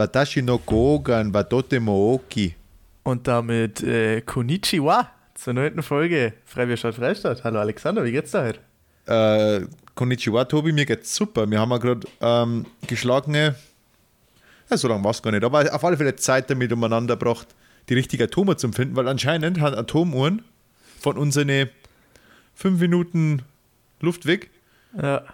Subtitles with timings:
[0.00, 2.54] Watashi no Kogan wa totemo oki.
[3.02, 7.44] Und damit äh, Konnichiwa zur neunten Folge Freiwirtschaft Freistadt.
[7.44, 8.60] Hallo Alexander, wie geht's da heute?
[9.04, 11.50] Äh, Konnichiwa, Tobi, mir geht's super.
[11.50, 13.56] Wir haben ja gerade ähm, geschlagene,
[14.70, 17.48] ja, so lange war es gar nicht, aber auf alle Fälle Zeit damit umeinander gebracht,
[17.90, 20.40] die richtige Atome zu finden, weil anscheinend haben Atomuhren
[20.98, 21.68] von unseren
[22.54, 23.42] fünf Minuten
[24.00, 24.48] Luftweg.
[24.96, 25.24] Ja.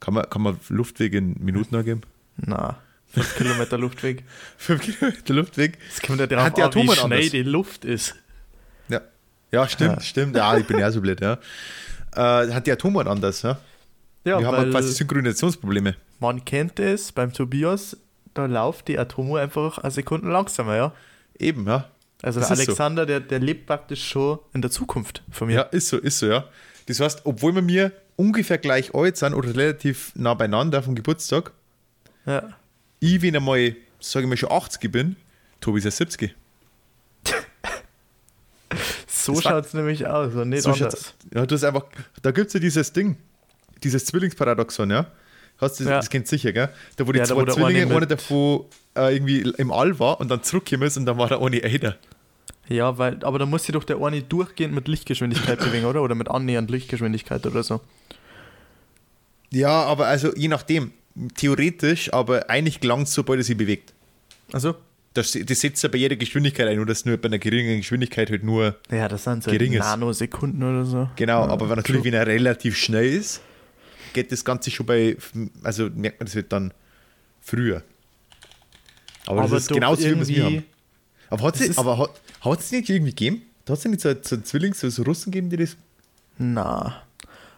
[0.00, 2.00] Kann man, kann man Luftweg in Minuten angeben?
[2.38, 2.76] Na,
[3.12, 4.24] 5 Kilometer Luftweg.
[4.56, 5.78] Fünf Kilometer Luftweg.
[5.88, 7.30] Das kommt ja darauf Hat die an, wie Atome schnell anders?
[7.30, 8.14] die Luft ist.
[8.88, 9.00] Ja.
[9.52, 10.00] Ja, stimmt, Ja.
[10.00, 10.36] stimmt.
[10.36, 11.38] Ja, ich bin ja so blöd, ja.
[12.14, 13.58] Äh, hat die Atomuhren anders, ja?
[14.24, 15.96] Ja, Wir haben halt quasi Synchronisationsprobleme.
[16.18, 17.96] man kennt es beim Tobias,
[18.34, 20.92] da läuft die Atomuhr einfach eine Sekunde langsamer, ja.
[21.38, 21.88] Eben, ja.
[22.22, 22.70] Also Das der ist so.
[22.72, 25.54] Alexander, der, der lebt praktisch schon in der Zukunft von mir.
[25.54, 26.44] Ja, ist so, ist so, ja.
[26.86, 31.52] Das heißt, obwohl wir mir ungefähr gleich alt sind oder relativ nah beieinander vom Geburtstag,
[32.26, 32.50] Ja.
[33.00, 35.16] Ich, wenn einmal, sage ich mal, schon 80 bin,
[35.60, 36.34] Tobi ist ja 70.
[39.06, 41.14] So schaut es nämlich aus und nicht So anders.
[41.34, 41.84] ja, du hast einfach,
[42.22, 43.16] da gibt es ja dieses Ding,
[43.82, 45.06] dieses Zwillingsparadoxon, ja.
[45.58, 45.96] Hast du, Ja.
[45.96, 46.70] Das kennst du sicher, gell?
[46.96, 48.64] Da wo die Ja, da zwei wo der Zwillinge, eine einer davon
[48.96, 51.96] äh, irgendwie im All war und dann zurückgekommen ist und dann war der eine älter.
[52.68, 56.02] Ja, weil, aber da muss sich doch der eine durchgehend mit Lichtgeschwindigkeit bewegen, oder?
[56.02, 57.80] Oder mit annähernd Lichtgeschwindigkeit oder so.
[59.50, 60.92] Ja, aber also je nachdem,
[61.34, 63.92] theoretisch, aber eigentlich gelangt es, sobald er sich bewegt.
[64.52, 64.74] Also?
[65.14, 68.30] Das, das setzt ja bei jeder Geschwindigkeit ein, nur dass nur bei einer geringen Geschwindigkeit
[68.30, 69.80] halt nur Ja, das sind so Geringes.
[69.80, 71.10] Nanosekunden oder so.
[71.16, 73.40] Genau, ja, aber wenn natürlich, wenn er relativ schnell ist,
[74.12, 75.16] geht das Ganze schon bei,
[75.64, 76.72] also merkt man das wird dann
[77.40, 77.82] früher.
[79.26, 80.64] Aber, Aber das ist doch genauso, wie wir es haben.
[81.28, 83.42] Aber hat es aber hat, hat es nicht irgendwie gegeben?
[83.64, 85.76] Da hat es nicht so, so einen Zwilling, so, so Russen gegeben, die das.
[86.38, 87.02] Na.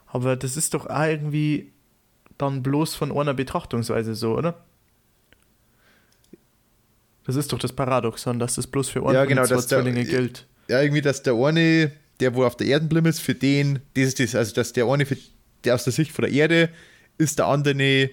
[0.07, 1.72] Aber das ist doch auch irgendwie
[2.43, 4.55] dann bloß von einer Betrachtungsweise so, oder?
[7.25, 10.47] Das ist doch das Paradoxon, dass das bloß für einen Ja, genau, dass der- gilt.
[10.69, 14.05] Ja, irgendwie, dass der eine, der wo auf der Erde geblieben ist, für den, das
[14.09, 15.17] ist das, also dass der eine, für,
[15.65, 16.69] der aus der Sicht von der Erde,
[17.19, 18.11] ist der andere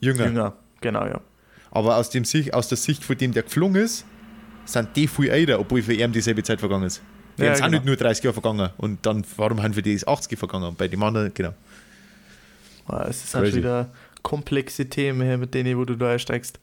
[0.00, 0.26] jünger.
[0.26, 1.20] Jünger, genau, ja.
[1.70, 4.04] Aber aus, dem Sicht, aus der Sicht von dem, der geflogen ist,
[4.64, 7.02] sind die viel älter, obwohl für ihn dieselbe Zeit vergangen ist.
[7.36, 7.76] Für Ja, sind genau.
[7.78, 8.70] nicht nur 30 Jahre vergangen.
[8.78, 10.74] Und dann, warum haben für die ist 80 vergangen?
[10.76, 11.52] Bei dem anderen, genau.
[12.86, 13.58] Ah, Es ist halt Crazy.
[13.58, 13.90] wieder
[14.22, 16.58] komplexe Themen, hier, mit denen, wo du da einsteigst.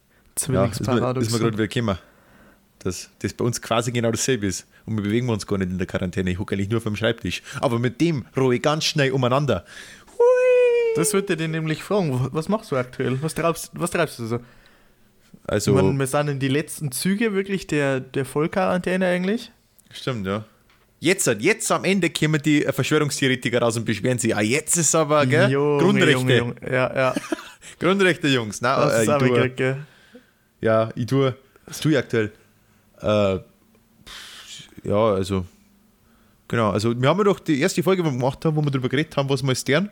[0.48, 1.98] Ja, ist mir, ist mir gerade wieder gekommen.
[2.80, 4.66] Dass das bei uns quasi genau dasselbe ist.
[4.86, 6.32] Und wir bewegen uns gar nicht in der Quarantäne.
[6.32, 7.44] Ich hocke eigentlich nur dem Schreibtisch.
[7.59, 9.66] Aber mit dem rohe ich ganz schnell umeinander.
[10.18, 10.96] Hui!
[10.96, 13.22] das würde dir nämlich fragen, was machst du aktuell?
[13.22, 14.40] Was treibst, was treibst du so?
[15.46, 19.52] Also, meine, wir sind in die letzten Züge wirklich der, der Vollquarantäne eigentlich.
[19.92, 20.46] stimmt, ja.
[21.04, 24.36] Jetzt, jetzt am Ende kommen die Verschwörungstheoretiker raus und beschweren sich.
[24.36, 25.50] Ah, jetzt ist aber, gell?
[25.50, 26.12] Junge, Grundrechte.
[26.12, 26.56] Junge, Junge.
[26.72, 27.16] Ja, ja.
[27.80, 28.62] Grundrechte, Jungs.
[28.62, 29.78] Na, Das äh, ist ich auch tue- gekriegt, gell?
[30.62, 31.36] Ja, ich tue.
[31.66, 32.32] Was tue ich aktuell?
[33.02, 33.40] Äh,
[34.84, 35.44] ja, also.
[36.48, 38.70] Genau, also wir haben ja doch die erste Folge, die wir gemacht haben, wo wir
[38.70, 39.90] darüber geredet haben, was wir stern.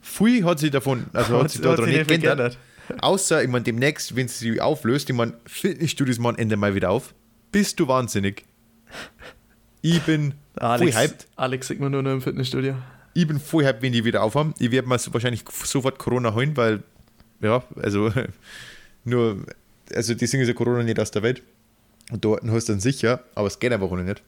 [0.00, 2.56] Viel hat sich davon, also hat sich daran nicht geändert.
[3.02, 6.88] Außer, ich meine, demnächst, wenn es sich auflöst, ich meine, Fitnessstudios machen Ende Mai wieder
[6.90, 7.12] auf.
[7.52, 8.44] Bist du wahnsinnig?
[9.86, 11.26] Ich bin Alex, voll hyped.
[11.36, 12.74] Alex sieht man nur noch im Fitnessstudio.
[13.14, 14.52] Ich bin voll hyped, wenn die wieder aufhaben.
[14.58, 16.82] Ich werde mir wahrscheinlich sofort Corona holen, weil,
[17.40, 18.10] ja, also,
[19.04, 19.46] nur,
[19.94, 21.42] also, die sind ja Corona nicht aus der Welt.
[22.10, 24.22] Und dort hast du dann sicher, aber es geht einfach ohne nicht.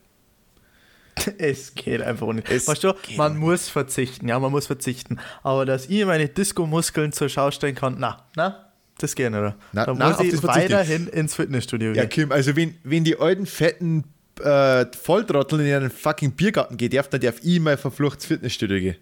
[1.37, 2.49] Es geht einfach nicht.
[2.49, 3.41] Es weißt du, man nicht.
[3.41, 5.19] muss verzichten, ja, man muss verzichten.
[5.43, 9.41] Aber dass ich meine Disco-Muskeln zur Schau stellen kann, na, na, das geht nicht.
[9.73, 12.09] Na, da na, muss ich weiterhin ins Fitnessstudio Ja, gehen.
[12.09, 14.05] Kim, also, wenn, wenn die alten, fetten
[14.39, 18.95] äh, Volltrottel in ihren fucking Biergarten gehen darf, dann darf ich mal verflucht Fitnessstudio gehen.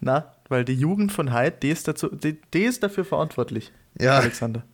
[0.00, 3.72] Na, weil die Jugend von heute, die ist, dazu, die, die ist dafür verantwortlich.
[3.98, 4.18] Ja.
[4.18, 4.64] Alexander.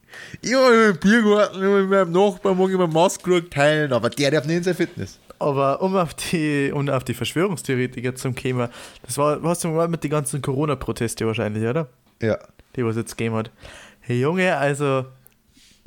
[0.40, 4.56] Ich habe im Biergarten mit meinem Nachbarn morgen immer Maßkrug teilen, aber der darf nicht
[4.56, 5.18] in sein Fitness.
[5.38, 8.70] Aber um auf die, um auf die Verschwörungstheoretiker zum Thema,
[9.02, 11.88] das war, hast du mal mit den ganzen Corona-Proteste wahrscheinlich, oder?
[12.22, 12.38] Ja.
[12.74, 13.50] Die, was jetzt gegeben hat.
[14.00, 15.04] Hey Junge, also,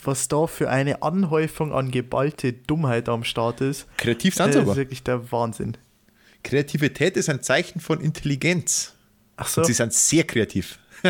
[0.04, 4.60] was da für eine Anhäufung an geballte Dummheit am Start ist, Kreativ das sind sie
[4.60, 4.76] ist aber.
[4.76, 5.78] wirklich der Wahnsinn.
[6.44, 8.96] Kreativität ist ein Zeichen von Intelligenz.
[9.36, 10.80] Ach so, Und sie sind sehr kreativ.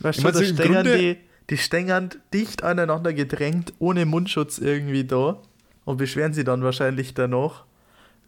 [0.00, 1.16] weißt du, da stängern die,
[1.48, 5.40] die stängern dicht aneinander gedrängt, ohne Mundschutz irgendwie da
[5.84, 7.64] und beschweren sie dann wahrscheinlich danach,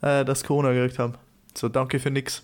[0.01, 1.15] äh, dass Corona gekriegt haben.
[1.55, 2.43] So, danke für nix.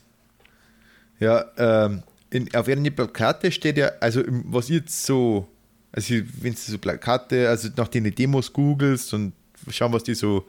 [1.18, 5.48] Ja, ähm, in, auf ihren Plakate steht ja, also was jetzt so,
[5.92, 9.32] also wenn du so Plakate, also nach den Demos googelst und
[9.70, 10.46] schauen, was die so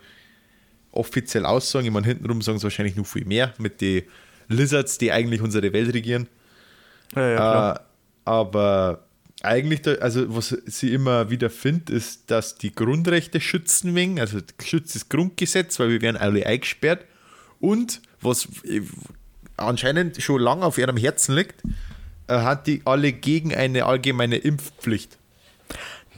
[0.91, 4.03] offiziell aussagen, ich meine, hintenrum sagen sie wahrscheinlich noch viel mehr mit den
[4.47, 6.27] Lizards, die eigentlich unsere Welt regieren.
[7.15, 7.73] Ja, ja.
[7.73, 7.79] Äh,
[8.25, 9.05] aber
[9.41, 14.39] eigentlich, da, also was sie immer wieder findet, ist, dass die Grundrechte schützen wegen, also
[14.61, 17.05] schützt das Grundgesetz, weil wir werden alle eingesperrt.
[17.59, 18.47] Und was
[19.59, 21.61] anscheinend schon lange auf ihrem Herzen liegt,
[22.27, 25.17] äh, hat die alle gegen eine allgemeine Impfpflicht.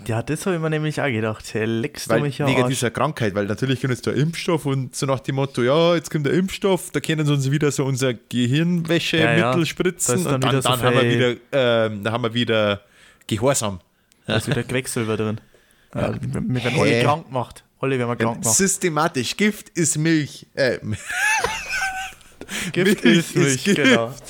[0.08, 1.46] Ja, das habe ich mir nämlich auch gedacht.
[1.54, 4.66] Hey, leckst du Weil, mich ja wegen dieser Krankheit, weil natürlich kommt jetzt der Impfstoff
[4.66, 7.72] und so nach dem Motto, ja, jetzt kommt der Impfstoff, da können sie uns wieder
[7.72, 9.66] so unser Gehirnwäschemittel Ja, ja.
[9.66, 12.82] spritzen dann und dann, so dann haben wir wieder, ähm, da haben wir wieder
[13.28, 13.80] Gehorsam.
[14.26, 15.40] Da ist wieder Quecksilber drin.
[15.94, 16.14] Ja.
[16.22, 17.66] wir werden alle krank gemacht.
[17.82, 18.56] Alle werden wir krank gemacht.
[18.56, 20.48] Systematisch, Gift ist Milch.
[20.54, 20.78] Äh,
[22.72, 24.14] Gift Milch ist Milch, ist genau.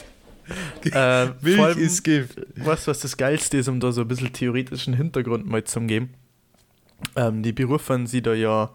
[0.91, 2.41] Äh, Milch allem, ist Gift.
[2.57, 5.79] Weißt du, was das Geilste ist, um da so ein bisschen theoretischen Hintergrund mal zu
[5.81, 6.13] geben?
[7.15, 8.71] Ähm, die berufen sie da ja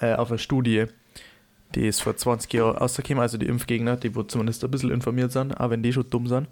[0.00, 0.86] äh, auf eine Studie,
[1.74, 5.32] die ist vor 20 Jahren rausgekommen, also die Impfgegner, die wo zumindest ein bisschen informiert
[5.32, 6.48] sind, auch wenn die schon dumm sind.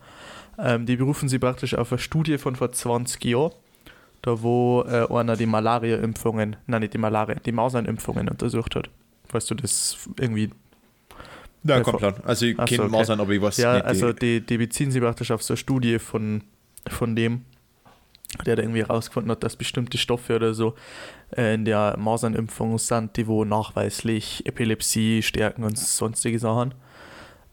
[0.59, 3.53] Ähm, die berufen sie praktisch auf eine Studie von vor 20 Jahren,
[4.23, 8.89] da wo äh, einer die Malaria-Impfungen, nein, nicht die Malaria, die Masernimpfungen untersucht hat.
[9.31, 10.51] Weißt du, das irgendwie
[11.65, 12.15] Ja, kommt plan.
[12.25, 12.89] Also ich kenne okay.
[12.89, 15.99] Masern, aber ich weiß Ja, also die, die, beziehen sie praktisch auf so eine Studie
[15.99, 16.43] von,
[16.89, 17.45] von dem,
[18.47, 20.75] der da irgendwie herausgefunden hat, dass bestimmte Stoffe oder so
[21.37, 26.75] äh, in der Masernimpfung sind, die wo nachweislich Epilepsie stärken und sonstige Sachen.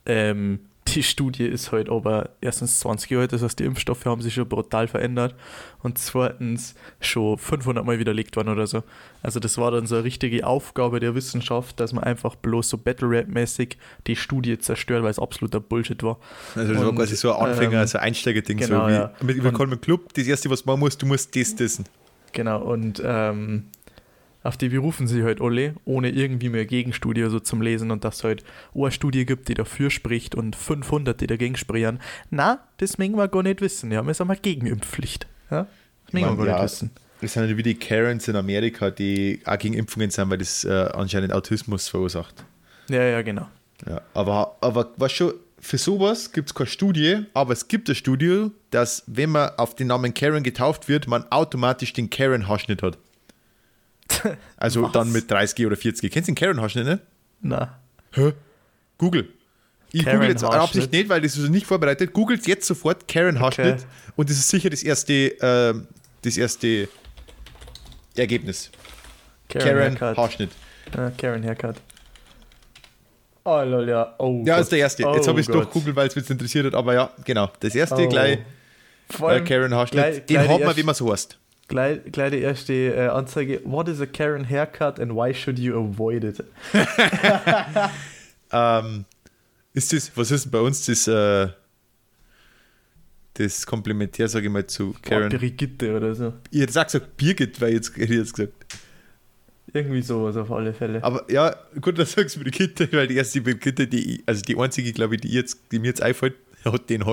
[0.06, 0.60] Ähm,
[0.96, 4.34] die Studie ist halt aber erstens 20 Jahre alt, das heißt, die Impfstoffe haben sich
[4.34, 5.36] schon brutal verändert
[5.84, 8.84] und zweitens schon 500 Mal widerlegt worden oder so.
[9.24, 12.78] Also das war dann so eine richtige Aufgabe der Wissenschaft, dass man einfach bloß so
[12.78, 16.18] Battle Rap-mäßig die Studie zerstört, weil es absoluter Bullshit war.
[16.56, 18.58] also das war und, quasi so ein Anfänger, ähm, so ein Einsteigerding.
[18.58, 19.14] genau, so wie ja.
[19.22, 20.14] mit Willkommen im Club.
[20.14, 21.86] Das erste, was du machen musst, du musst das wissen.
[22.34, 23.66] Genau, und ähm,
[24.48, 28.18] auf die berufen sie halt alle, ohne irgendwie mehr Gegenstudie so zum Lesen und dass
[28.18, 32.00] es halt eine Studie gibt, die dafür spricht und 500, die dagegen sprechen.
[32.30, 33.92] Na, das mögen wir gar nicht wissen.
[33.92, 35.28] Ja, wir sind mal gegen Impfpflicht.
[35.52, 35.68] Ja?
[36.06, 36.92] Das mögen wir gar ja, nicht wissen.
[37.20, 40.64] Das sind halt wie die Karens in Amerika, die auch gegen Impfungen sind, weil das
[40.64, 42.46] äh, anscheinend Autismus verursacht.
[42.88, 43.48] Ja, ja, genau.
[43.86, 47.96] Ja, aber, aber was schon, für sowas gibt es keine Studie, aber es gibt eine
[47.96, 52.98] Studie, dass wenn man auf den Namen Karen getauft wird, man automatisch den Karen-Haarschnitt hat.
[54.58, 54.92] Also Was?
[54.92, 56.12] dann mit 30 oder 40.
[56.12, 57.00] Kennst du den Karen-Haarschnitt nicht?
[57.42, 57.78] Na,
[58.12, 58.34] Hä?
[58.98, 59.30] Google.
[59.92, 60.44] Ich Karen google jetzt.
[60.44, 62.12] Absicht nicht, weil das ist nicht vorbereitet.
[62.14, 63.84] Googelt jetzt sofort Karen Haarschnitt Okay.
[64.18, 65.88] und das ist sicher das erste, ähm,
[66.24, 66.90] das erste
[68.16, 68.70] Ergebnis.
[69.50, 70.18] Karen, Haircut.
[70.18, 70.50] Haarschnitt.
[70.96, 71.76] Ja, Karen Haircut.
[73.46, 74.14] Oh, lol, ja.
[74.18, 74.64] Oh, Ja, Gott.
[74.64, 75.04] ist der erste.
[75.04, 77.50] Jetzt Oh habe ich es durchgoogelt, weil es mich interessiert hat, aber ja, genau.
[77.62, 78.10] Das erste Oh.
[78.10, 78.40] gleich
[79.10, 80.30] Vor äh, allem Karen Haarschnitt.
[80.30, 81.38] Den gleich hat man, wie man so heißt.
[81.68, 83.62] Gleich, gleich die erste äh, Anzeige.
[83.66, 86.44] What is a Karen haircut and why should you avoid it?
[88.52, 89.06] Ähm,
[89.74, 91.50] ist das, was ist bei uns das, äh,
[93.34, 95.30] das Komplementär, sage ich mal, zu Karen.
[95.30, 95.40] Karen?
[95.40, 96.34] Brigitte oder so.
[96.52, 98.54] Ich hätte auch gesagt Birgit, weil jetzt, hätte ich jetzt gesagt.
[99.74, 101.04] Irgendwie sowas auf alle Fälle.
[101.04, 104.94] Aber ja, gut, dass du sagst Brigitte, weil die erste Brigitte, die, also die einzige,
[104.94, 106.36] glaube ich, die, jetzt, die mir jetzt einfällt,
[106.74, 107.06] hat den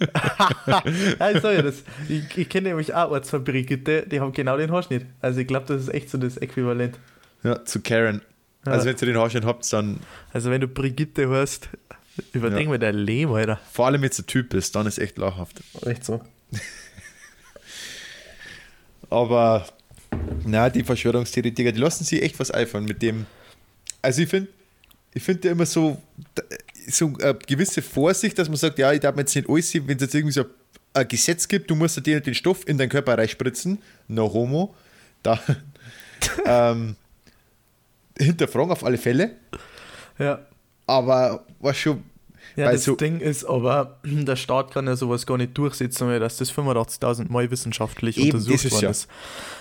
[0.00, 1.82] ich sag ja das.
[2.08, 5.06] Ich, ich kenne nämlich auch Orts von Brigitte, die haben genau den Haarschnitt.
[5.20, 6.98] Also ich glaube, das ist echt so das Äquivalent.
[7.42, 8.20] Ja, zu Karen.
[8.64, 8.72] Ja.
[8.72, 10.00] Also wenn ihr den Haarschnitt habt, dann
[10.32, 11.68] Also wenn du Brigitte hörst,
[12.32, 12.70] überdenk Ja.
[12.70, 13.60] mir dein Leben, Alter.
[13.72, 15.62] vor allem jetzt der Typ ist, dann ist echt lachhaft.
[15.84, 16.20] Echt so.
[19.10, 19.66] Aber
[20.44, 23.26] na, die Verschwörungstheoretiker, die lassen sich echt was einfallen mit dem.
[24.02, 24.48] Also ich finde,
[25.14, 26.00] ich finde ja immer so,
[26.88, 29.84] so eine gewisse Vorsicht, dass man sagt, ja, ich darf mir jetzt nicht alles sehen,
[29.86, 30.44] wenn es jetzt irgendwie so
[30.94, 33.78] ein Gesetz gibt, du musst dir den Stoff in deinen Körper reinspritzen,
[34.08, 34.74] no homo,
[35.22, 35.38] da
[36.46, 36.96] ähm,
[38.18, 39.32] hinterfragen auf alle Fälle,
[40.18, 40.40] Ja.
[40.86, 42.02] aber was schon,
[42.56, 46.20] Ja, das so- Ding ist aber, der Staat kann ja sowas gar nicht durchsetzen, weil
[46.20, 48.90] das das 85.000 Mal wissenschaftlich Eben, untersucht worden ja.
[48.90, 49.08] ist.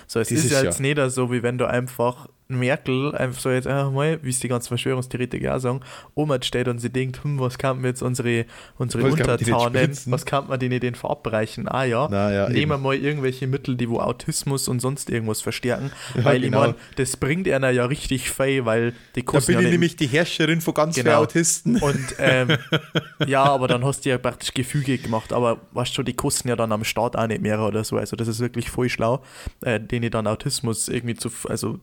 [0.07, 0.65] So, es ist, ja ja.
[0.65, 4.39] jetzt nicht so, wie wenn du einfach Merkel einfach so jetzt einfach mal, wie es
[4.39, 5.79] die ganzen Verschwörungstheoretiker auch sagen,
[6.13, 8.45] Oma steht und sie denkt, hm, was kann man jetzt unsere,
[8.77, 11.67] unsere Was Untertanen, was kann man denen denn verabreichen?
[11.67, 15.91] Ah ja, ja, nehmen wir mal irgendwelche Mittel, die wo Autismus und sonst irgendwas verstärken,
[16.15, 16.57] Ja, weil genau.
[16.57, 19.71] ich meine, das bringt einer ja richtig fei, weil die da kosten bin ja ich
[19.71, 21.21] nämlich die Herrscherin von ganz vielen Genau.
[21.21, 21.77] Autisten.
[21.77, 22.57] und ähm,
[23.27, 25.33] ja, aber dann hast du ja praktisch Gefüge gemacht.
[25.33, 27.97] Aber weißt du, die kosten ja dann am Start auch nicht mehr oder so.
[27.97, 29.23] Also das ist wirklich voll schlau,
[29.61, 31.79] äh, denen dann Autismus irgendwie zu, also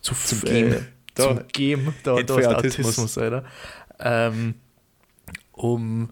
[0.00, 0.88] zu Zum äh, Geben.
[1.14, 1.22] Da.
[1.24, 2.86] zum Geben, da, da ist Autismus.
[2.86, 3.44] Autismus, Alter.
[3.98, 4.54] Ähm,
[5.52, 6.10] um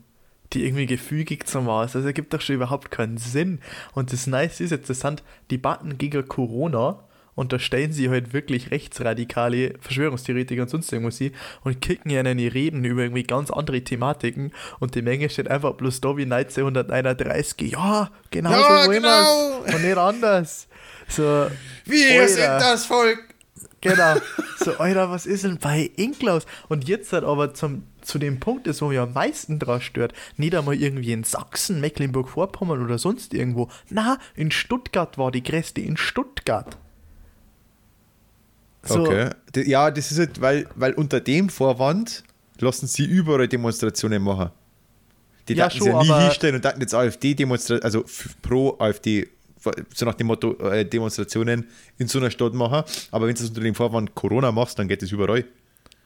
[0.52, 1.82] die irgendwie gefügig zu machen.
[1.82, 3.60] Also das ergibt doch schon überhaupt keinen Sinn.
[3.94, 7.04] Und das Nice ist jetzt, das sind Debatten gegen Corona
[7.40, 11.32] unterstellen sie halt wirklich rechtsradikale Verschwörungstheoretiker und sonst irgendwas sie
[11.64, 15.48] und kicken ja in die Reden über irgendwie ganz andere Thematiken und die Menge steht
[15.48, 17.72] einfach bloß da wie 1931.
[17.72, 19.58] Ja, genau Ja, so wollen genau.
[19.74, 20.68] Und nicht anders.
[21.08, 21.46] So,
[21.86, 22.28] Wir Alter.
[22.28, 23.29] sind das Volk.
[23.80, 24.16] Genau.
[24.58, 26.44] So, Alter, was ist denn bei Inklaus?
[26.68, 30.12] Und jetzt hat aber zum, zu dem Punkt ist, wo mich am meisten dran stört,
[30.36, 33.68] nicht einmal irgendwie in Sachsen, Mecklenburg-Vorpommern oder sonst irgendwo.
[33.88, 36.76] Na, in Stuttgart war die Gräste, in Stuttgart.
[38.82, 39.30] So, Okay.
[39.56, 42.24] Ja, das ist halt, weil, weil unter dem Vorwand
[42.58, 44.50] lassen sie überall Demonstrationen machen.
[45.48, 48.04] Die Ja, schon, sie ja nie hinstellen und daten jetzt AfD-Demonstrationen, also
[48.42, 49.28] pro AfD,
[49.94, 51.66] so nach dem Motto äh, Demonstrationen
[51.98, 52.82] in so einer Stadt machen.
[53.10, 55.44] Aber wenn du es unter dem Vorwand Corona machst, dann geht es überall.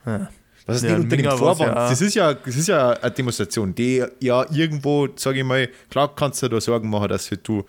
[0.06, 0.28] Ja.
[0.66, 1.60] Was ist Ja, unter dem Vorwand?
[1.60, 5.68] ja das, ist ja, das ist ja eine Demonstration, die ja irgendwo, sage ich mal,
[5.90, 7.64] klar kannst du da Sorgen machen, dass halt du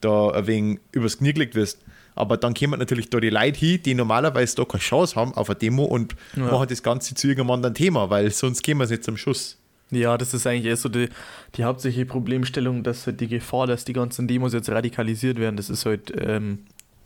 [0.00, 1.78] da ein wenig übers Knie gelegt wirst.
[2.14, 5.50] Aber dann kommen natürlich da die Leute hin, die normalerweise da keine Chance haben auf
[5.50, 6.44] eine Demo und Ja.
[6.44, 9.58] machen das Ganze zu irgendeinem anderen Thema, weil sonst gehen wir nicht zum Schuss.
[9.90, 11.08] Ja, das ist eigentlich eher so die,
[11.56, 15.70] die hauptsächliche Problemstellung, dass halt die Gefahr, dass die ganzen Demos jetzt radikalisiert werden, das
[15.70, 16.60] ist halt ähm,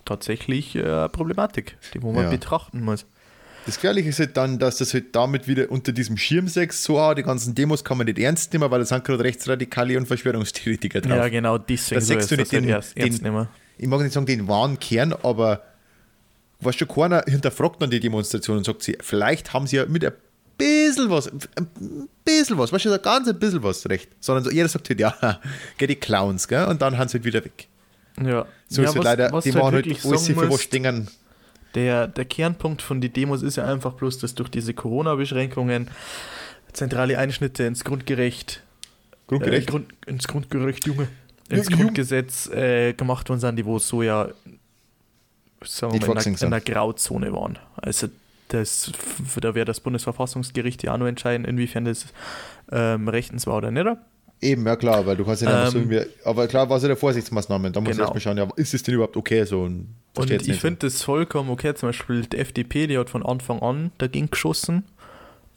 [0.06, 2.30] tatsächlich äh, eine Problematik, die wo man Ja.
[2.30, 3.04] betrachten muss.
[3.66, 7.14] Das Gefährliche ist halt dann, dass das halt damit wieder unter diesem Schirmsex so, ah,
[7.14, 11.02] die ganzen Demos kann man nicht ernst nehmen, weil da sind gerade Rechtsradikale und Verschwörungstheoretiker
[11.02, 11.12] drauf.
[11.18, 13.32] Ja, genau, deswegen Da soll siehst es du das nicht halt den- erst ernst den-
[13.34, 13.48] nehmen.
[13.76, 15.62] ich mag nicht sagen den wahren Kern, aber
[16.60, 20.04] weißt schon, keiner hinterfragt dann die Demonstration und sagt sie, vielleicht haben sie ja mit
[20.06, 20.12] ein
[20.60, 24.08] bisschen was, ein bisschen was, weißt du, ein ganz ein bisschen was recht.
[24.20, 25.40] Sondern so, jeder sagt halt, ja,
[25.78, 26.64] geh die Clowns, gell?
[26.66, 27.66] Und dann haben sie halt wieder weg.
[28.22, 30.62] Ja, So ja, ist halt leider, was die halt machen halt wirklich alles für was
[30.62, 31.08] stehen.
[31.74, 35.88] Der, der Kernpunkt von den Demos ist ja einfach bloß, dass durch diese Corona-Beschränkungen
[36.72, 38.62] zentrale Einschnitte ins Grundgerecht,
[39.28, 39.68] Grundgerecht.
[39.68, 41.08] Äh, Grund, ins Grundgerecht, Junge,
[41.48, 44.28] ins Jung- Grundgesetz äh, gemacht worden sind, die wo so ja
[45.64, 46.40] sagen wir mal, in, einer, sind.
[46.42, 47.58] in einer Grauzone waren.
[47.76, 48.08] Also
[48.52, 48.92] das,
[49.40, 52.06] da wird das Bundesverfassungsgericht ja auch nur entscheiden, inwiefern das
[52.70, 53.86] ähm, rechtens war oder nicht.
[54.42, 56.88] Eben, ja klar, weil du kannst ja nicht Ähm, irgendwie, aber klar war es ja
[56.88, 57.72] der Vorsichtsmaßnahmen.
[57.74, 58.08] Da muss Genau.
[58.08, 59.62] man erstmal schauen, ja, ist es denn überhaupt okay so?
[59.62, 61.74] Und, Und ich finde das vollkommen okay.
[61.74, 64.84] Zum Beispiel die FDP, die hat von Anfang an dagegen geschossen.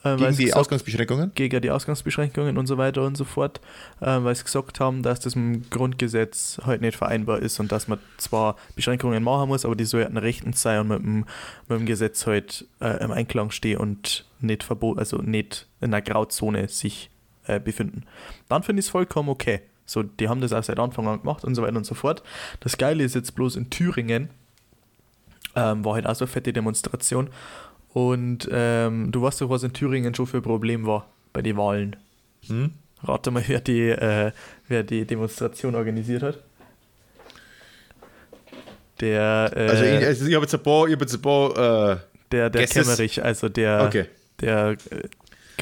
[0.04, 1.32] Äh, Gegen die gesagt, Ausgangsbeschränkungen?
[1.34, 3.62] gegen die Ausgangsbeschränkungen und so weiter und so fort,
[4.02, 7.72] äh, weil sie gesagt haben, dass das mit dem Grundgesetz halt nicht vereinbar ist und
[7.72, 11.26] dass man zwar Beschränkungen machen muss, aber die sollten rechtens sein und mit dem,
[11.70, 16.02] mit dem Gesetz halt äh, im Einklang stehen und nicht verbot, also nicht in einer
[16.02, 17.10] Grauzone sich
[17.46, 18.04] äh, befinden.
[18.50, 19.62] Dann finde ich es vollkommen okay.
[19.86, 22.24] So, die haben das auch seit Anfang an gemacht und so weiter und so fort.
[22.60, 24.30] Das Geile ist jetzt bloß in Thüringen,
[25.56, 27.30] ähm, war halt auch so eine fette Demonstration.
[27.94, 31.58] Und ähm, du weißt doch, was in Thüringen schon für ein Problem war bei den
[31.58, 31.96] Wahlen.
[32.48, 32.72] Hm?
[33.04, 34.32] Rate mal, wer die, äh,
[34.68, 36.40] wer die Demonstration organisiert hat.
[39.00, 41.98] Der, äh, Also, ich, also ich habe jetzt ein paar, ich jetzt ein paar, äh,
[42.32, 42.84] der, der Guesses?
[42.88, 44.06] Kemmerich, also der, okay,
[44.40, 44.76] der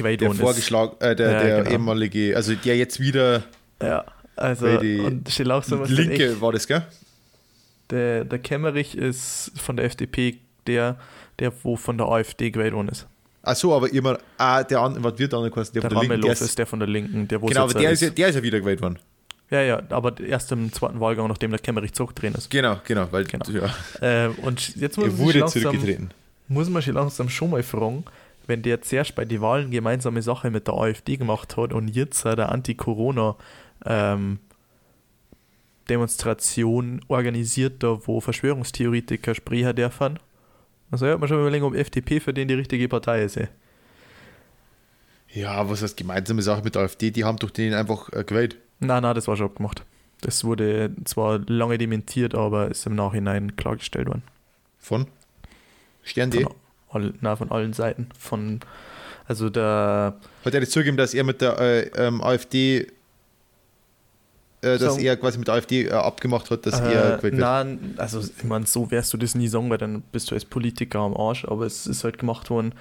[0.04, 1.70] äh, der vorgeschlagen, äh, der, Ja, der genau.
[1.70, 3.42] ehemalige, also der jetzt wieder
[3.82, 4.04] Ja,
[4.36, 6.82] also, und steht auch so was Linke echt- war das, gell?
[7.90, 10.96] Der, der Kemmerich ist von der FDP der,
[11.38, 13.06] der wo von der AfD gewählt worden ist.
[13.44, 15.72] Ach so, aber immer, ah, der andere, was wird der andere quasi?
[15.72, 17.64] Der, Der von der Linken, der Ramelow ist, der von der Linken, der wo genau,
[17.64, 18.98] aber der ist, ja, der ist ja wieder gewählt worden.
[19.50, 22.48] Ja, ja, aber erst im zweiten Wahlgang, nachdem der Kemmerich zurückdrehen ist.
[22.50, 23.44] Genau, genau, weil Genau.
[23.50, 26.10] Ja, Äh, und jetzt muss er wurde langsam, zurückgetreten.
[26.48, 28.04] muss man sich langsam schon mal fragen,
[28.46, 32.24] wenn der zuerst bei den Wahlen gemeinsame Sache mit der AfD gemacht hat und jetzt
[32.24, 33.36] äh, der Anti-Corona
[33.84, 34.38] ähm,
[35.88, 40.18] Demonstration organisiert, da wo Verschwörungstheoretiker sprechen dürfen.
[40.92, 43.38] Also ja, man schon mal überlegen, ob FDP für den die richtige Partei ist.
[43.38, 43.48] ey.
[45.32, 47.10] Ja, was heißt gemeinsame Sache mit der AfD?
[47.10, 48.58] Die haben doch den einfach äh, gewählt.
[48.78, 49.84] Nein, nein, das war schon abgemacht.
[50.20, 54.22] Das wurde zwar lange dementiert, aber ist im Nachhinein klargestellt worden.
[54.78, 55.06] Von
[56.02, 56.46] Stern.de.
[56.90, 58.08] All, na, von allen Seiten.
[58.18, 58.60] Von,
[59.26, 62.86] also der, Hat er jetzt zugegeben, dass er mit der äh, ähm, AfD,
[64.62, 67.34] äh, dass er quasi mit der AfD äh, abgemacht hat, dass er äh, gewählt wird?
[67.34, 70.44] nein, also ich meine, so wirst du das nie sagen, weil dann bist du als
[70.44, 72.74] Politiker am Arsch, aber es ist halt gemacht worden.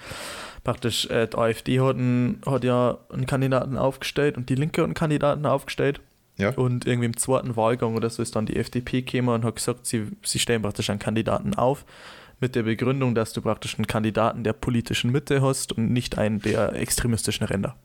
[0.63, 4.85] Praktisch, äh, die AfD hat, einen, hat ja einen Kandidaten aufgestellt und die Linke hat
[4.85, 6.01] einen Kandidaten aufgestellt.
[6.37, 6.49] Ja.
[6.51, 9.85] Und irgendwie im zweiten Wahlgang oder so ist dann die FDP gekommen und hat gesagt,
[9.85, 11.85] sie, sie stellen praktisch einen Kandidaten auf,
[12.39, 16.41] mit der Begründung, dass du praktisch einen Kandidaten der politischen Mitte hast und nicht einen
[16.41, 17.75] der extremistischen Ränder.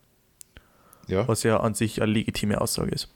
[1.08, 1.28] Ja.
[1.28, 3.08] was ja an sich eine legitime Aussage ist.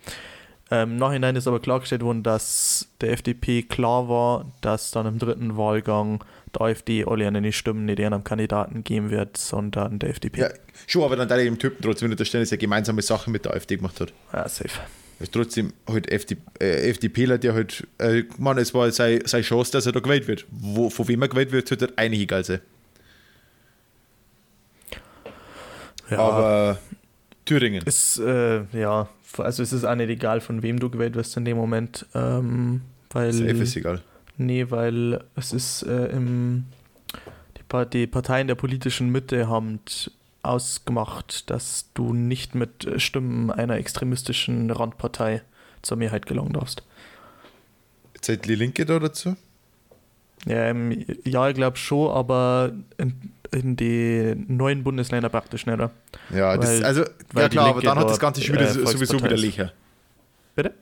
[0.73, 5.19] Ähm, Im Nachhinein ist aber klargestellt worden, dass der FDP klar war, dass dann im
[5.19, 6.23] dritten Wahlgang
[6.55, 10.41] der AfD alle an den Stimmen nicht einem Kandidaten geben wird, sondern der FDP.
[10.43, 10.49] ja,
[10.87, 13.77] schon, aber dann da dem Typen trotzdem unterstellen, dass er gemeinsame Sache mit der AfD
[13.77, 14.12] gemacht hat.
[14.33, 14.71] Ja, safe.
[15.19, 19.73] ist trotzdem halt FD, äh, FDPler, der halt, äh, man, es war seine, seine Chance,
[19.73, 20.47] dass er da gewählt wird.
[20.50, 22.61] Wo, von wem er gewählt wird, sollte eigentlich egal sein.
[26.11, 26.79] Ja, Aber
[27.45, 27.83] Thüringen.
[27.85, 29.09] ist, äh, ja,
[29.39, 32.07] also es ist auch nicht egal, von wem du gewählt wirst in dem Moment.
[32.15, 34.03] Ähm, weil, Safe ist egal.
[34.37, 36.65] Nee, weil es ist äh, im,
[37.57, 39.81] die, Pa- die Parteien der politischen Mitte haben
[40.43, 45.43] ausgemacht, dass du nicht mit Stimmen einer extremistischen Randpartei
[45.83, 46.83] zur Mehrheit gelangen darfst.
[48.21, 49.37] Zählt die Linke da dazu?
[50.47, 55.75] Ja, ähm, ja ich glaube schon, aber in, in die neuen Bundesländer praktisch nicht.
[55.75, 55.90] oder?
[56.35, 57.04] Ja, das, Weil- also,
[57.37, 59.40] ja klar, aber dann hat das Ganze schon wieder äh, so- sowieso wieder ist.
[59.40, 59.73] Lecher.
[60.54, 60.73] Bitte?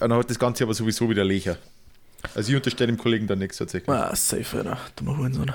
[0.00, 1.56] Dann hat das Ganze aber sowieso wieder Lecher.
[2.34, 3.88] Also ich unterstelle dem Kollegen dann nichts tatsächlich.
[3.94, 4.78] Ah, safe, Alter.
[4.96, 5.50] Dummer Hurensohn.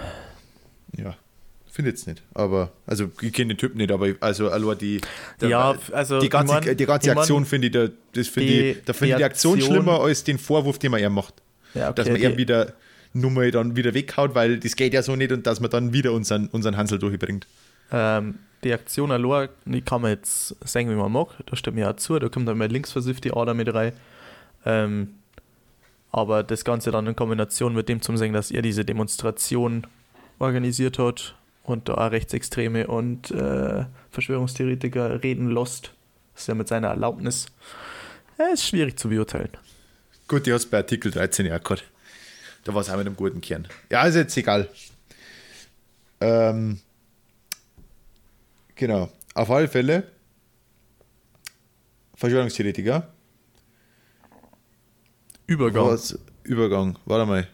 [0.98, 1.16] Ja,
[1.72, 2.22] finde jetzt nicht.
[2.34, 5.02] Aber, also ich kenne den Typ nicht, aber also allein die,
[5.42, 7.88] der- Ja, also die ganze, ich mein- die ganze ich mein- Aktion finde ich, da,
[8.14, 10.92] das finde die- ich, da finde ich die Aktion Aktion- schlimmer als den Vorwurf, den
[10.92, 11.36] man ihr macht.
[11.74, 12.74] Ja, Dass okay, man ihr die- wieder
[13.22, 16.12] Nummer dann wieder weghaut, weil das geht ja so nicht und dass man dann wieder
[16.12, 17.48] unseren, unseren Hansel durchbringt.
[17.92, 21.30] Ähm, die Aktion allein, die kann man jetzt sagen, wie man mag.
[21.46, 22.18] Da stimmt mir auch zu.
[22.20, 23.94] Da kommt dann mal linksversiffte Ader mit rein.
[24.66, 25.16] Ähm,
[26.12, 29.86] aber das Ganze dann in Kombination mit dem zum Sagen, dass er diese Demonstration
[30.40, 35.94] organisiert hat und da auch Rechtsextreme und äh, Verschwörungstheoretiker reden lässt,
[36.36, 37.48] ist ja mit seiner Erlaubnis,
[38.40, 39.50] ja, ist schwierig zu beurteilen.
[40.28, 41.84] Gut, die hat es bei Artikel 13 ja gehabt.
[42.68, 43.66] Da war es auch mit einem guten Kern.
[43.90, 44.68] Ja, ist jetzt egal.
[46.20, 46.82] Ähm,
[48.76, 49.10] genau.
[49.34, 50.04] Auf alle Fälle.
[52.16, 53.08] Verschwörungstheoretiker.
[55.46, 55.86] Übergang.
[55.86, 56.20] Was?
[56.44, 57.00] Übergang.
[57.06, 57.48] Warte mal.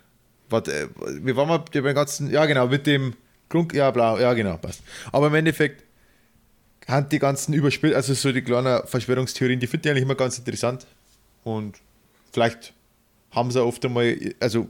[0.49, 2.31] Warte, äh, wir waren mal beim ganzen.
[2.31, 3.13] Ja, genau, mit dem
[3.49, 3.71] Grund.
[3.71, 4.17] Ja, blau.
[4.17, 4.81] Ja, genau, passt.
[5.11, 5.83] Aber im Endeffekt
[6.87, 10.39] haben die ganzen Überspiel, also so die kleinen Verschwörungstheorien, die finde ich eigentlich immer ganz
[10.39, 10.87] interessant.
[11.43, 11.77] Und
[12.31, 12.73] vielleicht
[13.29, 14.67] haben sie oft einmal, also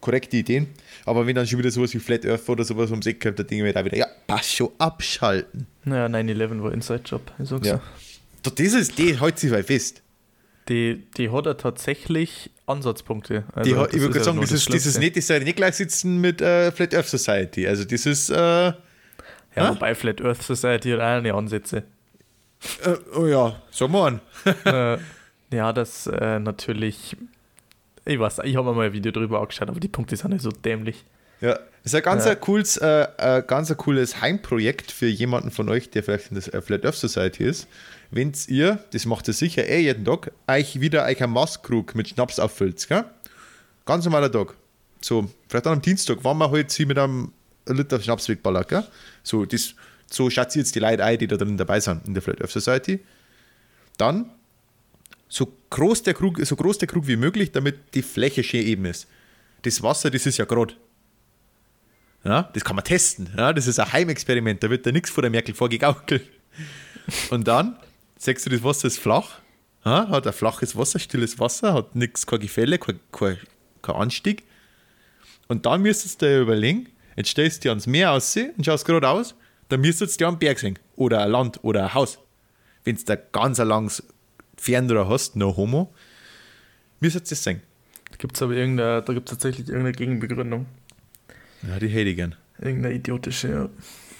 [0.00, 0.68] korrekte Ideen,
[1.04, 3.46] aber wenn dann schon wieder sowas wie Flat Earth oder sowas ums Eck kommt, dann
[3.46, 5.66] denke ich mir da wieder, ja, passt schon, abschalten.
[5.84, 7.32] Ja, 9-11 war Inside-Job.
[7.42, 7.80] Ich sag's Ja.
[8.42, 10.02] Doch, das ist, die hält sich mal fest.
[10.68, 13.44] Die, die hat er tatsächlich Ansatzpunkte.
[13.56, 14.98] Die, Also, hat- ich würde ja sagen, ist Schlimmste.
[15.00, 17.66] nicht, das soll nicht gleich sitzen mit äh, Flat Earth Society.
[17.66, 18.74] Also das ist, äh, Ja,
[19.50, 19.68] Hä?
[19.70, 21.82] wobei Flat Earth Society hat auch eine Ansätze.
[22.84, 24.20] äh, oh ja, sag mal an.
[24.64, 24.98] äh,
[25.56, 27.16] ja, das äh, natürlich.
[28.04, 30.42] Ich weiß, ich habe mir mal ein Video drüber angeschaut, aber die Punkte sind nicht
[30.42, 31.04] so dämlich.
[31.40, 32.32] Ja, ist ein ganz, Ja.
[32.32, 36.40] ein cooles, äh, äh, ganz ein cooles Heimprojekt für jemanden von euch, der vielleicht in
[36.40, 37.66] der äh, Flat Earth Society ist.
[38.10, 42.08] Wenn ihr, das macht ihr sicher eh jeden Tag, euch wieder euch einen Maßkrug mit
[42.08, 43.04] Schnaps auffüllt, gell?
[43.86, 44.54] Ganz normaler Tag.
[45.00, 47.32] So, vielleicht an einem Dienstag, wann man halt sie mit einem
[47.66, 48.84] Liter Schnaps wegballert, gell?
[49.22, 49.74] So, das,
[50.10, 53.00] so jetzt die Leute ein, die da drin dabei sind in der Flat Earth Society.
[53.96, 54.30] Dann
[55.30, 58.84] so groß der Krug, so groß der Krug wie möglich, damit die Fläche schön eben
[58.84, 59.06] ist.
[59.62, 60.74] Das Wasser, das ist ja gerade.
[62.24, 63.30] Ja, das kann man testen.
[63.36, 64.62] Ja, das ist ein Heimexperiment.
[64.62, 66.28] Da wird da nichts vor der Merkel vorgegaukelt.
[67.30, 67.78] Und dann
[68.18, 69.38] sagst du, das Wasser ist flach.
[69.84, 73.38] Ja, hat ein flaches Wasser, stilles Wasser, hat nichts, kein Gefälle, kein, kein,
[73.80, 74.42] kein Anstieg.
[75.48, 78.84] Und dann müsstest du dir überlegen, jetzt stellst du dir ans Meer aus und schaust
[78.84, 79.34] geradeaus,
[79.68, 80.78] dann müsstest du dir einen Berg sehen.
[80.96, 82.18] Oder ein Land oder ein Haus.
[82.84, 84.02] Wenn du da ganz ein langes
[84.60, 85.92] Fernrohr hast, no homo,
[87.00, 87.44] müsstest du das.
[87.44, 90.66] Da gibt es aber irgendeine, da gibt es tatsächlich irgendeine Gegenbegründung.
[91.66, 92.34] Ja, die hätte ich gern.
[92.58, 93.68] Irgendeine idiotische, ja.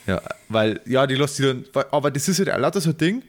[0.07, 2.97] Ja, weil, ja, die lässt sich dann, aber das ist halt auch lauter so ein
[2.97, 3.23] Ding.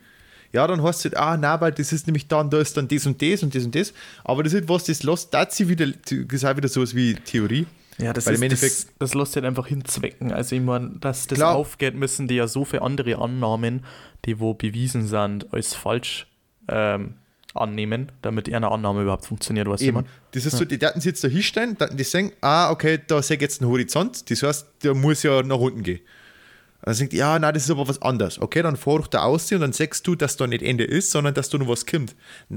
[0.54, 2.88] Ja, dann hast du halt, ah, nein, weil das ist nämlich dann, da ist dann
[2.88, 3.94] das und das und das und das.
[4.24, 6.96] Aber das ist halt was, das lässt, das sie wieder, das ist auch wieder sowas
[6.96, 7.68] wie Theorie.
[7.98, 10.32] Ja, das Weil ist im Endeffekt- das, das lässt sich halt einfach hinzwecken.
[10.32, 11.56] Also ich meine, dass das Klar.
[11.56, 13.84] aufgeht, müssen die ja so viele andere Annahmen,
[14.26, 16.28] die wo bewiesen sind, als falsch
[16.72, 17.14] ähm,
[17.54, 20.06] annehmen, damit eine Annahme überhaupt funktioniert, was ich Eben.
[20.32, 23.42] Das ist so, die Daten jetzt da hinstellen, die sagen, ah, okay, da sehe ich
[23.42, 26.00] jetzt einen Horizont, das heißt, der muss ja nach unten gehen.
[26.00, 28.42] Und dann sagt, ja, nein, das ist aber was anderes.
[28.42, 31.12] Okay, dann fahr doch da aus und dann sagst du, dass da nicht Ende ist,
[31.12, 32.16] sondern dass da noch was kommt.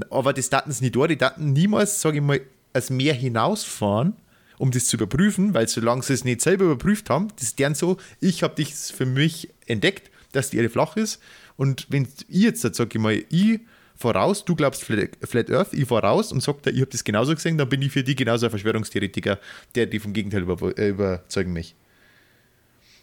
[0.09, 2.41] Aber das Daten ist nicht da, die Daten niemals, sage ich mal,
[2.73, 4.13] als Meer hinausfahren,
[4.57, 7.75] um das zu überprüfen, weil solange sie es nicht selber überprüft haben, das ist deren
[7.75, 11.21] so, ich habe dich für mich entdeckt, dass die Erde flach ist
[11.57, 13.59] und wenn ich jetzt, sage ich mal, ich
[13.97, 17.69] voraus, du glaubst Flat, Earth, ich voraus und sagt, ich habe das genauso gesehen, dann
[17.69, 19.39] bin ich für die genauso ein Verschwörungstheoretiker,
[19.75, 21.75] der die vom Gegenteil über, äh, überzeugen mich.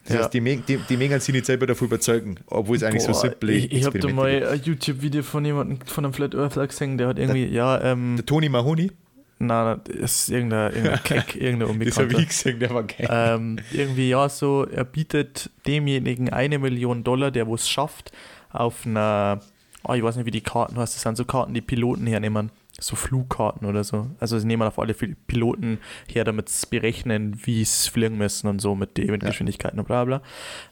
[0.05, 0.21] Das Ja.
[0.23, 3.21] heißt, die, die, die Mengen sie nicht selber davon überzeugen, obwohl es eigentlich so Boah,
[3.21, 6.99] simple Ich, ich habe da mal ein YouTube-Video von jemandem, von einem Flat Earthler gesehen,
[6.99, 8.17] der hat irgendwie, ja, ähm.
[8.17, 8.91] Der Toni Mahoney,
[9.39, 12.19] nein, das ist irgendein, irgendein Keck, irgendein das habe Unbekannter.
[12.19, 13.09] ich gesehen, der war geil.
[13.11, 18.11] ähm, irgendwie ja so, er bietet demjenigen eine Million Dollar, der wo es schafft,
[18.51, 19.39] auf einer
[19.85, 22.51] oh, ich weiß nicht, wie die Karten heißt, das sind so Karten, die Piloten hernehmen.
[22.81, 24.07] So Flugkarten oder so.
[24.19, 28.61] Also sie nehmen auf alle Piloten her, damit sie berechnen, wie es fliegen müssen und
[28.61, 30.23] so mit den Windgeschwindigkeiten und bla bla.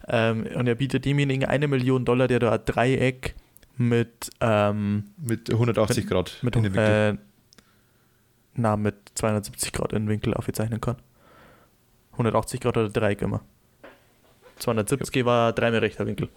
[0.08, 3.34] Ähm, und er bietet demjenigen eine Million Dollar, der da ein Dreieck
[3.76, 6.38] mit ähm, Mit 180 Grad.
[6.42, 7.14] mit, in den Winkel.
[7.14, 7.18] äh,
[8.54, 10.96] na, mit 270 Grad Innenwinkel aufzeichnen kann.
[12.12, 13.42] 180 Grad oder Dreieck immer.
[14.56, 16.28] 270 war dreimal rechter Winkel.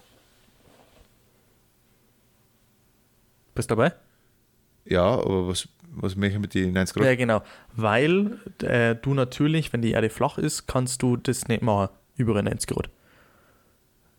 [3.54, 3.92] Bist dabei?
[4.86, 7.06] ja, aber was, was mache ich mit den 90 Grad?
[7.06, 7.42] Ja, genau.
[7.74, 12.40] Weil äh, du natürlich, wenn die Erde flach ist, kannst du das nicht machen über
[12.42, 12.90] 90 Grad.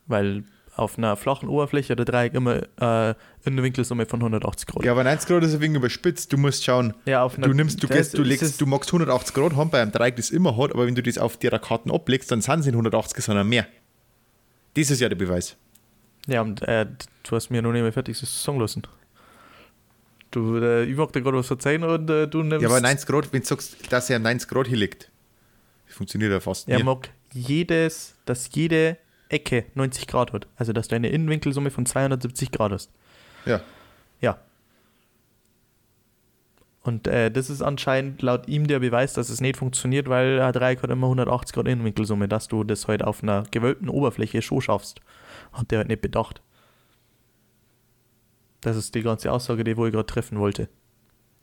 [0.08, 0.44] Weil
[0.76, 4.84] auf einer flachen Oberfläche der Dreieck immer äh, in der Winkelsumme von 180 Grad.
[4.84, 6.34] Ja, aber 90 Grad ist ein wenig überspitzt.
[6.34, 9.34] Du musst schauen, Ja, auf einer, du nimmst, du gehst, du legst, du magst 180
[9.34, 11.92] Grad haben, bei einem Dreieck das immer hat, aber wenn du das auf der Karten
[11.92, 13.68] ablegst, dann sind sie in 180, sondern mehr.
[14.74, 15.56] Das ist ja der Beweis.
[16.28, 16.88] Ja, und äh,
[17.24, 18.84] du hast mir noch nicht mehr fertig das Song lassen.
[20.36, 22.62] Du, äh, ich mag dir gerade was erzählen und äh, du nimmst.
[22.62, 25.10] Ja, aber 90 Grad, wenn du sagst, dass er 90 Grad hier liegt,
[25.88, 26.84] funktioniert ja fast Er nie.
[26.84, 28.98] mag jedes, dass jede
[29.30, 30.48] Ecke 90 Grad hat.
[30.58, 32.92] Also, dass du eine Innenwinkelsumme von 270 Grad hast.
[33.46, 33.62] Ja.
[34.20, 34.38] Ja.
[36.82, 40.52] Und äh, das ist anscheinend laut ihm der Beweis, dass es nicht funktioniert, weil ein
[40.52, 44.60] Dreieck hat immer 180 Grad Innenwinkelsumme, dass du das halt auf einer gewölbten Oberfläche schon
[44.62, 45.00] schaffst.
[45.54, 46.42] Hat der halt nicht bedacht.
[48.66, 50.68] Das ist die ganze Aussage, die wo ich gerade treffen wollte.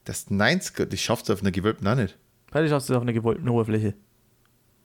[0.03, 2.19] Das 90 Grad, das schaffst du auf einer gewölbten auch nicht.
[2.51, 3.95] Weil ich schaffst du auf einer gewölbten Oberfläche.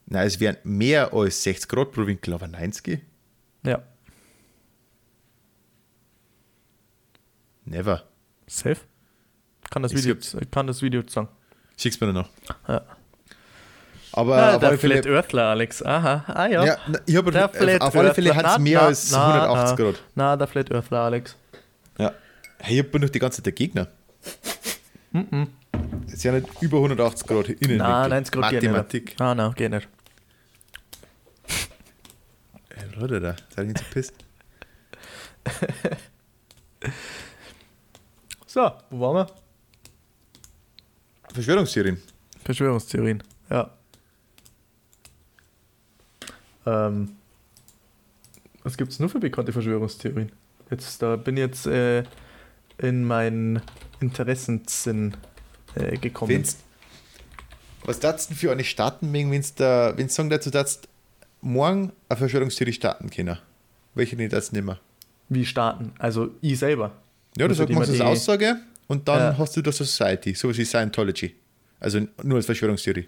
[0.06, 3.00] Nein, es wären mehr als 60 Grad pro Winkel, aber 90?
[3.64, 3.82] Ja.
[7.64, 8.04] Never.
[8.46, 8.76] Safe?
[9.68, 10.14] Kann das Video,
[10.52, 11.26] kann das Video sagen.
[11.76, 12.28] Schick's mir noch.
[12.68, 12.82] Ja.
[14.12, 15.82] Aber Ah, auf der alle Fälle, Flat Earthler, Alex.
[15.82, 16.64] Aha, ah ja.
[16.64, 19.10] ja, na, ich hab, Der auf Flat alle Fälle hat es Na, mehr na, als
[19.10, 19.84] na, 180 na.
[19.84, 20.02] Grad.
[20.14, 21.36] Na, der Flat Earthler, Alex.
[22.60, 23.88] Hey, ich bin doch die ganze Zeit der Gegner.
[26.06, 27.78] Es ist ja nicht über 180 Grad innen.
[27.78, 29.04] Na, 90 Grad geht Mathematik.
[29.06, 29.20] nicht.
[29.20, 29.88] Ah, nein, geht nicht.
[32.70, 34.14] Ey, Leute, da seid ihr nicht so pisst.
[38.50, 39.34] So, wo waren wir?
[41.34, 42.00] Verschwörungstheorien.
[42.42, 43.70] Verschwörungstheorien, ja.
[46.64, 47.10] Ähm,
[48.62, 50.32] was gibt es nur für bekannte Verschwörungstheorien?
[50.70, 52.04] Jetzt, da bin ich jetzt äh,
[52.78, 53.62] in meinen
[54.00, 55.16] Interessensinn
[55.74, 56.30] äh, gekommen.
[56.32, 56.56] Wenn's,
[57.84, 60.88] was darfst du für eine starten, wenn du da, wenn's sagen dazu darfst,
[61.40, 63.38] morgen eine Verschwörungstheorie starten können?
[63.94, 64.78] Welche nicht das nicht mehr?
[65.28, 65.92] Wie starten?
[65.98, 66.92] Also ich selber.
[67.36, 69.38] Ja, du Also sagst, man das Aussage und dann Ja.
[69.38, 71.34] hast du das Society, sowas wie Scientology.
[71.80, 73.06] Also nur als Verschwörungstheorie.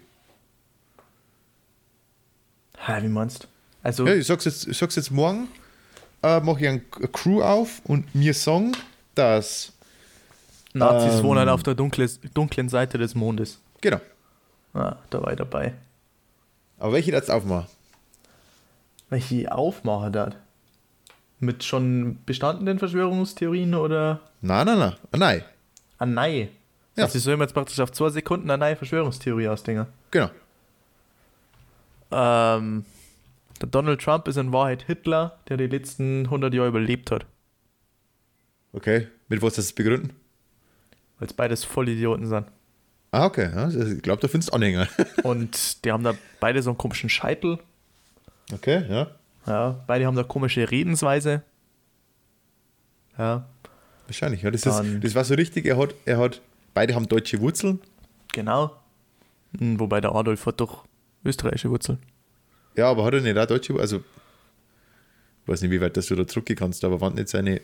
[2.87, 3.47] Ha, wie meinst du?
[3.83, 5.47] Also, Ja, ich sag's jetzt, ich sag's jetzt morgen,
[6.23, 8.73] äh, mache ich ein eine Crew auf und mir sagen,
[9.15, 9.73] dass.
[10.73, 13.59] Nazis ähm, wohnen auf der dunkle, dunklen Seite des Mondes.
[13.81, 13.99] Genau.
[14.73, 15.73] Ah, da war ich dabei.
[16.79, 17.67] Aber welche jetzt aufmachen?
[19.09, 20.37] Welche ich aufmache dort?
[21.39, 24.21] Mit schon bestandenen Verschwörungstheorien oder?
[24.41, 24.95] Nein, nein, nein.
[25.11, 25.43] Ah, Nein.
[25.97, 26.49] Ah, nein.
[26.95, 27.03] Ja.
[27.05, 29.87] Also ich soll mir jetzt praktisch auf zwei Sekunden eine neue Verschwörungstheorie ausdenken.
[30.11, 30.29] Genau.
[32.11, 32.85] Ähm,
[33.61, 37.25] der Donald Trump ist in Wahrheit Hitler, der die letzten 100 Jahre überlebt hat.
[38.73, 39.07] Okay.
[39.27, 40.11] Mit was das begründen?
[41.19, 42.47] Weil es beides Vollidioten sind.
[43.11, 43.49] Ah, okay.
[43.53, 44.87] Ja, ich glaube, da findest du Anhänger.
[45.23, 47.59] Und die haben da beide so einen komischen Scheitel.
[48.53, 49.07] Okay, ja.
[49.45, 51.43] Ja, beide haben da komische Redensweise.
[53.17, 53.45] Ja,
[54.07, 54.51] Wahrscheinlich, ja.
[54.51, 55.65] Das, ist, das war so richtig.
[55.65, 56.41] Er hat, er hat,
[56.73, 57.79] beide haben deutsche Wurzeln.
[58.33, 58.75] genau.
[59.57, 60.85] Hm, Wobei der Adolf hat doch
[61.23, 61.99] österreichische Wurzeln.
[62.75, 66.15] Ja, aber hat er nicht auch deutsche Also, ich weiß nicht, wie weit dass du
[66.15, 67.61] da zurückgehen kannst, aber waren nicht seine.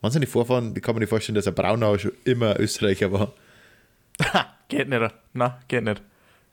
[0.00, 3.32] Waren seine Vorfahren, ich kann mir nicht vorstellen, dass er Braunau schon immer Österreicher war.
[4.32, 5.14] Ha, geht nicht.
[5.32, 6.02] Na, geht nicht.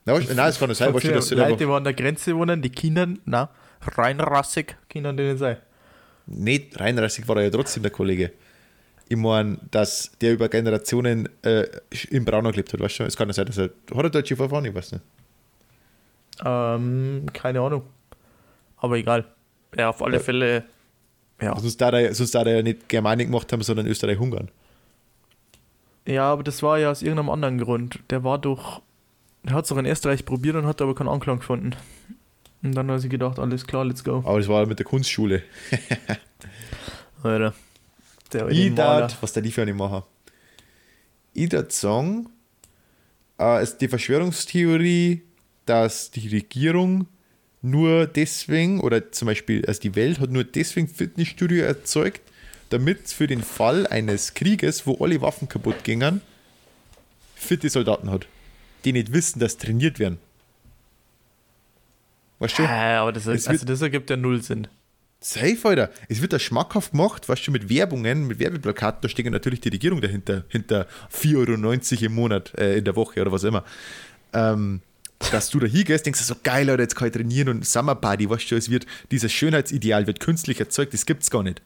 [0.04, 3.08] Nein, es kann nicht sein, dass die Leute, die an der Grenze wohnen, die Kinder,
[3.24, 3.48] na,
[3.96, 5.56] reinrassig, können die nicht sein.
[6.26, 8.32] nicht reinrassig war er ja trotzdem der Kollege.
[9.08, 11.66] Ich meine, dass der über Generationen äh,
[12.10, 13.04] in Braunau gelebt hat, weißt du?
[13.04, 13.70] Es kann nicht sein, dass er.
[13.94, 14.64] Hat er deutsche Vorfahren?
[14.64, 15.04] Ich weiß nicht.
[16.44, 17.82] Ähm, keine Ahnung.
[18.78, 19.24] Aber egal.
[19.76, 20.22] Ja, auf alle Ja.
[20.22, 20.64] Fälle.
[21.40, 21.58] Ja.
[21.58, 24.48] Sonst er, er ja nicht Germanik gemacht haben, sondern Österreich-Ungarn.
[26.06, 28.00] ja, aber das war ja aus irgendeinem anderen Grund.
[28.10, 28.82] Der war doch.
[29.42, 31.76] Der hat es doch in Österreich probiert und hat aber keinen Anklang gefunden.
[32.62, 34.22] Und dann hat sie gedacht, alles klar, let's go.
[34.24, 35.42] Aber das war mit der Kunstschule.
[37.22, 37.54] Alter.
[38.32, 40.02] Der Ich dat, was der die für eine machen?
[41.32, 42.28] Ich dat sagen,
[43.38, 45.22] äh, ist die Verschwörungstheorie,
[45.64, 47.06] dass die Regierung
[47.66, 52.20] nur deswegen, oder zum Beispiel, also die Welt hat nur deswegen Fitnessstudio erzeugt,
[52.70, 56.20] damit für den Fall eines Krieges, wo alle Waffen kaputt gingen,
[57.34, 58.26] fitte Soldaten hat,
[58.84, 60.18] die nicht wissen, dass trainiert werden.
[62.38, 62.68] Weißt du?
[62.68, 64.68] Hä, aber das, also das ergibt ja null Sinn.
[65.20, 65.90] Safe, Alter.
[66.08, 69.70] Es wird da schmackhaft gemacht, weißt du, mit Werbungen, mit Werbeplakaten, da steht natürlich die
[69.70, 73.64] Regierung dahinter, hinter 4,90 Euro im Monat, äh, in der Woche oder was immer.
[74.32, 74.82] Ähm,
[75.18, 77.94] dass du da hingehst, denkst du so, geil, Alter, jetzt kann ich trainieren und Summer
[77.94, 81.62] Party, weißt du, es wird, dieses Schönheitsideal wird künstlich erzeugt, das gibt's gar nicht.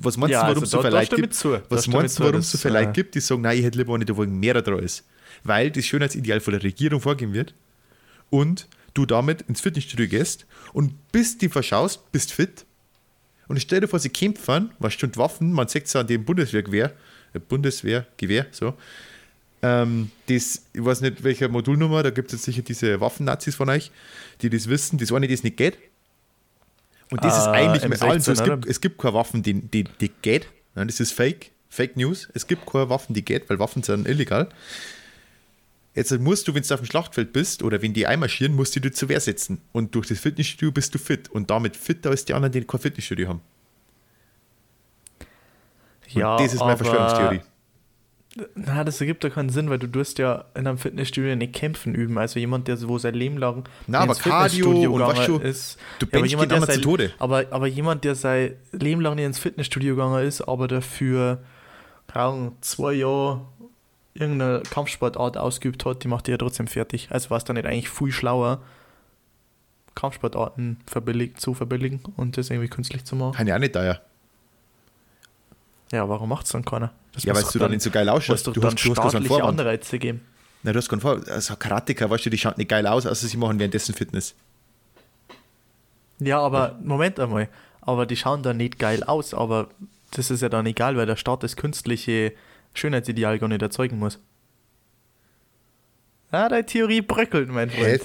[0.00, 1.34] Was meinst ja, du, warum es also so viele gibt?
[1.34, 1.60] Zu.
[1.68, 3.96] Was meinst du, warum es so viele Leute gibt, die sagen, nein, ich hätte lieber
[3.98, 5.04] nicht, wo mehr dran ist?
[5.44, 7.54] Weil das Schönheitsideal von der Regierung vorgegeben wird
[8.30, 12.64] und du damit ins Fitnessstudio gehst und bis die verschaust, bist fit.
[13.48, 16.24] Und ich stell dir vor, sie kämpfen, was stimmt Waffen, man sieht es an dem
[16.24, 16.92] Bundeswehrgewehr,
[17.34, 18.74] äh, Bundeswehrgewehr, so.
[19.62, 23.92] Ähm, das, ich weiß nicht, welche Modulnummer, da gibt es sicher diese Waffen-Nazis von euch,
[24.40, 25.78] die das wissen, das eine, das nicht geht.
[27.10, 28.32] Und das uh, ist ah, eigentlich mit allen so.
[28.32, 30.48] Es gibt, es gibt keine Waffen, die, die, die geht.
[30.74, 32.28] Nein, das ist Fake, Fake News.
[32.34, 34.48] Es gibt keine Waffen, die geht, weil Waffen sind illegal.
[35.94, 38.80] Jetzt musst du, wenn du auf dem Schlachtfeld bist oder wenn die einmarschieren, musst du
[38.80, 39.60] dich zur Wehr setzen.
[39.72, 41.28] Und durch das Fitnessstudio bist du fit.
[41.28, 43.42] Und damit fitter als die anderen, die kein Fitnessstudio haben.
[46.06, 47.40] Und ja, das ist meine Verschwörungstheorie.
[48.54, 51.94] Na, das ergibt ja keinen Sinn, weil du durst ja in einem Fitnessstudio nicht kämpfen
[51.94, 52.16] üben.
[52.16, 56.06] Also jemand, der wo sein Leben lang Na, aber Cardio und was du, ist, du
[56.10, 57.12] ja, aber jemand, der sein, zu Tode.
[57.18, 61.42] Aber, aber jemand, der sein Leben lang nicht ins Fitnessstudio gegangen ist, aber dafür
[62.14, 63.42] Ahnung, zwei Jahre
[64.14, 67.08] irgendeine Kampfsportart ausgeübt hat, die macht die ja trotzdem fertig.
[67.10, 68.60] Also war es dann nicht eigentlich viel schlauer,
[69.94, 73.34] Kampfsportarten verbillig, zu verbilligen und das irgendwie künstlich zu machen.
[73.34, 74.00] Kann ja auch nicht da, ja.
[75.92, 76.92] Ja, warum macht es dann keiner?
[77.12, 78.46] Das ja, weil du dann nicht so geil ausschaust.
[78.46, 80.22] Du, du hast, du hast staatliche Anreize geben.
[80.62, 81.28] Na, du hast keinen Vorwand.
[81.28, 84.34] Also Karateka, weißt du, die schauen nicht geil aus, also sie machen währenddessen Fitness.
[86.20, 87.48] Ja, aber Moment einmal.
[87.80, 89.68] Aber die schauen da nicht geil aus, aber
[90.12, 92.32] das ist ja dann egal, weil der Staat das künstliche
[92.74, 94.18] Schönheitsideal gar nicht erzeugen muss.
[96.30, 98.02] Ah, deine Theorie bröckelt, mein Freund.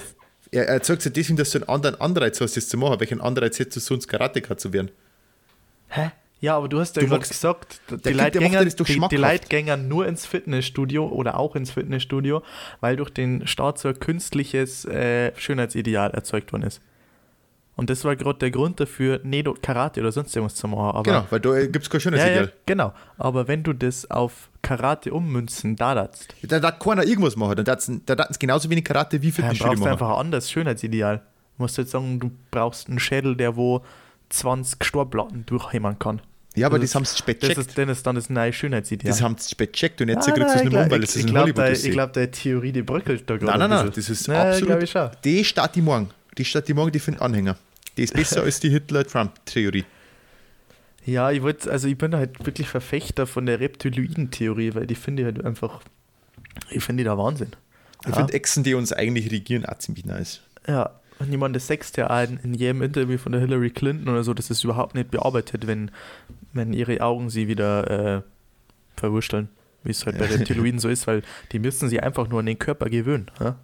[0.50, 3.00] Er erzeugt ja deswegen, dass du einen anderen Anreiz hast, das zu machen.
[3.00, 4.90] Welchen Anreiz hättest du sonst Karateka zu werden?
[5.88, 6.10] Hä?
[6.40, 11.06] Ja, aber du hast ja gerade gesagt, die Leitgänger, die, die Leitgänger nur ins Fitnessstudio
[11.08, 12.42] oder auch ins Fitnessstudio,
[12.80, 16.80] weil durch den Staat so ein künstliches äh, Schönheitsideal erzeugt worden ist.
[17.74, 20.96] Und das war gerade der Grund dafür, nicht Karate oder sonst irgendwas zu machen.
[20.96, 22.44] Aber, genau, weil da äh, gibt es kein schönes ja, Ideal.
[22.46, 26.34] Ja, genau, aber wenn du das auf Karate ummünzen, da darfst.
[26.42, 27.56] Da darf keiner irgendwas machen.
[27.56, 29.80] Da darfst du genauso wenig Karate wie Fitnessstudio ja, machen.
[29.80, 31.18] Du brauchst einfach ein anderes Schönheitsideal.
[31.18, 33.84] Du musst jetzt sagen, du brauchst einen Schädel, der wo
[34.28, 36.20] 20 Storplatten durchhämmern kann.
[36.54, 37.56] Ja, aber das, das haben sie spät checkt.
[37.56, 39.10] Das ist, dann ist dann das neue Schönheitsideal.
[39.10, 41.14] Das haben sie spät checkt und jetzt ja, kriegst du es nicht mehr weil das
[41.14, 43.58] ist ein Hollywood da, Ich glaube, der Theorie, die bröckelt da gerade.
[43.58, 45.24] Nein, nein, nein, das ist na, absolut.
[45.24, 46.10] Die Stadt die morgen.
[46.36, 47.56] Die Stadt die morgen, die finden Anhänger.
[47.96, 49.84] Die ist besser als die Hitler-Trump-Theorie.
[51.04, 55.22] Ja, ich wollte, also ich bin halt wirklich Verfechter von der Reptiloiden-Theorie, weil die finde
[55.22, 55.80] ich halt einfach,
[56.70, 57.52] ich finde die da Wahnsinn.
[58.02, 58.16] Ich ja.
[58.16, 60.40] finde Echsen, die uns eigentlich regieren, auch ziemlich nice.
[60.66, 64.22] Ja, und jemand, das sechst ja ein, in jedem Interview von der Hillary Clinton oder
[64.22, 65.90] so, das ist überhaupt nicht bearbeitet, wenn,
[66.52, 68.22] wenn ihre Augen sie wieder äh,
[68.96, 69.48] verwurschteln,
[69.84, 72.58] wie es halt bei Reptiloiden so ist, weil die müssen sie einfach nur an den
[72.58, 73.30] Körper gewöhnen.
[73.40, 73.58] Ja?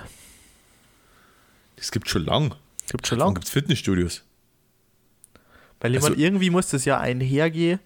[1.76, 2.54] Das gibt schon lang.
[2.90, 3.34] Gibt schon lang.
[3.34, 4.22] Gibt es Fitnessstudios?
[5.82, 7.80] Weil also, irgendwie muss das ja einhergehen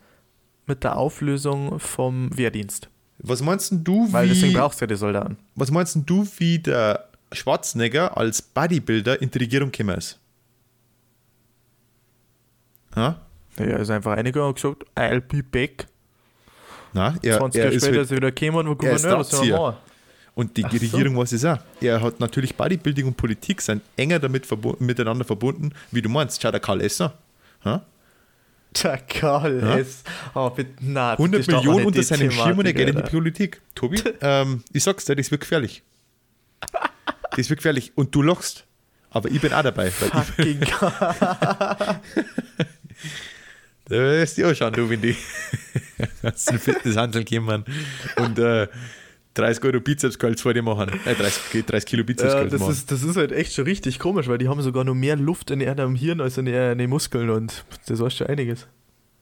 [0.67, 2.91] mit der Auflösung vom Wehrdienst.
[3.19, 4.13] Was meinst du, wie.
[4.13, 5.39] Weil deswegen brauchst du ja die Soldaten.
[5.55, 10.21] Was meinst du, wie der Schwarzenegger als Bodybuilder in die Regierung gekommen ist?
[12.95, 13.21] Ja?
[13.57, 15.87] Er ist einfach reingegangen und gesagt, I'll be back.
[16.93, 19.79] Nein, er, 20 Jahre später ist er wieder gekommen und Gouverneur, was soll er
[20.35, 21.21] Und die Ach Regierung so.
[21.21, 21.59] weiß es auch.
[21.81, 26.43] Er hat natürlich Bodybuilding und Politik sind enger damit verbu miteinander verbunden, wie du meinst.
[26.43, 27.15] Schau, der Karl Esser.
[28.83, 29.79] Der Karl ja?
[29.79, 30.03] S.
[30.35, 33.63] Oh, bitte, na, 100 Millionen unter seinem Schirm und er geht in die Politik.
[33.75, 35.83] Tobi, ähm, ich sag's dir, das wird gefährlich.
[37.37, 37.93] Das wird gefährlich.
[37.95, 38.65] Und du lochst.
[39.11, 39.91] Aber ich bin auch dabei.
[39.91, 40.61] Fucking
[43.89, 45.17] Da wirst du auch schauen, du, wenn die
[46.23, 47.65] dem Fitnesshandel kommen
[48.17, 48.67] und äh,
[49.37, 50.89] 30 Euro Bizeps Curls vor dir machen.
[51.05, 52.73] Äh, 30, 30 Kilo Bizeps Ja, das, machen.
[52.73, 55.51] ist, das ist halt echt schon richtig komisch, weil die haben sogar noch mehr Luft
[55.51, 58.67] in ihrem Hirn als in ihren Muskeln und das war schon einiges.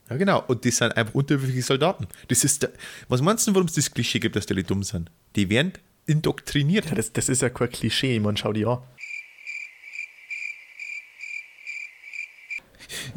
[0.09, 0.43] Ja, genau.
[0.47, 2.07] Und die sind einfach unterwürfige Soldaten.
[2.27, 2.71] Das ist der,
[3.07, 5.09] was meinst du, warum es das Klischee gibt, dass die Leute dumm sind?
[5.35, 5.73] Die werden
[6.05, 6.85] indoktriniert.
[6.85, 8.79] Ja, das, das ist ja kein Klischee, man schau die an.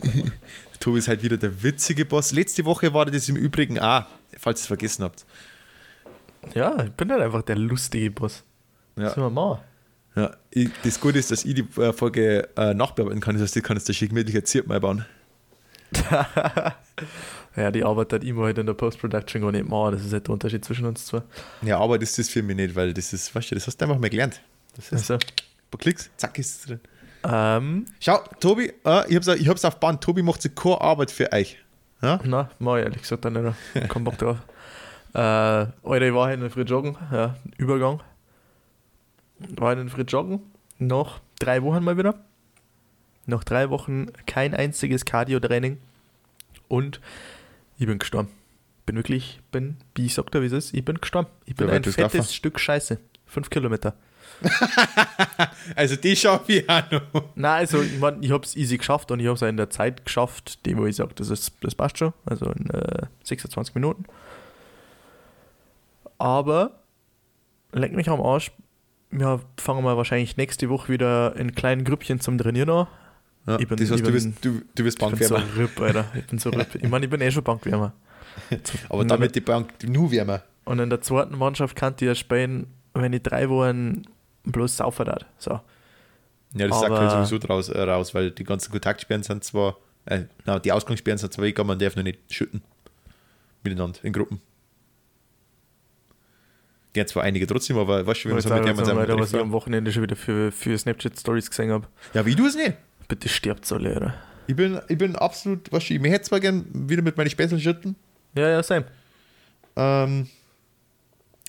[0.80, 2.32] Tobi ist halt wieder der witzige Boss.
[2.32, 4.06] Letzte Woche war das im Übrigen auch,
[4.38, 5.26] falls ihr es vergessen habt.
[6.55, 8.44] Ja, ich bin halt einfach der lustige Boss.
[8.96, 9.12] Ja.
[9.16, 9.61] Man machen?
[10.16, 13.35] Ja, ich, das Gute ist, dass ich die äh, Folge äh, nachbearbeiten kann.
[13.35, 15.05] Das heißt, ich kann jetzt da schick gemütlich erzählt mal bauen.
[17.57, 19.92] Ja, die Arbeit hat immer halt in der Post-Production gar nicht machen.
[19.92, 21.22] Das ist halt der Unterschied zwischen uns zwei.
[21.62, 23.85] Ja, aber das ist für mich nicht, weil das ist, weißt du, das hast du
[23.85, 24.40] einfach mal gelernt.
[24.77, 25.20] Das ist Also, ein
[25.70, 26.81] paar Klicks, zack, ist es drin.
[27.24, 30.01] ähm, Schau, Tobi, äh, ich hab's, ich hab's auf Band.
[30.05, 31.57] Tobi macht so keine Arbeit für euch.
[32.01, 32.20] Ja?
[32.22, 33.88] na, mach ich ehrlich gesagt dann nicht.
[33.88, 34.37] Kein Bock drauf.
[35.14, 36.96] Äh, Alter, ich war heute in der Früh joggen.
[37.10, 38.00] Ja, Übergang.
[39.56, 40.40] War heute in der Früh joggen.
[40.78, 42.14] Noch drei Wochen mal wieder.
[43.26, 45.78] Noch drei Wochen kein einziges Cardio-Training.
[46.68, 47.00] Und
[47.78, 48.28] ich bin gestorben.
[48.86, 51.28] Bin wirklich, bin, wie ich sag da, wie es ist, ich bin gestorben.
[51.44, 52.22] Ich bin Ja, ein fettes Gaffer.
[52.22, 52.98] Stück Scheiße.
[53.26, 53.94] Fünf Kilometer.
[55.74, 57.02] Also die schaffe ich auch noch.
[57.34, 59.70] Nein, also ich, mein, ich habe es easy geschafft und ich habe es in der
[59.70, 63.74] Zeit geschafft, die wo ich sage, das, ist, das passt schon, also in äh, 26
[63.74, 64.04] Minuten.
[66.18, 66.81] Aber,
[67.72, 68.50] leck mich am Arsch,
[69.11, 72.87] wir fangen wir wahrscheinlich nächste Woche wieder in kleinen Grüppchen zum Trainieren an.
[73.46, 75.35] Ja, Ich bin- das heißt, ich du bin- wirst, du, du wirst Ich bin so
[75.37, 75.57] Bankwärmer.
[75.57, 76.04] RIP, Alter.
[76.16, 76.74] Ich bin so RIP.
[76.83, 77.92] Ich meine, ich bin eh schon Bankwärmer.
[78.88, 80.42] Aber damit die Bank nur wärmer.
[80.64, 84.02] Und in der zweiten Mannschaft kann ich ja spielen, wenn ich drei Wochen
[84.44, 85.24] bloß saufen darf.
[85.38, 85.61] So.
[86.54, 89.76] Ja, das sagt Aber- halt sowieso draus, äh, raus, weil die ganzen Kontaktsperren sind zwar,
[90.07, 92.62] äh, na, die Ausgangssperren sind zwar weg, aber man darf noch nicht schütten.
[93.62, 94.40] Miteinander, in Gruppen.
[96.98, 99.20] Gehen zwar einige trotzdem, aber weißt du, wie man so mit dem man Alter, einfach
[99.22, 99.52] was ich am.
[99.52, 101.87] Wochenende schon wieder für, für Snapchat-Stories gesehen habe.
[102.12, 102.74] Ja, wie du es nicht.
[103.06, 104.14] Bitte stirbt alle, Alter.
[104.48, 107.61] Ich bin, ich bin absolut, weißt du, ich hätte zwar gern wieder mit meinen Späßeln
[107.61, 107.94] schütten,
[108.34, 108.87] Ja, ja, same.
[109.76, 110.26] ähm,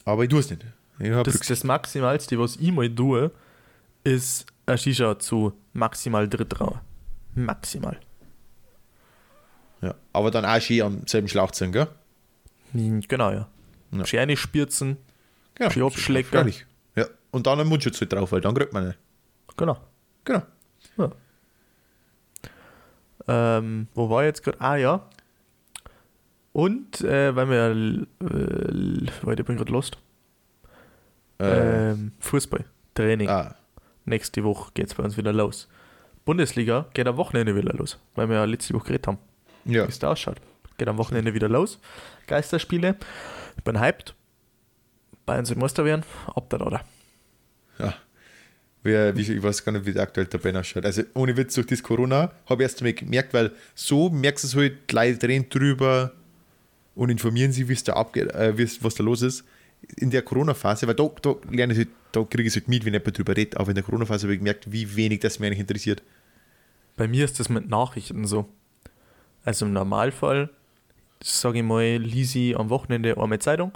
[0.06, 0.66] aber ich tue es nicht.
[1.00, 3.32] Ich hab Das, das Maximalste, was ich mal tue,
[4.04, 6.78] ist ein Shisha zu maximal dritt Rauch.
[7.36, 7.98] Maximal.
[9.82, 9.96] ja.
[10.14, 11.88] Aber dann auch schön am selben Schlauch ziehen, gell?
[12.74, 13.48] Hm, Genau, ja.
[13.92, 14.06] Ja.
[14.06, 14.98] Schön eine spürzen.
[15.60, 16.32] Abschlecken.
[16.32, 16.66] Freilich.
[16.96, 17.06] Ja.
[17.32, 19.00] Und dann ein Mundschutz halt drauf, weil dann kriegt man nicht.
[19.58, 19.78] Genau.
[20.24, 20.42] Genau.
[23.28, 24.60] Ähm, wo war ich jetzt gerade?
[24.62, 25.06] Ah, ja.
[26.52, 29.98] Und, äh, weil wir, äh, weil ich bin gerade lost.
[31.40, 32.66] Äh, Ähm, Fußball.
[32.96, 33.30] Training.
[33.30, 33.56] ah,
[34.06, 35.70] Nächste Woche geht es bei uns wieder los.
[36.26, 39.18] Bundesliga geht am Wochenende wieder los, weil wir ja letzte Woche geredet haben,
[39.66, 39.86] ja.
[39.86, 40.38] wie es da ausschaut.
[40.78, 41.80] Geht am Wochenende wieder los.
[42.28, 42.96] Geisterspiele.
[43.58, 44.16] Ich bin hyped.
[45.30, 46.04] Bayern soll Meister werden.
[46.26, 46.82] Ab da oder?
[47.78, 47.94] Ja.
[48.82, 50.86] Wie, wie, ich weiß gar nicht, wie der aktuell der Ben ausschaut.
[50.86, 54.48] Also ohne Witz, durch das Corona habe ich erst mal gemerkt, weil so merkst du
[54.48, 56.14] es halt, Leute reden drüber
[56.96, 59.44] und informieren sich, wie es da abgeht, äh, was da los ist.
[59.98, 62.84] In der Corona-Phase, weil da, da lerne ich halt, da kriege ich es halt mit,
[62.86, 65.46] wenn jemand drüber redet, aber in der Corona-Phase habe ich gemerkt, wie wenig das mich
[65.46, 66.02] eigentlich interessiert.
[66.98, 68.50] Bei mir ist das mit Nachrichten so.
[69.46, 70.50] Also im Normalfall,
[71.22, 73.74] sage ich mal, lese ich am Wochenende einmal Zeitung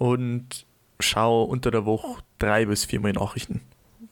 [0.00, 0.64] und
[0.98, 3.60] schaue unter der Woche drei bis viermal Nachrichten.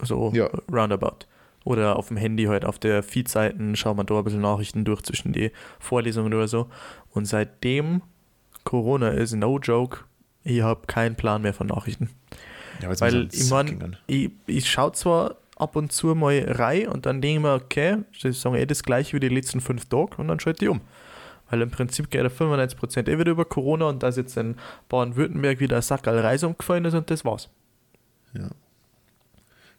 [0.03, 0.51] So Ja.
[0.71, 1.27] roundabout.
[1.65, 5.01] Oder auf dem Handy halt auf der Feed-Seiten schaut man da ein bisschen Nachrichten durch
[5.03, 6.69] zwischen die Vorlesungen oder so.
[7.11, 8.03] Und seitdem
[8.65, 10.01] Corona ist, no joke,
[10.45, 12.11] ich habe keinen Plan mehr von Nachrichten.
[12.83, 17.07] Ja, Weil ich man mein, ich, ich schaue zwar ab und zu mal rein und
[17.07, 20.17] dann denke ich mir, okay, sie sagen eh das gleiche wie die letzten fünf Tage
[20.19, 20.83] und dann schalte ich um.
[21.51, 24.57] Weil im Prinzip geht der 95% eh wieder über Corona und dass jetzt in
[24.89, 27.49] Baden-Württemberg wieder ein Sackerl Reis umgefallen ist und das war's.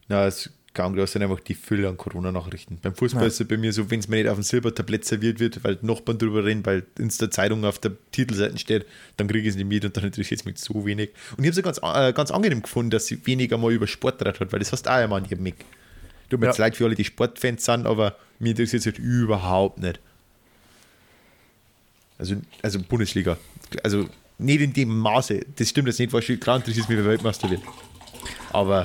[0.08, 2.78] Na, es gang das sind einfach die Fülle an Corona-Nachrichten.
[2.80, 3.28] Beim Fußball Ja.
[3.28, 5.78] ist es bei mir so, wenn es mir nicht auf dem Silbertablett serviert wird, weil
[5.82, 9.56] Nachbarn drüber reden, weil in der Zeitung auf der Titelseite steht, dann kriege ich es
[9.56, 11.10] nicht mit und dann interessiert es mich so wenig.
[11.36, 14.24] Und ich habe es ganz, äh, ganz angenehm gefunden, dass sie weniger mal über Sport
[14.24, 15.64] hat, weil das hast du auch immer an jedem Mick.
[16.28, 16.50] Tut mir Ja.
[16.52, 19.98] jetzt leid für alle, die Sportfans sind, aber mir interessiert es halt überhaupt nicht.
[22.20, 23.36] Also, also Bundesliga.
[23.82, 24.06] Also
[24.38, 25.40] nicht in dem Maße.
[25.56, 27.62] Das stimmt jetzt nicht, weil klar interessiert es mich, wer Weltmeister wird.
[28.52, 28.84] Aber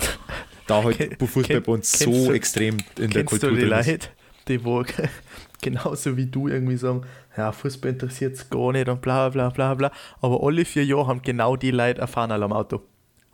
[0.67, 3.87] da halt Fußball bei uns so du- extrem in der Kultur du die drin ist.
[3.87, 4.07] Leute,
[4.47, 4.83] die wo
[5.61, 7.03] genauso wie du irgendwie sagen,
[7.37, 9.91] ja, Fußball interessiert es gar nicht und bla bla bla bla.
[10.21, 12.81] Aber alle vier Jahre haben genau die Leute ein Fahnel am Auto.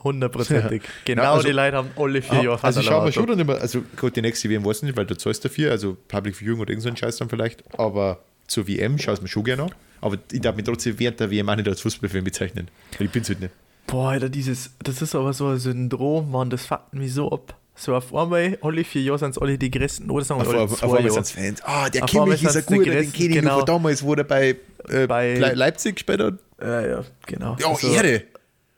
[0.04, 0.82] Hundertprozentig.
[1.06, 3.28] Genau Ja, also- die Leute haben alle vier Jahre Ah, also Fahnel schauen wir schon
[3.28, 5.96] dann immer, also gut, die nächste WM weiß ich nicht, weil du zahlst dafür, also
[6.08, 9.28] Public Viewing oder irgend so ein Scheiß dann vielleicht, aber zur WM schaue ich mir
[9.28, 9.72] schon gerne an.
[10.02, 13.22] Aber ich darf mich trotzdem der WM auch nicht als Fußballfan bezeichnen, weil ich bin
[13.22, 13.54] es halt nicht.
[13.88, 17.56] Boah, Alter, dieses, das ist aber so ein Syndrom, Mann, das fuckt mich so ab.
[17.76, 20.54] So auf einmal, alle vier Jahre sind es alle die größten, oder sagen wir Auf,
[20.56, 21.62] alle zwei auf einmal sind Fans.
[21.64, 23.58] Ah, der Auf Kimmich ist ein guter, den kenne ich genau.
[23.58, 24.56] von damals, wo der bei,
[24.90, 26.34] äh, Bei- Le Leipzig gespielt hat.
[26.62, 27.56] Ja, ja, genau.
[27.60, 28.24] Ja, Also, Ehre.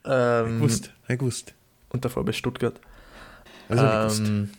[0.05, 1.53] Ähm, ich gewusst.
[1.89, 2.79] und davor bei Stuttgart.
[3.69, 4.49] Also ähm,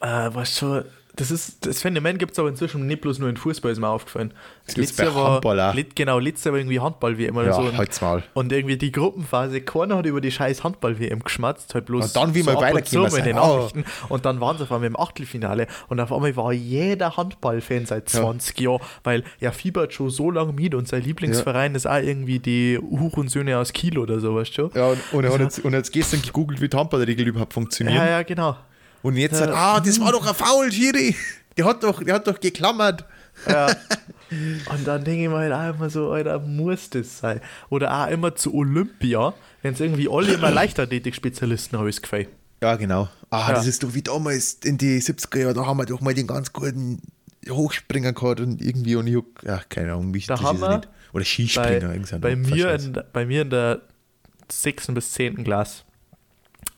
[0.00, 0.84] äh, was schon,
[1.16, 3.88] das ist, das Phänomen gibt es aber inzwischen nicht bloß nur in Fußball, ist mir
[3.88, 4.32] aufgefallen.
[4.66, 5.74] Das bei Jahr war- Handball auch.
[5.74, 7.60] Let- Genau, letztes Jahr war irgendwie Handball WM oder Ja, so.
[7.62, 8.22] Und, Maul.
[8.34, 12.34] und irgendwie die Gruppenphase, keiner hat über die scheiß Handball-WM geschmatzt, halt bloß Und dann,
[12.34, 13.42] wie und weitergekommen zu in den sind.
[13.42, 13.56] Oh.
[13.56, 13.84] Nachrichten.
[14.08, 18.12] Und dann waren sie auf einmal im Achtelfinale und auf einmal war jeder Handball-Fan seit
[18.12, 18.20] Ja.
[18.20, 22.38] 20 Jahren, weil er fiebert schon so lange mit und sein Lieblingsverein ist auch irgendwie
[22.40, 24.70] die Hurensöhne aus Kiel oder sowas schon.
[24.74, 27.96] Ja, und, und, hat jetzt, und jetzt gestern gegoogelt, wie die Handballregel überhaupt funktioniert.
[27.96, 28.56] Ja, ja, genau.
[29.06, 29.38] Und jetzt Ja.
[29.46, 31.14] sagt, ah, das war doch ein Foul, Schiri.
[31.56, 33.04] Der hat doch, der hat doch geklammert.
[33.48, 33.66] Ja.
[34.72, 37.40] Und dann denke ich mir halt immer so, Alter, muss das sein?
[37.70, 39.32] Oder auch immer zu Olympia,
[39.62, 42.26] wenn es irgendwie alle immer Leichtathletik-Spezialisten habe ich Gefühl.
[42.60, 43.08] Ja, genau.
[43.30, 43.54] Ah, Ja.
[43.54, 46.26] das ist doch wie damals in die 70er Jahre, da haben wir doch mal den
[46.26, 47.00] ganz guten
[47.48, 50.68] Hochspringer gehabt und irgendwie und ich ja, keine Ahnung, wie Da das haben wir.
[50.68, 50.80] Oder
[51.12, 53.82] Bei, Skispringer, ein bei, mir in, bei mir in der
[54.50, 54.88] 6.
[54.88, 55.44] bis 10.
[55.44, 55.84] Klasse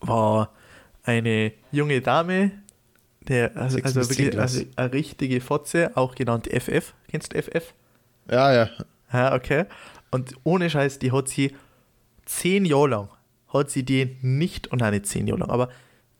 [0.01, 0.53] war
[1.09, 2.53] eine junge Dame,
[3.29, 6.93] der, also, also wirklich also eine richtige Fotze, auch genannt FF.
[7.09, 7.73] Kennst du FF?
[8.31, 8.69] Ja, ja.
[9.13, 9.65] Ja, okay.
[10.11, 11.57] Und ohne Scheiß, die hat sie
[12.27, 13.09] zehn Jahre lang,
[13.53, 15.71] hat sie die nicht, und nein, nicht zehn Jahre lang, aber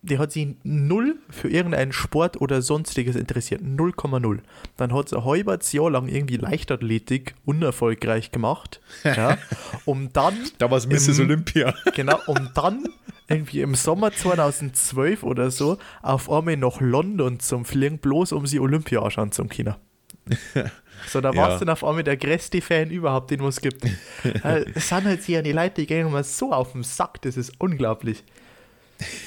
[0.03, 3.63] die hat sie null für irgendeinen Sport oder sonstiges interessiert.
[3.63, 4.39] 0,0.
[4.77, 9.39] Dann hat sie ein halbes Jahr lang irgendwie Leichtathletik unerfolgreich gemacht, ja,
[9.85, 11.19] um dann Da war es Mrs.
[11.19, 11.75] Im- Olympia.
[11.95, 12.85] Genau, um dann
[13.29, 18.61] irgendwie im Sommer 2012 oder so auf einmal nach London zum Fliegen, bloß um sie
[18.61, 19.75] Olympia anschauen zum Kino.
[21.07, 21.37] So, da Ja.
[21.43, 23.85] warst du dann auf einmal der größte Fan überhaupt, den es gibt.
[24.25, 27.37] Äh, Es sind halt hier die Leute, die gehen immer so auf den Sack, das
[27.37, 28.25] ist unglaublich.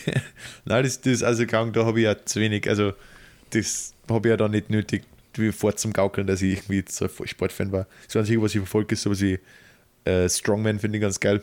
[0.66, 2.94] Nein, das, das also kann, da habe ich ja zu wenig, also
[3.52, 5.04] das habe ich ja dann nicht nötig,
[5.36, 7.88] wie vor zum Gaukeln, dass ich irgendwie so ein Sportfan war.
[8.06, 9.40] Das Einzige, was ich verfolge, ist sowas wie
[10.06, 11.42] äh, Strongman, finde ich ganz geil.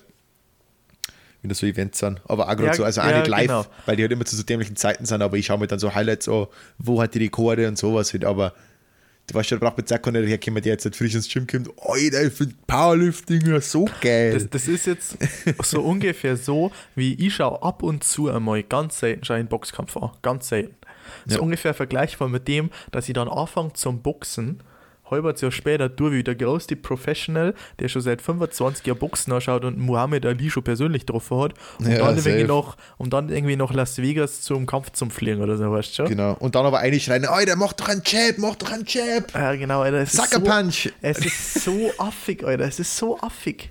[1.40, 2.20] Wenn das so Events sind.
[2.26, 3.66] Aber auch gerade Ja, so, also auch ja, nicht live, genau.
[3.86, 5.94] weil die halt immer zu so dämlichen Zeiten sind, aber ich schaue mir dann so
[5.94, 6.48] Highlights an,
[6.78, 8.54] wo hat die Rekorde und sowas halt, aber
[9.34, 11.46] weißt ja, da braucht man jetzt auch keiner herkommen, der jetzt halt frisch ins Gym
[11.46, 11.68] kommt.
[11.80, 14.32] Alter, ich finde Powerlifting ja so geil.
[14.32, 15.16] Das, das ist jetzt
[15.62, 19.96] so ungefähr so, wie ich schaue ab und zu einmal ganz selten ich einen Boxkampf
[19.96, 20.10] an.
[20.22, 20.74] Ganz selten.
[21.26, 21.42] So Ja.
[21.42, 24.62] ungefähr vergleichbar mit dem, dass ich dann anfange zum Boxen,
[25.10, 29.64] halbes Jahr später durch wie der größte Professional, der schon seit 25 Jahren Boxen anschaut
[29.64, 33.56] und Muhammad Ali schon persönlich getroffen hat, um, Ja, dann, irgendwie noch, um dann irgendwie
[33.56, 36.06] nach Las Vegas zum Kampf zum Fliegen oder so, weißt du schon?
[36.08, 36.34] genau.
[36.38, 39.32] Und dann aber eine schreien, Alter, mach doch einen Jab, mach doch einen Jab.
[39.34, 39.98] Ja, genau, Alter.
[39.98, 40.90] Es ist Sucker so, Punch.
[41.00, 42.64] Es ist so affig, Alter.
[42.64, 43.70] Es ist so affig.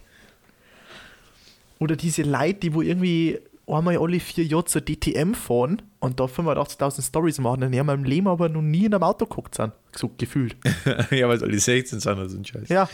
[1.80, 6.26] Oder diese Leute, die wo irgendwie einmal alle vier Jahre zur DTM fahren und da
[6.26, 9.56] 85.000 Stories machen und die haben im Leben aber noch nie in einem Auto geguckt
[9.56, 9.74] sind.
[9.92, 10.56] So gefühlt.
[11.12, 12.70] ja, weil es alle 16 sind oder so ein Scheiß.
[12.70, 12.90] Ja.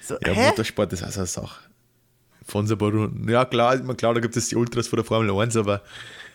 [0.00, 0.46] So, Ja, hä?
[0.48, 1.60] Motorsport ist auch so eine Sache.
[2.44, 3.28] Von so ein paar Runden.
[3.28, 5.82] Ja, klar, klar, da gibt es die Ultras von der Formel 1, aber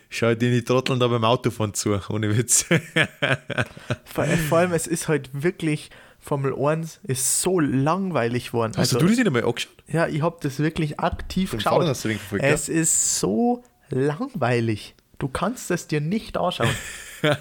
[0.10, 2.66] schau dir die Trotteln da beim Autofahren zu, ohne Witz.
[4.04, 5.90] Vor, vor allem, es ist halt wirklich,
[6.22, 8.74] Formel 1 ist so langweilig geworden.
[8.78, 9.72] Hast du das nicht einmal angeschaut?
[9.88, 11.88] Ja, ich habe das wirklich aktiv Beim geschaut.
[11.88, 14.96] Hast du den verfolgt, es ist so langweilig.
[15.18, 16.70] Du kannst es dir nicht anschauen.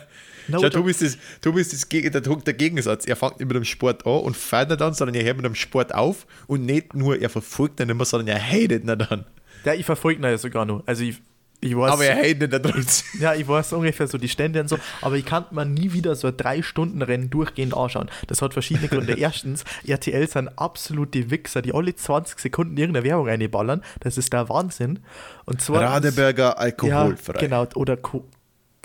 [0.48, 3.06] No, Schau, du bist, das, du bist das, der, der Gegensatz.
[3.06, 5.46] Er fängt nicht mit dem Sport an und feiert nicht dann, sondern er hört mit
[5.46, 8.98] dem Sport auf und nicht nur, er verfolgt ihn nicht mehr, sondern er hatet ihn
[8.98, 9.26] dann.
[9.64, 10.82] Ja, ich verfolge ihn ja sogar noch.
[10.86, 11.22] Also ich,
[11.62, 13.20] ich weiß, Aber er hatet ihn trotzdem.
[13.20, 16.14] ja, ich weiß ungefähr so die Stände und so, aber ich kann mir nie wieder
[16.14, 18.10] so ein drei Stunden Rennen durchgehend anschauen.
[18.28, 19.12] Das hat verschiedene Gründe.
[19.18, 23.82] Erstens, RTL sind absolute Wichser, die alle 20 Sekunden irgendeine Werbung reinballern.
[24.00, 25.00] Das ist der Wahnsinn.
[25.44, 27.38] Und zweitens, Radeberger ja, alkoholfrei.
[27.38, 27.98] genau, oder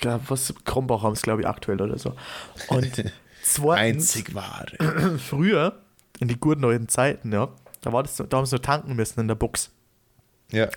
[0.03, 2.13] ja, was Krombach haben es glaube ich aktuell oder so.
[2.67, 2.91] Und
[3.41, 5.17] zweitens, Einzig wahre.
[5.19, 5.80] früher
[6.19, 7.49] in die guten neuen Zeiten, ja,
[7.82, 9.71] da war das, da haben sie nur tanken müssen in der Box.
[10.51, 10.67] Ja.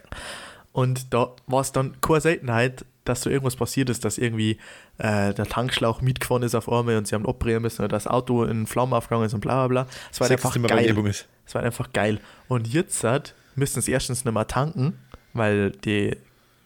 [0.73, 4.59] Und da war es dann keine Seltenheit, dass so irgendwas passiert ist, dass irgendwie
[4.99, 8.45] äh, der Tankschlauch mitgefahren ist auf einmal und sie haben abbrechen müssen oder das Auto
[8.45, 9.93] in Flammen aufgegangen ist und bla bla bla.
[10.13, 11.15] Es war einfach geil.
[11.47, 12.21] Es war einfach geil.
[12.49, 14.99] Und jetzt halt, müssen sie erstens nicht mehr tanken,
[15.33, 16.17] weil die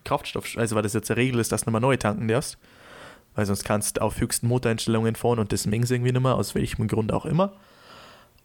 [0.04, 2.58] Kraftstoff, also weil das jetzt eine Regel ist, dass du nicht mehr neu tanken darfst.
[3.34, 6.34] Weil sonst kannst du auf höchsten Motoreinstellungen fahren und das mengen sie irgendwie nicht mehr,
[6.34, 7.52] aus welchem Grund auch immer.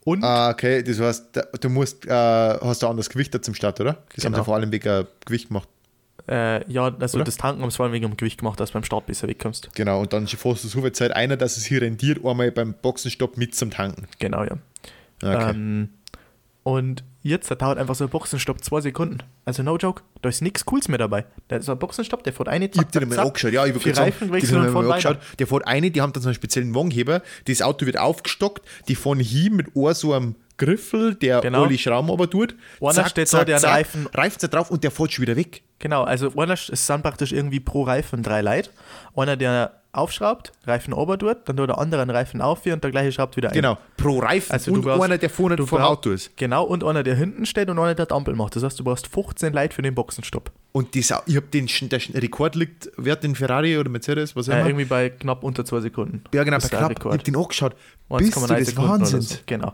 [0.08, 1.26] Und Ah, okay, das heißt,
[1.60, 3.94] du musst, äh, hast du anderes Gewicht da zum Start, oder?
[4.14, 4.38] Das haben Genau.
[4.38, 5.68] sie vor allem wegen Gewicht gemacht.
[6.30, 7.24] äh, ja, also Oder?
[7.24, 9.28] das Tanken haben sie vor allem wegen dem Gewicht gemacht, dass du beim Start besser
[9.28, 9.70] wegkommst.
[9.74, 12.74] Genau, und dann fährst du so viel Zeit einer, dass es hier rendiert, einmal beim
[12.74, 14.06] Boxenstopp mit zum Tanken.
[14.18, 14.58] Genau, ja.
[15.22, 15.50] Okay.
[15.50, 15.88] Ähm,
[16.64, 19.18] Und jetzt, da dauert einfach so ein Boxenstopp zwei Sekunden.
[19.44, 21.24] Also no joke, da ist nichts Cooles mehr dabei.
[21.48, 23.94] Da ist ein Boxenstopp, der fährt eine, Ich hab den mal angeschaut, ja, ich würde
[23.94, 25.18] sagen, Reifen die mir von mal angeschaut.
[25.38, 28.94] Der fährt eine, die haben dann so einen speziellen Wagenheber, das Auto wird aufgestockt, die
[28.94, 31.64] fahren hin mit Ohr so einem Griffel, der Genau.
[31.64, 32.56] alle Schrauben aber tut.
[32.80, 35.62] Einer steht da, der einen Reifen- Reift er drauf und der fährt schon wieder weg.
[35.78, 38.70] Genau, also einer, es sind praktisch irgendwie pro Reifen drei Leute.
[39.14, 42.90] Einer, der aufschraubt, Reifen ober tut, dann tut der andere einen Reifen auf und der
[42.90, 43.54] gleiche schraubt wieder ein.
[43.54, 46.36] Genau, pro Reifen Also du und brauchst- einer, der vorne du vom Auto ist.
[46.36, 48.56] Genau, und einer, der hinten steht und einer, der die Ampel macht.
[48.56, 50.50] Das heißt, du brauchst 15 Leute für den Boxenstopp.
[50.72, 54.48] Und das, ich habe den, der Rekord liegt, wer hat den Ferrari oder Mercedes, was
[54.48, 54.68] auch Äh, immer?
[54.68, 56.22] irgendwie bei knapp unter zwei Sekunden.
[56.32, 56.92] ja, genau, Das bei knapp.
[56.98, 57.74] Ich habe den angeschaut.
[58.16, 59.28] Bist du 1,9 des Sekunden oder Wahnsinns?
[59.30, 59.36] So.
[59.46, 59.72] Genau.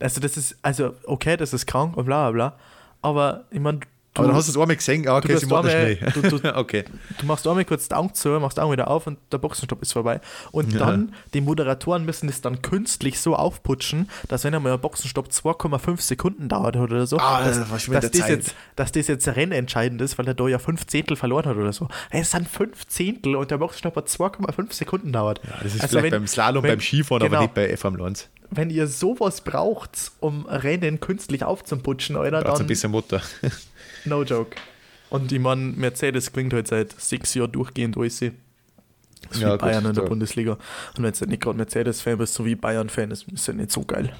[0.00, 2.58] Also das ist, also okay, das ist krank und bla bla bla.
[3.02, 3.80] Aber ich meine,
[4.14, 5.96] du, Aber dann hast du es einmal gesehen, ah, okay, sie machen das schnell.
[6.30, 6.84] du- du- okay.
[7.20, 9.92] du machst einmal kurz die Augen zu, machst Augen wieder auf und der Boxenstopp ist
[9.92, 10.20] vorbei.
[10.52, 10.78] Und Ja.
[10.80, 16.00] dann, die Moderatoren müssen das dann künstlich so aufputschen, dass wenn einmal ein Boxenstopp 2,5
[16.00, 20.18] Sekunden dauert oder so, Ah, dass, das dass, das jetzt, dass das jetzt rennentscheidend ist,
[20.18, 21.88] weil der da ja 5 Zehntel verloren hat oder so.
[22.10, 25.40] Es sind 5 Zehntel und der Boxenstopp hat 2,5 Sekunden dauert.
[25.44, 27.36] Ja, das ist Also vielleicht wenn- beim Slalom, wenn- beim Skifahren, genau.
[27.36, 28.28] aber nicht bei FM Lons.
[28.50, 33.22] wenn ihr sowas braucht, um Rennen künstlich aufzuputschen, Alter, Braucht ein dann bisschen Mutter.
[34.04, 34.56] no joke.
[35.10, 38.20] Und ich meine, Mercedes gewinnt halt seit sechs Jahren durchgehend alles.
[38.20, 38.30] Das
[39.36, 40.08] ist Ja, wie gut, Bayern in der so.
[40.08, 40.52] Bundesliga.
[40.96, 43.84] Und wenn du nicht gerade Mercedes-Fan bist, so wie Bayern-Fan, ist ist halt nicht so
[43.84, 44.12] geil.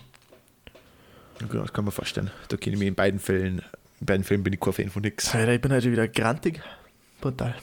[1.41, 2.31] Ja, das kann man vorstellen.
[2.49, 3.62] Da kenne ich mich in beiden Fällen,
[4.01, 5.35] in beiden Fällen bin ich kein Fan von nix.
[5.35, 6.61] Alter, ich bin halt schon wieder grantig.
[7.20, 7.55] Brutal.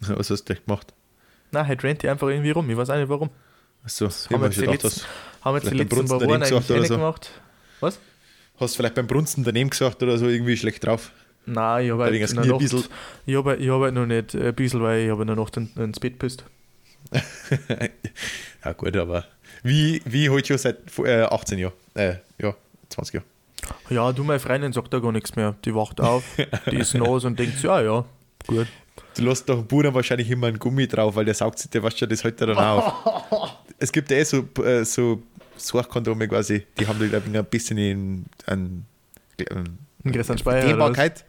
[0.00, 0.92] Was hast du echt gemacht?
[1.52, 2.68] Na, halt rennt die einfach irgendwie rum.
[2.70, 3.30] Ich weiß auch nicht warum.
[3.84, 5.02] Achso, haben wir jetzt die gedacht, letzten-
[5.42, 6.94] Haben jetzt die paar Wochen daneben eigentlich gesagt oder eh nicht so.
[6.96, 7.30] gemacht.
[7.80, 7.98] Was?
[8.60, 11.12] hast vielleicht beim Brunsten daneben gesagt oder so irgendwie schlecht drauf.
[11.52, 14.82] Nein, ich habe halt, ich hab, halt- ich hab halt noch nicht äh, ein bisschen,
[14.82, 16.44] weil ich habe in der Nacht in- ins Bett pisst.
[18.64, 19.24] ja, gut, aber
[19.62, 21.72] wie, wie heute schon seit äh, 18 Jahren?
[21.94, 22.54] Äh, ja,
[22.90, 23.24] 20 Jahren.
[23.90, 25.54] Ja, du, meine Freundin sagt da gar nichts mehr.
[25.64, 26.22] Die wacht auf,
[26.70, 28.04] die ist nass und denkt, ja, ja,
[28.46, 28.66] gut.
[29.16, 32.00] Du lässt doch Bruder wahrscheinlich immer einen Gummi drauf, weil der saugt sich, der wascht
[32.00, 33.56] ja das heute dann auf.
[33.78, 35.22] es gibt ja eh so, äh, so
[35.56, 38.84] Sorgkondome quasi, die haben da glaub ich, ein bisschen in, an,
[39.50, 40.68] an Ein größeren Speicher.
[40.68, 41.24] Dehnbarkeit,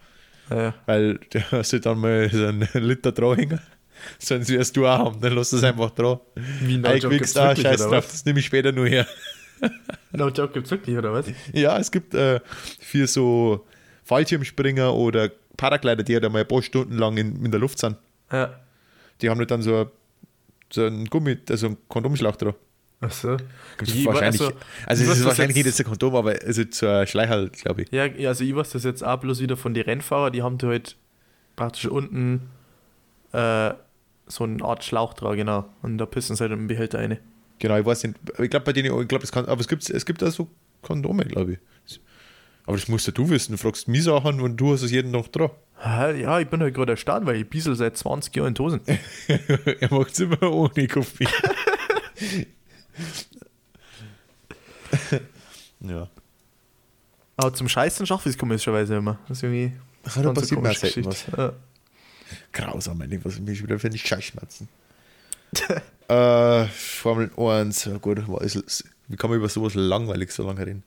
[0.50, 3.60] Ja, weil du hast du dann mal so einen Liter dranhängen.
[4.20, 6.20] Sollen sie erst du auch haben, dann lass es einfach dran.
[6.62, 8.08] wie No Joke gibt's ah, wirklich, scheiß drauf, was?
[8.12, 9.06] das nehme ich später nur her.
[10.12, 11.26] No Joke gibt's wirklich, oder was?
[11.54, 12.40] Ja, es gibt äh,
[12.80, 13.68] für so
[14.06, 17.78] Fallschirmspringer oder Paraglider, die ja da mal ein paar Stunden lang in, in der Luft
[17.80, 17.98] sind,
[18.32, 18.58] Ja.
[19.22, 19.92] die haben halt dann so,
[20.72, 22.54] so einen Gummi, also einen Kondomschlauch dran.
[23.02, 23.38] Achso.
[23.78, 24.54] Gibt's Ich- wahrscheinlich, also,
[24.86, 27.50] also, es ist das wahrscheinlich jetzt- nicht ein Kondom, aber es ist so ein Schleicherl,
[27.50, 27.92] glaube ich.
[27.92, 30.68] Ja, also ich weiß das jetzt auch bloß wieder von den Rennfahrern, die haben da
[30.68, 30.98] halt
[31.56, 32.50] praktisch unten
[33.32, 33.72] äh,
[34.28, 35.66] so eine Art Schlauch dran, genau.
[35.82, 37.20] Und da pissen sie halt im Behälter rein.
[37.60, 39.90] Genau, ich weiß nicht, ich glaube bei denen, ich glaube, es kann, aber es gibt,
[39.90, 40.48] es gibt da so
[40.82, 41.54] Kondome, glaube
[41.88, 42.00] ich.
[42.66, 45.12] Aber das musst ja du wissen, du fragst mich Sachen und du hast es jeden
[45.14, 45.50] Tag dran.
[46.20, 48.82] Ja, ich bin halt gerade erstaunt, weil ich bissel seit 20 Jahren in die Hosen.
[49.80, 51.28] er macht es immer ohne Kaffee.
[55.82, 56.08] ja.
[57.38, 59.18] Aber zum Scheißen schaffe ich es komischerweise immer.
[59.28, 59.72] Das ist irgendwie.
[60.06, 61.26] Ach, da passiert mir selten was.
[61.36, 61.54] Ja.
[62.52, 64.68] Grausam, Ding, was ich mich wieder für die Scheißschmerzen.
[66.08, 68.20] äh, Formel 1, ja gut,
[69.08, 70.84] wie kann man über sowas langweilig so lange reden?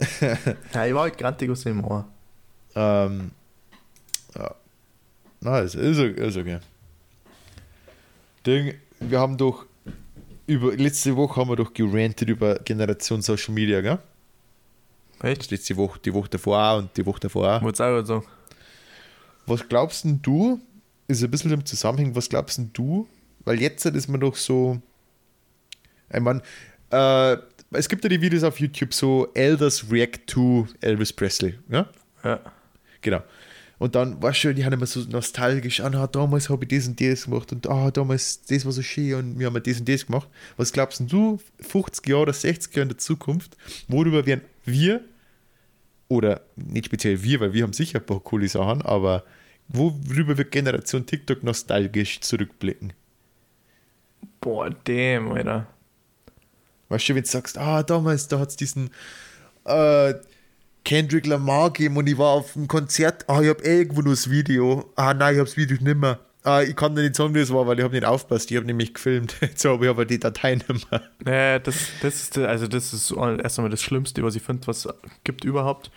[0.72, 2.08] Ja, ich war halt grantig aus dem Ohr.
[2.74, 3.32] Ähm,
[4.34, 4.54] ja.
[5.40, 6.58] Na, ist, ist, ist okay.
[8.46, 9.66] Ding, wir haben doch
[10.50, 13.98] über, letzte Woche haben wir doch gerantet über Generation Social Media, gell?
[15.20, 15.50] Das Echt?
[15.50, 17.62] letzte Woche, die Woche davor auch und die Woche davor auch.
[17.62, 18.24] Wollte auch so.
[19.46, 20.60] Was glaubst denn du,
[21.06, 23.06] ist ein bisschen im Zusammenhang, was glaubst denn du,
[23.44, 24.80] weil jetzt ist man doch so,
[26.12, 26.42] ich meine,
[26.90, 27.36] äh,
[27.70, 31.88] es gibt ja die Videos auf YouTube, so Elders React to Elvis Presley, ja?
[32.24, 32.40] Ja.
[33.00, 33.22] Genau.
[33.80, 37.00] Und dann war schon, die haben immer so nostalgisch, ah, damals habe ich das und
[37.00, 40.04] das gemacht und ah, damals, das war so schön und wir haben das und das
[40.04, 40.28] gemacht.
[40.58, 43.56] Was glaubst du, 50 Jahre oder 60 Jahre in der Zukunft,
[43.88, 45.02] worüber werden wir,
[46.08, 49.24] oder nicht speziell wir, weil wir haben sicher ein paar coole Sachen, aber
[49.68, 52.92] worüber wird Generation TikTok nostalgisch zurückblicken?
[54.42, 55.66] Boah, damn, Alter.
[56.90, 58.90] Weißt du, wenn du sagst, ah, damals, da hat es diesen
[59.64, 60.12] äh,
[60.84, 64.30] Kendrick Lamar gegeben und ich war auf einem Konzert, ah, ich habe irgendwo nur das
[64.30, 64.90] Video.
[64.96, 66.18] Ah, nein, ich habe das Video nicht mehr.
[66.42, 68.56] Ah, ich kann dir nicht sagen, wie es war, weil ich habe nicht aufpasst, ich
[68.56, 69.36] habe nämlich gefilmt.
[69.40, 71.02] Jetzt habe ich aber die Datei nicht mehr.
[71.26, 74.86] Ja, das, das ist, also das ist erst einmal das Schlimmste, was ich finde, was
[74.86, 75.90] es gibt überhaupt.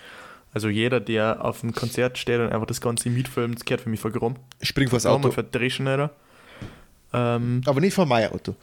[0.53, 3.89] Also jeder, der auf einem Konzert steht und einfach das Ganze mitfilmt, das gehört für
[3.89, 4.36] mich voll rum.
[4.61, 5.27] Spring vors Auto.
[5.27, 5.31] Auto.
[5.31, 6.11] verdreschen, Alter.
[7.13, 8.55] Ähm, Aber nicht von meinem Auto.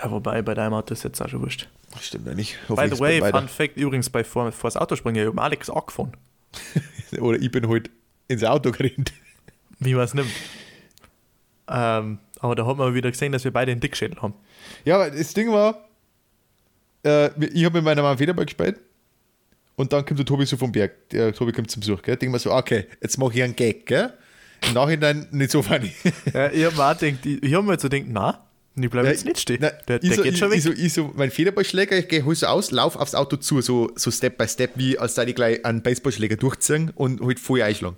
[0.00, 1.68] Ja, wobei bei deinem Auto ist jetzt auch schon wurscht.
[2.00, 2.56] Stimmt ja nicht.
[2.68, 5.70] By the way, Fun Fact übrigens, bei vor, vor das Auto springen, ich habe Alex
[5.70, 6.12] angefahren.
[7.18, 7.90] Oder ich bin heute
[8.28, 9.12] ins Auto gerannt.
[9.78, 10.30] Wie man es nimmt.
[11.68, 14.34] Ähm, aber da hat man wieder gesehen, dass wir beide einen Dickschädel haben.
[14.84, 15.88] Ja, das Ding war,
[17.04, 18.80] äh, ich habe mit meiner Mama Federball gespielt
[19.76, 21.08] und dann kommt der Tobi so vom Berg.
[21.10, 22.16] Der Tobi kommt zum Besuch, gell?
[22.16, 24.12] Denke mir so, okay, jetzt mache ich einen Gag, gell?
[24.66, 25.92] Im Nachhinein nicht so funny.
[26.32, 28.47] Ja, ich habe mir auch gedacht, ich, ich habe mir jetzt so gedacht, na,
[28.82, 29.58] ich bleibe jetzt nicht stehen.
[29.60, 30.58] Na, der ich der so, geht ich, schon weg.
[30.58, 33.90] Ich so, ich so, mein Federballschläger, ich gehe so aus, lauf aufs Auto zu, so,
[33.94, 37.62] so Step by Step, wie als sei ich gleich einen Baseballschläger durchziehen und halt voll
[37.62, 37.96] einschlagen.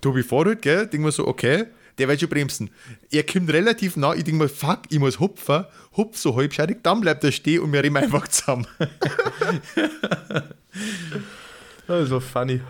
[0.00, 1.64] Tobi fährt halt, gell, denk mir so, okay,
[1.98, 2.70] der wird schon bremsen.
[3.10, 5.64] Er kommt relativ nah, ich denk mir, fuck, ich muss hupfen,
[5.96, 8.66] hupf so halbscheidig, dann bleibt er stehen und wir rennen einfach zusammen.
[11.86, 12.60] Das war funny.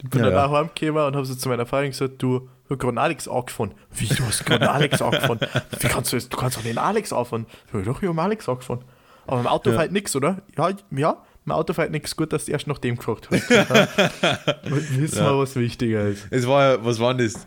[0.00, 0.46] Ich bin Ja, dann ja.
[0.46, 3.72] auch heimgekommen und habe so zu meiner Freundin gesagt, du, gerade Alex angefahren.
[3.92, 5.40] Wie, du hast gerade Alex angefahren?
[5.80, 6.28] Wie kannst du das?
[6.28, 7.46] Du kannst doch den Alex anfahren.
[7.72, 8.84] Ja, doch, ich hab Alex angefahren.
[9.26, 9.78] Aber im Auto Ja.
[9.78, 10.42] fährt nix, oder?
[10.56, 12.16] Ja, ja, im Auto fährt nix.
[12.16, 13.48] Gut, dass du erst nach dem gefragt hast.
[14.64, 16.26] Wissen wir, was wichtiger ist.
[16.30, 17.46] Es war, ja- was war das?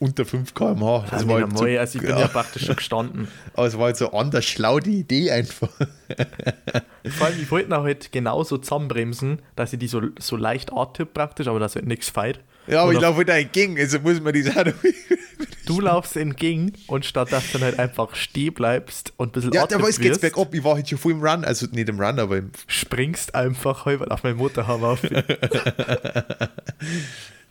[0.00, 1.02] Unter 5 km/h.
[1.02, 2.26] Das Das war halt so, also ich bin ja.
[2.28, 3.28] praktisch schon gestanden.
[3.54, 5.68] aber es war halt so anders schlau, die Idee einfach.
[7.08, 11.14] Vor allem, ich wollte auch halt genauso zusammenbremsen, dass ich die so, so leicht antipp
[11.14, 12.40] praktisch, aber dass halt nichts feit.
[12.66, 14.72] Ja, aber Und ich auf- laufe halt entgegen, also muss man auch noch
[15.66, 19.62] Du laufst entgegen und statt dass du halt einfach stehen bleibst und ein bisschen Ja,
[19.64, 20.54] aber es geht's bergab.
[20.54, 22.50] Ich war halt schon voll im Run, also nicht im Run, aber im.
[22.66, 25.00] springst einfach halb auf meinen Motorhaube auf.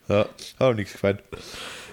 [0.10, 0.28] Ja, hat
[0.60, 1.20] auch nichts gefallen.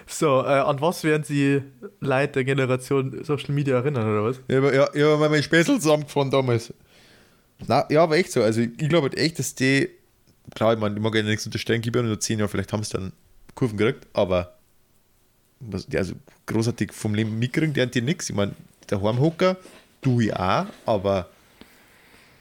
[0.07, 1.63] so, äh, an was werden Sie
[2.01, 4.41] Leute der Generation Social Media erinnern, oder was?
[4.49, 6.75] Ja, ja, ich habe mal meinen Späßel zusammengefahren damals.
[7.69, 8.43] Na, ja, aber echt so.
[8.43, 9.91] Also, ich glaube halt echt, dass die.
[10.55, 12.93] Klar, ich meine, ich mag ja nichts unterstellen, ja nur 10 Jahre, vielleicht haben sie
[12.93, 13.13] dann
[13.55, 14.57] Kurven gekriegt, aber.
[15.63, 16.15] Was, also
[16.47, 18.31] großartig vom Leben mitkriegen, die haben die nichts.
[18.31, 18.53] Ich meine,
[18.89, 19.59] der Heimhocker,
[20.01, 21.29] du ich auch, aber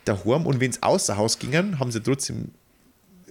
[0.08, 2.52] der Heim und wenn es außer Haus gingen, haben sie trotzdem.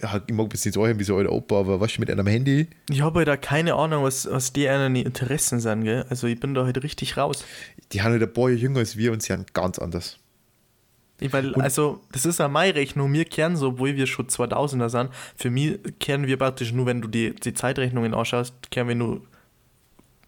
[0.01, 2.67] Ja, ich mag bis nicht sagen, wie so alter Opa, aber was mit einem Handy.
[2.89, 6.05] Ich habe halt da keine Ahnung, was, was die einen Interessen sind, gell?
[6.07, 7.43] Also ich bin da halt richtig raus.
[7.91, 10.17] Die haben halt ein paar Jahre jünger als wir und sie sind ganz anders.
[11.19, 13.11] Ich, weil, also, das ist eine meine Rechnung.
[13.11, 15.09] Wir kehren so, obwohl wir schon 2000er sind.
[15.35, 19.21] Für mich kehren wir praktisch nur, wenn du die, die Zeitrechnungen anschaust, kehren wir nur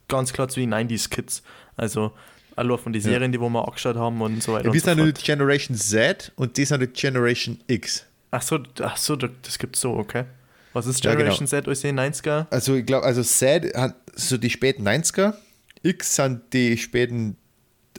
[0.08, 1.44] ganz klar zu den 90s-Kids.
[1.78, 2.12] Also,
[2.56, 3.10] alle von den Ja.
[3.12, 4.68] Serien, die wo wir angeschaut haben und so weiter.
[4.68, 5.18] Ja, wir so sind fort.
[5.20, 8.06] die Generation Z und die sind die Generation X.
[8.32, 10.26] Ach so, ach so, das gibt's so, okay.
[10.74, 11.20] Was ist Ja, genau.
[11.20, 12.48] Generation Z, als die 90er?
[12.50, 15.34] Also ich glaube, also Z hat so die späten 90er,
[15.84, 17.38] X sind die späten,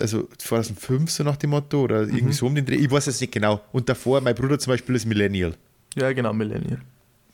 [0.00, 2.14] also 2005 so nach dem Motto oder Mhm.
[2.16, 2.76] irgendwie so um den Dreh.
[2.76, 3.60] Ich weiß es nicht genau.
[3.72, 5.54] Und davor, mein Bruder zum Beispiel ist Millennial.
[5.96, 6.80] Ja, genau, Millennial.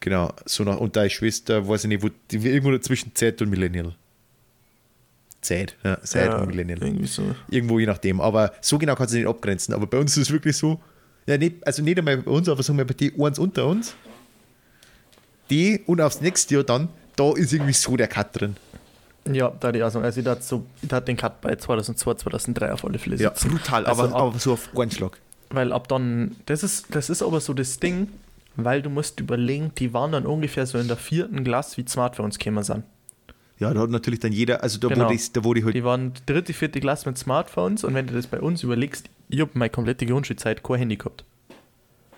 [0.00, 3.50] Genau, so nach, und deine Schwester, weiß ich nicht, wo, die, irgendwo zwischen Z und
[3.50, 3.94] Millennial.
[5.40, 6.82] Z, ja, Z ja, und Millennial.
[6.82, 7.22] Irgendwie so.
[7.48, 8.20] Irgendwo je nachdem.
[8.20, 9.72] Aber so genau kannst du nicht abgrenzen.
[9.74, 10.80] Aber bei uns ist es wirklich so,
[11.26, 13.94] ja, nicht, also nicht einmal bei uns, aber sagen wir bei die eins unter uns.
[15.50, 18.56] Die und aufs nächste Jahr dann, da ist irgendwie so der Cut drin.
[19.32, 22.72] Ja, da die also, also ich hatte so, ich hatte den Cut bei 2002, 2003
[22.72, 23.16] auf alle Fälle.
[23.16, 23.50] Ja, sitzen.
[23.50, 25.18] brutal, Also aber, ab- aber so auf einen Schlag.
[25.50, 28.08] Weil ab dann, das ist, das ist aber so das Ding,
[28.56, 31.90] weil du musst überlegen, die waren dann ungefähr so in der vierten Klasse, wie die
[31.90, 32.84] Smartphones gekommen sind.
[33.58, 35.06] Ja, da hat natürlich dann jeder, also da, Genau.
[35.06, 38.06] wo, die, da wo die halt, Die waren dritte, vierte Klasse mit Smartphones und wenn
[38.06, 41.24] du das bei uns überlegst, ich habe meine komplette Grundschulzeit kein Handy gehabt.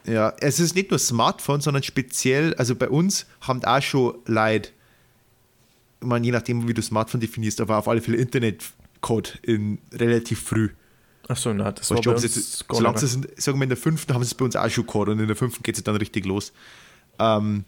[0.06, 4.70] ja, es ist nicht nur Smartphone, sondern speziell, also bei uns haben auch schon Leute,
[6.00, 10.42] ich meine, je nachdem, wie du Smartphone definierst, aber auf alle Fälle Internetcode in relativ
[10.42, 10.70] früh.
[11.28, 13.78] Achso, na, das war du, bei sie jetzt, solange sie sind, sagen wir in der
[13.78, 15.84] fünften haben sie es bei uns auch schon gehabt und in der fünften geht es
[15.84, 16.52] dann richtig los.
[17.18, 17.64] Ähm,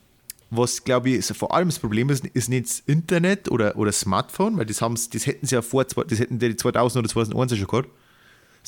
[0.51, 4.57] was glaube ich vor allem das Problem ist, ist nicht das Internet oder, oder Smartphone,
[4.59, 7.67] weil das, haben's, das hätten sie ja vor, das hätten die 2000 oder 2001 schon
[7.67, 7.89] gehabt.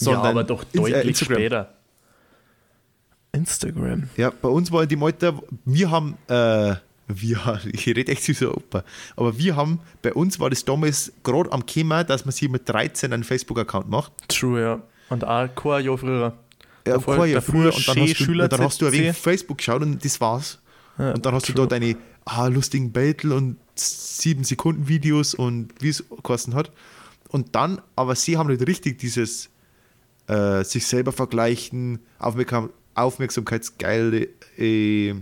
[0.01, 1.37] Ja, aber doch deutlich Instagram.
[1.37, 1.75] später.
[3.33, 4.09] Instagram.
[4.17, 6.77] Ja, bei uns war die Malta, wir haben, äh,
[7.09, 8.85] wir, ich rede echt wie so ein Opa,
[9.17, 12.69] aber wir haben, bei uns war das damals gerade am Thema, dass man sich mit
[12.69, 14.13] 13 einen Facebook-Account macht.
[14.29, 14.83] True, ja.
[15.11, 16.35] Und auch kein Jahr früher.
[16.87, 18.93] Ja, Davor- kein Jahr früher und dann, hast du, Schüler und dann hast du ein
[18.93, 19.17] wenig.
[19.17, 20.59] Facebook geschaut und das war's.
[20.99, 21.55] Ja, Und dann hast true.
[21.55, 26.71] du da deine ah, lustigen Battle und 7 Sekunden Videos und wie es gekostet hat.
[27.29, 29.51] Und dann, aber sie haben nicht richtig dieses
[30.29, 35.15] äh, sich selber vergleichen, Aufmerksam, aufmerksamkeitsgeile äh,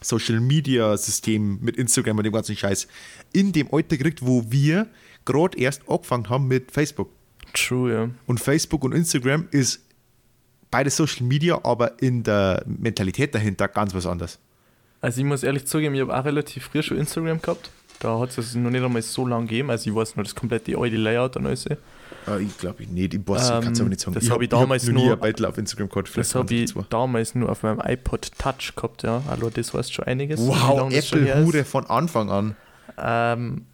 [0.00, 2.88] Social Media System mit Instagram und dem ganzen Scheiß
[3.32, 4.86] in dem Alter gekriegt, wo wir
[5.24, 7.10] gerade erst angefangen haben mit Facebook.
[7.54, 8.10] True, ja.
[8.26, 9.80] Und Facebook und Instagram ist
[10.70, 14.38] beide Social Media, aber in der Mentalität dahinter ganz was anderes.
[15.00, 17.70] Also ich muss ehrlich zugeben, ich habe auch relativ früh schon Instagram gehabt.
[18.00, 19.70] Da hat es noch nicht einmal so lange gegeben.
[19.70, 21.66] Also ich weiß nur das komplette alte Layout und alles.
[22.28, 23.14] Ah, ich glaube ich nicht.
[23.14, 24.14] Ich weiß, Ähm, ich kann es aber nicht sagen.
[24.14, 26.16] das ich hab habe ich damals noch nie nur- Battle auf Instagram gehabt.
[26.16, 26.86] Das habe ich 2002.
[26.90, 29.22] damals nur auf meinem iPod Touch gehabt, ja.
[29.28, 30.40] Also das heißt schon einiges.
[30.40, 30.92] Wow.
[30.92, 32.56] Apple-Hure von Anfang an.
[32.98, 33.66] Ähm,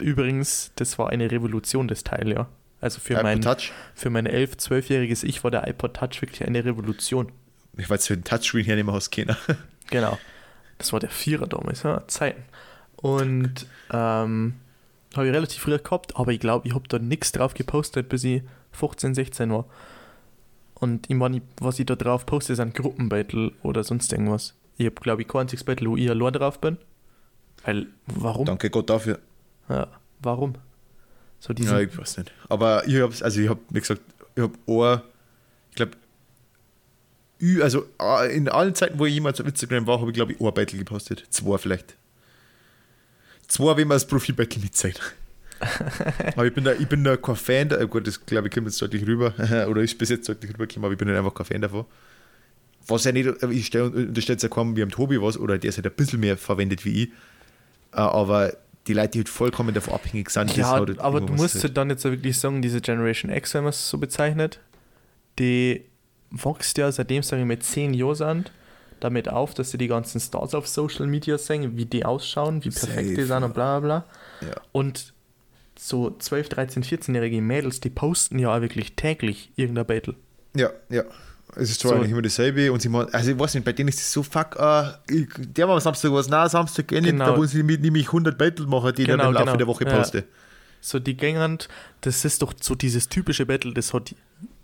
[0.00, 2.48] übrigens, das war eine Revolution, das Teil, ja.
[2.80, 3.72] Also für Apple mein, Touch.
[3.94, 7.30] für mein 11-, 12-jähriges Ich war der iPod Touch wirklich eine Revolution.
[7.76, 9.36] Ich weiß, für den Touchscreen hier nicht mehr hast keiner.
[9.90, 10.18] Genau.
[10.78, 12.42] Das war der Vierer damals, ja, Zeiten.
[12.96, 14.54] Und ähm,
[15.16, 18.24] habe ich relativ früh gehabt, aber ich glaube, ich habe da nichts drauf gepostet, bis
[18.24, 18.42] ich
[18.72, 19.66] 15, 16 war.
[20.74, 24.54] Und ich meine, was ich da drauf poste, sind Gruppenbattle oder sonst irgendwas.
[24.78, 26.76] Ich habe, glaube ich, kein einziges Battle, wo ich allein drauf bin.
[27.64, 28.46] Weil, warum?
[28.46, 29.20] Danke Gott dafür.
[29.68, 29.86] Ja,
[30.20, 30.54] warum?
[31.38, 32.32] So diese, Ja, ich weiß nicht.
[32.48, 34.00] Aber ich habe also ich habe, wie gesagt,
[34.34, 35.02] ich habe ein,
[35.70, 35.92] ich glaube,
[37.62, 40.40] also äh, in allen Zeiten, wo ich jemals auf Instagram war, habe ich, glaube ich,
[40.40, 41.24] ein Battle gepostet.
[41.30, 41.96] Zwei vielleicht.
[43.52, 44.98] Zwei, wenn man das Profil-Battle nicht zeigt.
[46.36, 48.66] aber ich bin da, ich bin da kein Fan, da, gut, das glaube ich kommt
[48.66, 49.34] jetzt deutlich rüber,
[49.68, 51.84] oder ist bis jetzt deutlich rübergekommen, aber ich bin halt einfach kein Fan davon.
[52.86, 55.76] Was ja nicht, ich stelle unterstellt ja kaum wie am Tobi was, oder der es
[55.76, 57.08] halt ein bisschen mehr verwendet wie ich,
[57.92, 58.54] Äh, aber
[58.86, 61.90] die Leute, die halt vollkommen davon abhängig sind, ja, halt aber du musst halt- dann
[61.90, 64.60] jetzt wirklich sagen, diese Generation X, wenn man es so bezeichnet,
[65.38, 65.84] die
[66.30, 68.52] wächst ja, seitdem sage ich mit 10 Jahren sind,
[69.04, 72.70] damit auf, dass sie die ganzen Stars auf Social Media sehen, wie die ausschauen, wie
[72.70, 74.04] perfekt die Safe, sind und bla bla
[74.40, 74.48] bla.
[74.48, 74.54] Ja.
[74.72, 75.12] Und
[75.78, 80.14] so 12, 13, 14-jährige Mädels, die posten ja auch wirklich täglich irgendein Battle.
[80.54, 81.02] Ja, ja.
[81.56, 81.96] Es ist zwar So.
[81.96, 84.22] eigentlich immer dasselbe und sie mal, also ich weiß nicht, bei denen ist es so
[84.22, 87.26] fuck, ah, ich, der war am Samstag was, nein, Samstag geht nicht, Genau.
[87.26, 89.56] da muss ich mit nämlich 100 Battle machen, die ich Genau, dann im Laufe genau.
[89.56, 90.22] der Woche Ja.
[90.84, 91.58] So die Gängern,
[92.00, 94.14] das ist doch so dieses typische Battle, das hat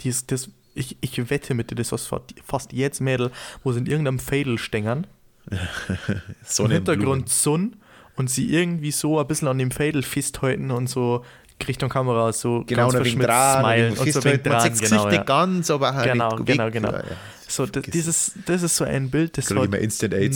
[0.00, 2.10] dies, das, ich, ich wette mit dir, das was
[2.44, 3.30] fast jetzt Mädel,
[3.62, 5.06] wo sie in irgendeinem Fadel stängern.
[6.58, 7.70] Im Hintergrund Sonne
[8.16, 11.24] und sie irgendwie so ein bisschen an dem Fadel festhalten und so
[11.66, 15.22] Richtung Kamera so Genau, ganz verschmitzt dran, smilen und und so wegen dran, genau, ja.
[15.22, 16.46] ganz, aber halt Genau, weg.
[16.46, 16.92] genau, genau.
[16.92, 17.04] Ja.
[17.48, 19.70] So, das, dieses, das ist so ein Bild, das hat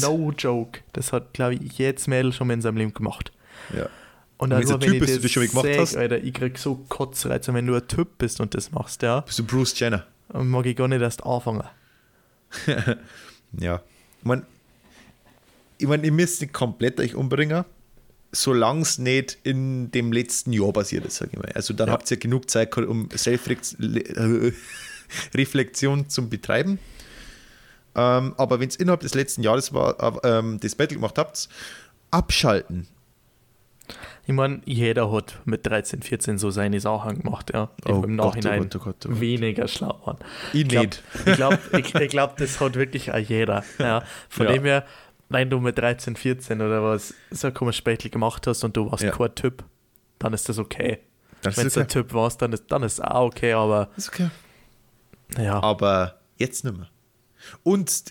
[0.03, 0.81] no joke.
[0.93, 3.33] Das hat, glaube ich, jedes Mädel schon mal in seinem Leben gemacht.
[3.77, 3.89] Ja.
[4.43, 5.97] Und Und wenn's nur ein Typ ist, der das schon gemacht sag, hast?
[5.97, 9.21] Alter, ich krieg so Kotzreiz, wenn du ein Typ bist und das machst, ja.
[9.21, 10.05] Bist du Bruce Jenner?
[10.31, 11.63] Und mag ich gar nicht erst anfangen.
[13.59, 13.83] Ja.
[14.19, 14.45] Ich meine,
[15.79, 17.65] ich, mein, ihr müsst nicht komplett euch umbringen,
[18.33, 21.53] solange es nicht in dem letzten Jahr passiert ist, sage ich mal.
[21.55, 21.93] Also dann Ja.
[21.93, 26.81] habt ihr genug Zeit um Selbstreflexion zu betreiben.
[27.95, 31.49] Ähm, aber wenn es innerhalb des letzten Jahres war, äh, ähm, das Battle gemacht habt,
[32.11, 32.89] abschalten.
[34.27, 37.71] Ich meine, jeder hat mit 13, 14 so seine Sachen gemacht, ja.
[37.87, 40.19] Oh im Gott, oh Nachhinein Gott, oh Gott, oh weniger schlau waren.
[40.53, 41.03] Ich glaub- nicht.
[41.27, 43.65] Ich glaube, ich, ich glaub, das hat wirklich auch jeder.
[43.79, 44.03] Ja.
[44.29, 44.53] Von Ja.
[44.53, 44.85] dem her,
[45.29, 48.91] wenn du mit 13, 14 oder was so ein komisches Spätli gemacht hast und du
[48.91, 49.11] warst Ja.
[49.11, 49.65] kein Typ,
[50.21, 50.99] dann ist das okay.
[51.43, 51.87] Wenn du ein okay.
[51.87, 54.31] Typ warst, dann ist, dann ist auch okay, aber ist okay.
[55.37, 55.61] ja.
[55.61, 56.89] Aber jetzt nicht mehr.
[57.65, 58.05] Und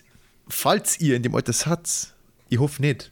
[0.48, 2.12] falls ihr in dem Alter seid,
[2.50, 3.10] ich hoffe nicht,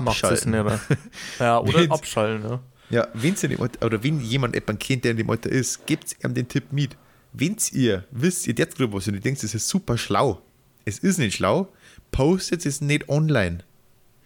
[0.00, 0.64] macht es abschalten.
[0.64, 0.80] nicht.
[1.38, 2.60] Ja, oder Wenn's- abschalten, ja.
[2.90, 5.50] Ja, wenn ihr in dem Alter, oder wenn jemand jemanden kennt, der in dem Alter
[5.50, 6.96] ist, gebt ihm den Tipp mit.
[7.32, 10.40] Wenn ihr wisst, ihr jetzt drüber was und ihr denkt, es ist super schlau.
[10.84, 11.68] Es ist nicht schlau,
[12.12, 13.58] postet es nicht online.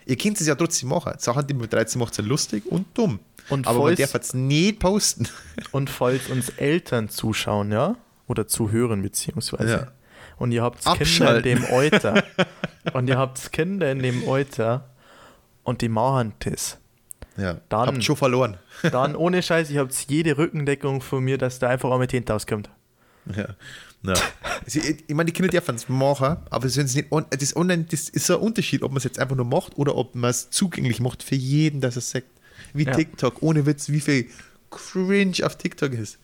[0.07, 1.13] Ihr könnt es ja trotzdem machen.
[1.19, 3.21] Sachen, die man mit 13 macht, sind lustig und dumm.
[3.49, 5.29] Und Aber man falls- darf es nicht posten.
[5.71, 7.97] Und falls uns Eltern zuschauen, ja,
[8.27, 9.93] oder zuhören beziehungsweise, Ja.
[10.37, 11.43] und ihr habt Kinder in Abschalten.
[11.43, 12.25] dem Alter,
[12.93, 14.91] und ihr habt Kinder in dem Alter,
[15.69, 16.79] und die machen das,
[17.37, 18.57] Ja, Dann- habt schon verloren.
[18.91, 22.33] dann ohne Scheiß, ich habt jede Rückendeckung von mir, dass da einfach auch mit hinten
[22.33, 22.69] auskommt.
[23.37, 23.49] Ja.
[24.03, 24.15] Ja.
[24.65, 27.55] Also, ich ich meine, die Kinder dürfen es machen, aber es ist nicht on, das
[27.57, 30.15] online, das ist so ein Unterschied, ob man es jetzt einfach nur macht oder ob
[30.15, 32.29] man es zugänglich macht für jeden, dass es sagt.
[32.75, 32.93] Wie Ja.
[32.95, 34.27] TikTok, ohne Witz, wie viel
[34.71, 36.19] Cringe auf TikTok ist.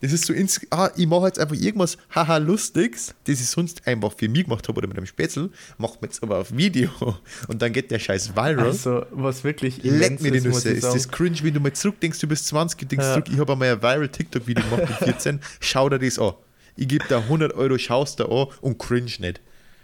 [0.00, 3.86] Das ist so, ins, ah, ich mache jetzt einfach irgendwas haha lustiges, das ich sonst
[3.86, 6.90] einfach für mich gemacht habe oder mit einem Spätzle, macht man jetzt aber auf Video
[7.48, 8.58] und dann geht der Scheiß viral.
[8.60, 10.70] Also, was wirklich Leck mir die Nüsse.
[10.70, 13.12] Ist das cringe, wenn du mal zurückdenkst, du bist 20, du denkst Ja.
[13.14, 16.32] zurück, ich habe einmal ein viral TikTok-Video gemacht mit 14, schau dir das an.
[16.76, 19.40] Ich gebe da 100 Euro, schaust da an und cringe nicht.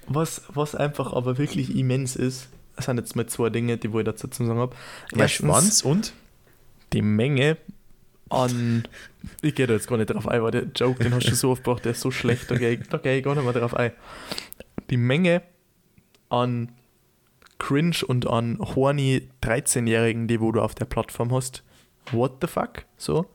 [0.09, 2.49] Was, was einfach aber wirklich immens ist,
[2.79, 4.75] sind jetzt mal zwei Dinge, die ich dazu zu sagen habe.
[5.15, 6.13] Mein Schwanz und?
[6.93, 7.57] die Menge
[8.31, 8.87] an.
[9.43, 11.51] Ich gehe da jetzt gar nicht drauf ein, weil der Joke, den hast du so
[11.51, 13.53] oft gebracht, der ist so schlecht, da gehe ich, da gehe ich gar nicht mehr
[13.53, 13.93] drauf ein.
[14.91, 15.43] Die Menge
[16.29, 16.73] an
[17.59, 21.63] Cringe und an horny 13-Jährigen, die wo du auf der Plattform hast.
[22.13, 22.85] What the fuck?
[22.97, 23.27] So?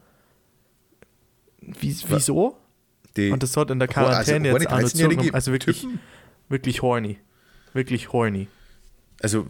[1.62, 2.58] Wie, wieso?
[3.18, 5.34] Die, Und das hat in der Hor- Quarantäne horny jetzt auch noch 13-jährige zugenommen.
[5.36, 6.00] Also wirklich, Typen?
[6.50, 7.18] wirklich horny.
[7.74, 8.48] Wirklich horny.
[9.22, 9.46] Also,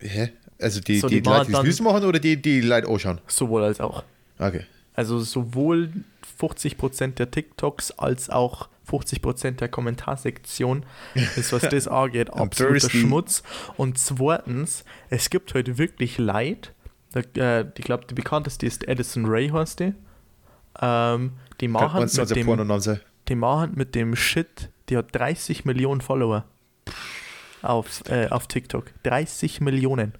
[0.00, 0.32] hä?
[0.60, 3.20] Also die, So, die, die Leute, machen die es machen oder die, die Leute anschauen?
[3.26, 4.04] Sowohl als auch.
[4.40, 4.64] Okay.
[4.94, 5.92] Also sowohl
[6.40, 10.84] 50% der TikToks als auch 50% der Kommentarsektion
[11.36, 12.90] ist, was das angeht, absoluter.
[12.90, 13.42] Schmutz.
[13.76, 16.72] Und zweitens, es gibt heute wirklich Leid.
[17.14, 19.94] Äh, ich glaube, die bekannteste ist Edison Ray, heißt die.
[20.80, 22.82] Ähm, die machen mit dem,
[23.28, 26.44] die machen mit dem Shit, die hat 30 Millionen Follower
[27.62, 28.86] auf, äh, auf TikTok.
[29.02, 30.14] 30 Millionen.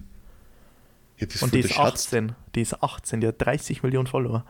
[1.27, 2.07] Das Und die ist unterschätzt.
[2.13, 2.35] 18.
[2.55, 4.45] Die ist 18, die hat 30 Millionen Follower.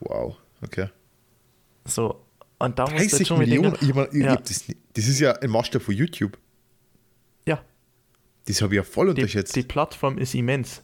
[0.00, 0.88] Wow, okay.
[1.84, 2.22] So.
[2.58, 3.70] Und da musst du jetzt 30 schon wieder Millionen?
[3.72, 4.36] denken, Ich mein, ich Ja.
[4.36, 4.64] das,
[4.94, 6.38] das ist ja ein Maßstab von YouTube.
[7.46, 7.60] Ja,
[8.46, 9.54] Das habe ich ja voll die, unterschätzt.
[9.56, 10.82] die Plattform ist immens.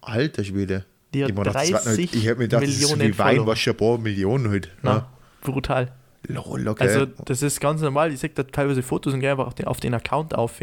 [0.00, 0.86] Alter Schwede.
[1.14, 3.12] Die hat ich mein, das war 30 halt, ich hab mir gedacht, das ist Millionen
[3.12, 4.70] wie Wein, was schon ein paar Millionen halt.
[4.82, 5.12] Na, Ja.
[5.42, 5.92] brutal.
[6.28, 6.82] Lol, okay.
[6.88, 8.12] Also, das ist ganz normal.
[8.12, 10.60] Ich sehe da teilweise Fotos und gehe einfach auf den, auf den Account auf.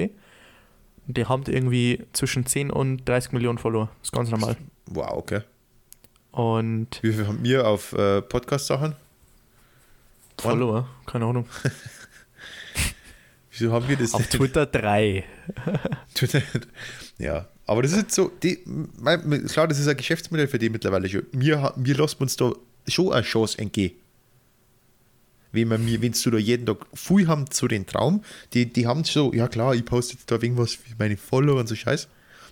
[1.07, 3.89] Die haben irgendwie zwischen 10 und 30 Millionen Follower.
[3.99, 4.55] Das ist ganz normal.
[4.87, 5.41] wow, okay.
[6.31, 8.95] Und Wie viel haben wir auf äh, Podcast-Sachen?
[10.39, 11.45] Follower, keine Ahnung.
[13.51, 15.23] Wieso haben wir das Auf Twitter 3.
[16.15, 16.41] Twitter.
[17.19, 21.07] ja, aber das ist so, die, mein, klar, das ist ein Geschäftsmodell für die mittlerweile
[21.07, 21.27] schon.
[21.31, 22.51] Wir, wir lassen uns da
[22.87, 23.93] schon eine Chance entgehen.
[25.53, 28.23] Wenn wir mir, wenn du da jeden Tag viel haben zu den Traum,
[28.53, 31.67] die, die haben so, ja klar, ich poste jetzt da irgendwas für meine Follower und
[31.67, 32.09] so Scheiß.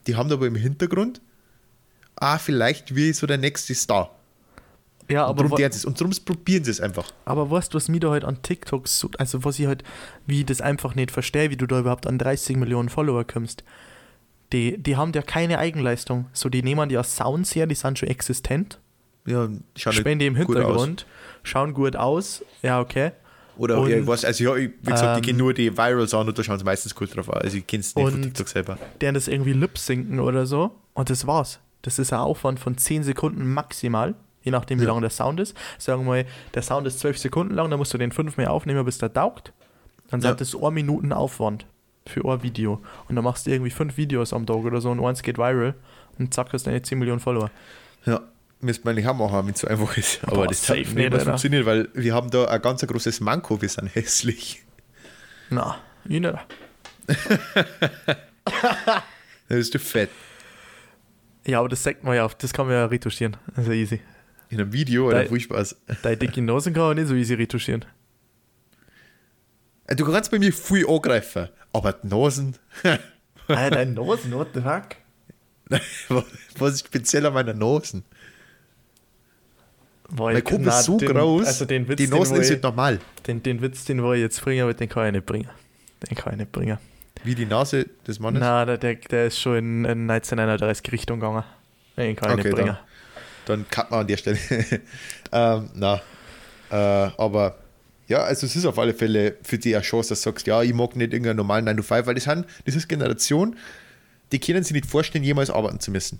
[0.08, 1.20] Die haben aber im Hintergrund,
[2.16, 4.16] ah, vielleicht wie so der nächste Star.
[5.10, 7.12] Ja, Und aber, darum, deren sie's- und darum probieren sie es einfach.
[7.26, 9.84] aber weißt du, was mir da halt an TikToks, so, also was ich halt,
[10.26, 13.64] wie ich das einfach nicht verstehe, wie du da überhaupt an 30 Millionen Follower kommst.
[14.54, 16.28] Die, die haben ja keine Eigenleistung.
[16.34, 18.80] So, die nehmen ja Sounds her, die sind schon existent.
[19.26, 19.48] Ja,
[20.20, 20.36] die im.
[20.36, 21.06] Hintergrund,
[21.44, 22.44] schauen gut aus.
[22.62, 23.12] Ja, okay.
[23.58, 26.14] Oder Und, ja, ich also ja, ich, wie gesagt, ich ähm, kenne nur die Virals
[26.14, 27.42] an und da schauen sie meistens gut drauf aus.
[27.42, 28.78] Also ich kenne es nicht von TikTok selber.
[29.02, 30.72] deren das irgendwie lip sinken oder so.
[30.94, 31.60] Und das war's.
[31.84, 34.92] Das ist ein Aufwand von 10 Sekunden maximal, je nachdem, wie Ja.
[34.92, 35.56] lang der Sound ist.
[35.78, 38.84] Sagen wir mal, der Sound ist 12 Sekunden lang, dann musst du den fünfmal aufnehmen,
[38.86, 39.54] bis der taugt.
[40.10, 41.66] Dann sagt das ein Minuten Aufwand
[42.06, 42.82] für ein Video.
[43.08, 45.76] Und dann machst du irgendwie fünf Videos am Tag oder so und eins geht viral
[46.20, 47.50] und zack, hast du deine 10 Millionen Follower.
[48.06, 48.22] Ja,
[48.62, 50.24] müsste man nicht auch machen, wenn es so einfach ist.
[50.24, 52.86] Aber Boah, das safe hat nicht nicht, mehr funktioniert, weil wir haben da ein ganz
[52.86, 54.64] großes Manko, wir sind hässlich.
[55.50, 56.34] Na, ich nicht.
[59.52, 60.10] Da bist du fett.
[61.46, 63.36] Ja, aber das sagt man ja, das kann man ja retuschieren.
[63.54, 64.00] Also easy.
[64.50, 65.28] In einem Video oder Nein.
[65.28, 65.76] viel Spaß.
[66.04, 67.84] Deine dicke Nase kann man nicht so easy retuschieren.
[69.88, 73.02] Äh, Du kannst bei mir viel angreifen, aber die Nasen, Alter,
[73.76, 74.96] deine Nase, what the fuck?
[76.58, 78.04] was ist speziell an meiner Nasen?
[80.14, 82.10] Boah, Mein ich- Kopf na, ist so den- groß, Also den Witz, die ich,
[82.50, 83.00] nicht normal.
[83.28, 85.50] den, den Witz, den wollte ich jetzt bringen, aber den kann ich nicht bringen.
[86.10, 86.78] Den kann ich nicht bringen.
[87.24, 88.40] Wie die Nase des Mannes.
[88.42, 91.44] Na, der, der, der ist schon in, in 1931 Richtung gegangen.
[91.98, 92.78] Den kann ich Okay, nicht bringen.
[93.46, 94.38] Dann cut man an der Stelle.
[95.32, 96.02] ähm, na,
[96.72, 97.58] äh, aber
[98.08, 100.62] ja, also es ist auf alle Fälle für dich eine Chance, dass du sagst, ja,
[100.64, 103.56] ich mag nicht irgendeinen normalen 9 to 5, weil das, sind, das ist Generation,
[104.32, 106.20] die können sich nicht vorstellen, jemals arbeiten zu müssen.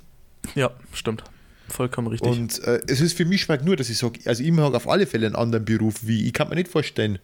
[0.56, 1.24] Ja, stimmt.
[1.72, 2.30] Vollkommen richtig.
[2.30, 4.88] Und äh, es ist für mich schmeckt nur, dass ich sage, also ich mag auf
[4.88, 7.20] alle Fälle einen anderen Beruf, wie ich kann mir nicht vorstellen,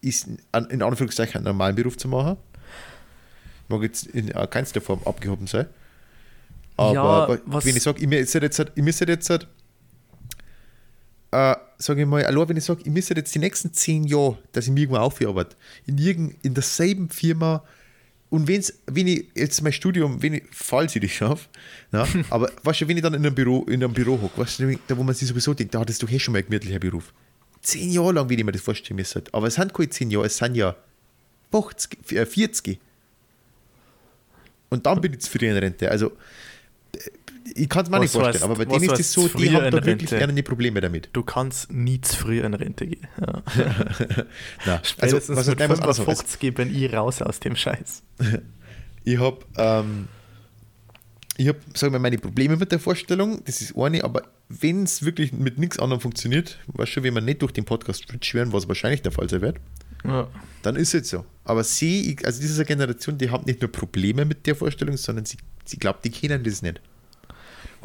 [0.00, 0.28] ist
[0.70, 2.36] in Anführungszeichen einen normalen Beruf zu machen.
[3.64, 5.66] Ich mag jetzt in äh, keinster Form abgehoben sein.
[6.76, 9.38] Aber Ja, wenn ich sage, ich müsste jetzt, ich müsste jetzt äh,
[11.78, 14.66] sage ich mal, allein wenn ich sage, ich müsste jetzt die nächsten zehn Jahre, dass
[14.66, 17.64] ich mich irgendwo aufgearbeitet, in, irgend, in derselben Firma
[18.28, 21.48] und wenn's, wenn ich jetzt mein Studium, wenn ich, falls ich das schaffe,
[21.92, 24.60] na, aber weißt du, wenn ich dann in einem Büro, in einem Büro hocke, weißt
[24.60, 26.78] du, da wo man sich sowieso denkt, da hattest du eh schon mal ein gemütlicher
[26.78, 27.12] Beruf.
[27.62, 29.24] Zehn Jahre lang, wie ich mir das vorstellen müsste.
[29.32, 30.76] Aber es sind keine zehn Jahre, es sind ja
[31.50, 32.78] 50, äh, 40.
[34.68, 35.90] Und dann bin ich zu früh in Rente.
[35.90, 36.12] Also, äh,
[37.54, 39.28] ich kann es mir Was nicht vorstellen, heißt- aber bei was denen ist es so,
[39.28, 41.10] die haben da wirklich keine Probleme damit.
[41.12, 43.06] du kannst nie zu früh in Rente gehen.
[43.20, 43.42] Ja.
[44.66, 45.96] Na, Spätestens was mit nein, was anderes.
[45.98, 48.02] 55 bin ich raus aus dem Scheiß.
[49.08, 50.08] Ich habe, ähm,
[51.36, 53.40] ich habe, sagen wir, meine Probleme mit der Vorstellung.
[53.44, 57.24] Das ist eine, aber wenn es wirklich mit nichts anderem funktioniert, weißt schon, wenn man
[57.24, 59.58] nicht durch den Podcast rich werden, was wahrscheinlich der Fall sein wird,
[60.04, 60.26] Ja.
[60.62, 61.24] dann ist es so.
[61.44, 65.36] Aber sie, also diese Generation, die haben nicht nur Probleme mit der Vorstellung, sondern sie,
[65.64, 66.80] sie glaubt, die kennen das nicht.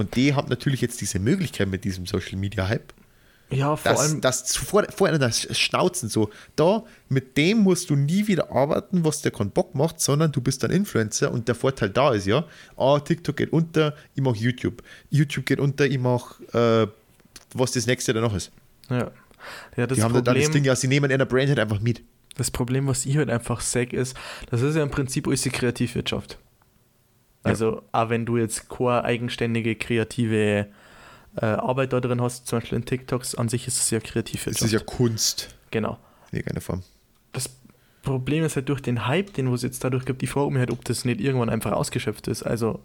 [0.01, 2.91] Und die haben natürlich jetzt diese Möglichkeit mit diesem Social Media Hype,
[3.51, 4.21] Ja, vor dass, allem.
[4.21, 9.03] dass vor, vor einer das Schnauzen so, da, mit dem musst du nie wieder arbeiten,
[9.05, 12.25] was der keinen Bock macht, sondern du bist ein Influencer und der Vorteil da ist
[12.25, 12.45] ja,
[12.77, 14.81] ah, TikTok geht unter, ich mache YouTube.
[15.11, 16.87] YouTube geht unter, ich mache, äh,
[17.53, 18.51] was das nächste danach ist.
[18.89, 19.11] Ja.
[19.75, 22.01] Ja, das die haben dann das Ding, ja, sie nehmen einer Brand halt einfach mit.
[22.37, 24.15] das Problem, was ich halt einfach sage, ist,
[24.49, 26.37] das ist ja im Prinzip unsere Kreativwirtschaft.
[27.43, 30.67] Also auch wenn du jetzt keine eigenständige, kreative
[31.37, 34.47] äh, Arbeit da drin hast, zum Beispiel in TikToks, an sich ist es ja kreativ.
[34.47, 35.97] Es ist ja Kunst Genau.
[36.31, 36.83] in irgendeiner Form.
[37.31, 37.49] Das
[38.03, 40.71] Problem ist halt durch den Hype, den es jetzt dadurch gibt, die Frage mich halt,
[40.71, 42.43] ob das nicht irgendwann einfach ausgeschöpft ist.
[42.43, 42.79] Also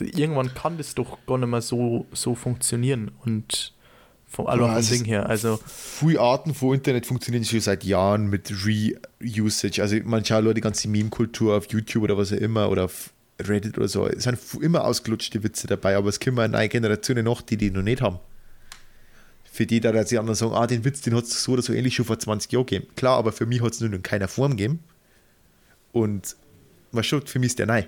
[0.00, 3.72] irgendwann kann das doch gar nicht mehr so, so funktionieren und
[4.26, 5.28] vom Ja, vom es Ding her.
[5.28, 8.52] Also Viele Arten von Internet funktionieren schon seit Jahren mit
[9.22, 9.80] Reusage.
[9.80, 13.10] Also man schaut nur die ganze Meme-Kultur auf YouTube oder was auch immer oder auf
[13.40, 14.06] Reddit oder so.
[14.06, 17.70] Es sind immer ausgelutschte Witze dabei, aber es kommen eine neue Generationen noch, die die
[17.70, 18.20] noch nicht haben.
[19.44, 21.72] Für die, da die anderen sagen, ah, den Witz, den hat es so oder so
[21.72, 22.86] ähnlich schon vor 20 Jahren gegeben.
[22.96, 24.80] Klar, aber für mich hat es nur in keiner Form gegeben.
[25.92, 26.36] Und
[26.90, 27.84] was schon, für mich ist der neu.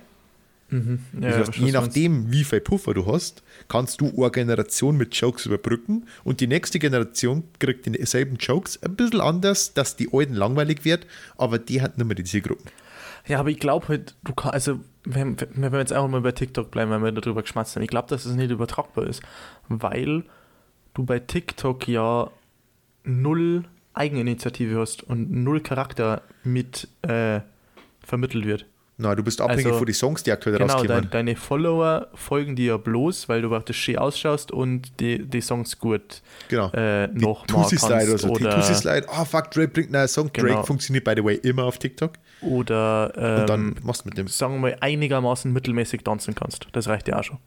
[0.71, 1.01] Mhm.
[1.21, 5.15] ja, Das heißt, je nachdem, wie viel Puffer du hast, kannst du eine Generation mit
[5.15, 10.35] Jokes überbrücken und die nächste Generation kriegt dieselben Jokes ein bisschen anders, dass die alten
[10.35, 11.07] langweilig wird,
[11.37, 12.71] aber die hat nicht mehr die Zielgruppen.
[13.27, 16.21] Ja, aber ich glaube halt, du kannst, also, wenn, wenn wenn wir jetzt einfach mal
[16.21, 19.23] bei TikTok bleiben, wenn wir darüber geschmatzt haben, ich glaube, dass es nicht übertragbar ist,
[19.69, 20.25] weil
[20.95, 22.31] du bei TikTok ja
[23.05, 23.65] null
[23.95, 27.41] Eigeninitiative hast und null Charakter mit äh,
[28.01, 28.67] vermittelt wird.
[28.99, 31.03] Na, du bist abhängig Also, von den Songs, die aktuell Genau, rauskommen.
[31.03, 35.43] dein, deine Follower folgen dir ja bloß, weil du praktisch schön ausschaust und die, die
[35.43, 36.71] Songs gut genau.
[36.73, 38.29] äh, Die noch Tussi Slide oder so.
[38.37, 40.33] Die oder, Tussi Slide, ah fuck, Drake bringt einen Song.
[40.33, 40.63] Drake Genau.
[40.63, 42.13] funktioniert, by the way, immer auf TikTok.
[42.41, 44.29] oder Und ähm, dann machst du mit dem.
[44.29, 46.67] sagen wir mal, einigermaßen mittelmäßig tanzen kannst.
[46.73, 47.39] Das reicht ja auch schon.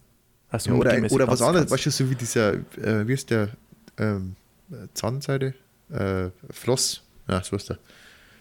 [0.51, 1.73] Also Ja, oder oder was anderes, kannst.
[1.73, 3.49] weißt du, so wie dieser, äh, wie ist der,
[3.97, 4.35] ähm,
[4.71, 5.55] äh, Zahnseide?
[5.91, 7.79] Äh, Floss, ja, so ist der.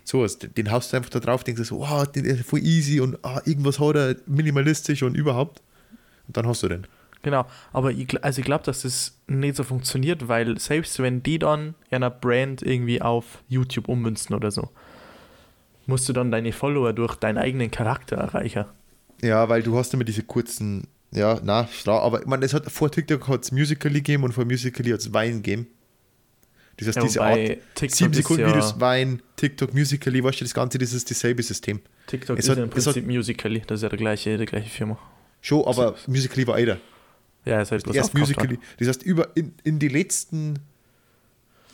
[0.08, 2.60] So was, den- haust du einfach da drauf, denkst du so, wow, den ist voll
[2.60, 5.60] easy und ah, irgendwas hat er minimalistisch und überhaupt.
[6.26, 6.86] Und dann hast du den.
[7.20, 7.44] Genau,
[7.74, 11.74] aber ich, also ich glaube, dass das nicht so funktioniert, weil selbst wenn die dann
[11.90, 14.70] einer Brand irgendwie auf YouTube ummünzen oder so,
[15.84, 18.64] musst du dann deine Follower durch deinen eigenen Charakter erreichen.
[19.20, 22.90] Ja, weil du hast immer diese kurzen, ja, na, aber ich meine, es hat vor
[22.90, 25.66] TikTok hat es Musical.ly gegeben und vor Musical.ly hat es Wein gegeben.
[26.78, 27.36] Das heißt, Ja, diese Art,
[27.74, 31.10] TikTok 7 ist Sekunden ja- Videos, Wein, TikTok, Musical.ly, weißt du, das Ganze, das ist
[31.10, 31.80] dasselbe System.
[32.06, 34.38] TikTok Es ist hat- ja im es hat- Prinzip Musical.ly, das ist ja der gleiche,
[34.38, 34.98] die gleiche Firma.
[35.40, 36.78] Schon, aber Musical.ly war einer.
[37.44, 38.58] Ja, es heißt bloß Erst Musical.ly.
[38.78, 40.58] Das heißt, über, in, in die letzten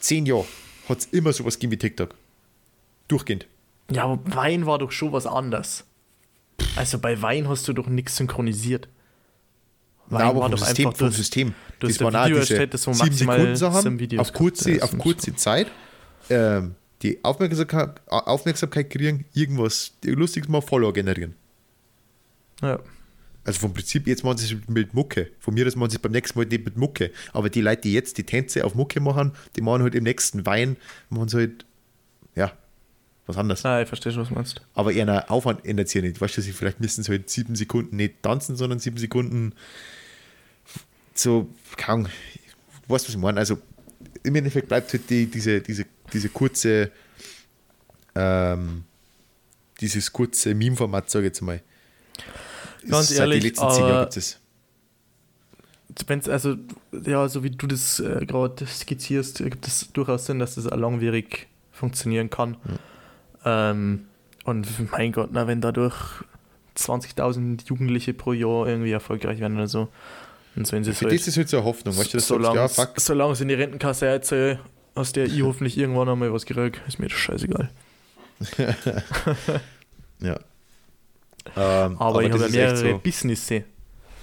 [0.00, 0.44] zehn Jahren
[0.88, 2.14] hat es immer sowas gegeben wie TikTok.
[3.08, 3.46] Durchgehend.
[3.90, 5.84] Ja, aber Wein war doch schon was anderes.
[6.76, 8.88] Also bei Wein hast du doch nichts synchronisiert.
[10.10, 11.54] Nein, aber vom System, vom das- System.
[11.78, 14.32] du hast das Video diese erstellt, das so sieben maximal Sekunden Sachen sieben Videos auf
[14.32, 15.68] kurze, auf kurze Zeit.
[16.30, 21.34] Ähm, die Aufmerksamkeit, Aufmerksamkeit kriegen, irgendwas Lustiges mal Follower generieren.
[22.62, 22.78] Ja.
[23.46, 25.30] Also vom Prinzip, jetzt machen sie es mit Mucke.
[25.38, 27.10] Von mir das machen sie es beim nächsten Mal nicht mit Mucke.
[27.34, 30.46] Aber die Leute, die jetzt die Tänze auf Mucke machen, die machen halt im nächsten
[30.46, 30.78] Wein,
[31.10, 31.66] machen sie halt,
[33.26, 33.64] was anderes.
[33.64, 34.60] Ah, ich verstehe schon, was du meinst.
[34.74, 36.20] Aber eher Aufwand ändert sich ja nicht.
[36.20, 39.54] Weißt du, sie vielleicht müssen sie halt sieben Sekunden nicht tanzen, sondern sieben Sekunden
[41.14, 42.06] so, kaum,
[42.88, 43.38] weißt du, was ich meine?
[43.38, 43.58] Also
[44.22, 46.90] im Endeffekt bleibt halt die, diese, diese, diese kurze,
[48.14, 48.84] ähm,
[49.80, 51.60] dieses kurze Meme-Format, sage ich jetzt mal.
[52.88, 54.40] Ganz Seit ehrlich, die letzten zehn Jahren aber- gibt es.
[56.06, 56.56] Wenn's, also,
[57.04, 60.76] ja, so wie du das äh, gerade skizzierst, gibt es durchaus Sinn, dass das auch
[60.76, 62.56] langwierig funktionieren kann.
[63.44, 64.06] Ähm,
[64.44, 65.94] und mein Gott, na, wenn dadurch
[66.76, 69.88] 20.000 Jugendliche pro Jahr irgendwie erfolgreich werden oder so,
[70.56, 72.68] und so in Für das ist halt so eine Hoffnung, weißt du, sagst, solange ja,
[72.68, 74.60] fuck, solange es in die Rentenkasse einzahle,
[74.94, 77.70] aus der ich hoffentlich irgendwann einmal was kriege, ist mir das scheißegal.
[80.20, 80.38] ja.
[81.56, 83.64] Ähm, Aber, ich das habe ja mehrere so- Businesse.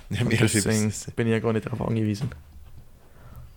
[0.10, 1.12] Ja, mehrere deswegen Businesse.
[1.12, 2.30] bin ich ja gar nicht darauf angewiesen.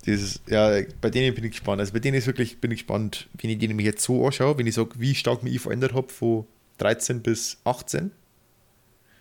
[0.06, 1.80] Dieses, ja, bei denen bin ich gespannt.
[1.80, 4.58] Also bei denen ist wirklich, bin ich gespannt, wenn ich die nämlich jetzt so anschaue,
[4.58, 6.46] wenn ich sage, wie stark mich ich verändert habe von
[6.78, 8.10] 13 bis 18,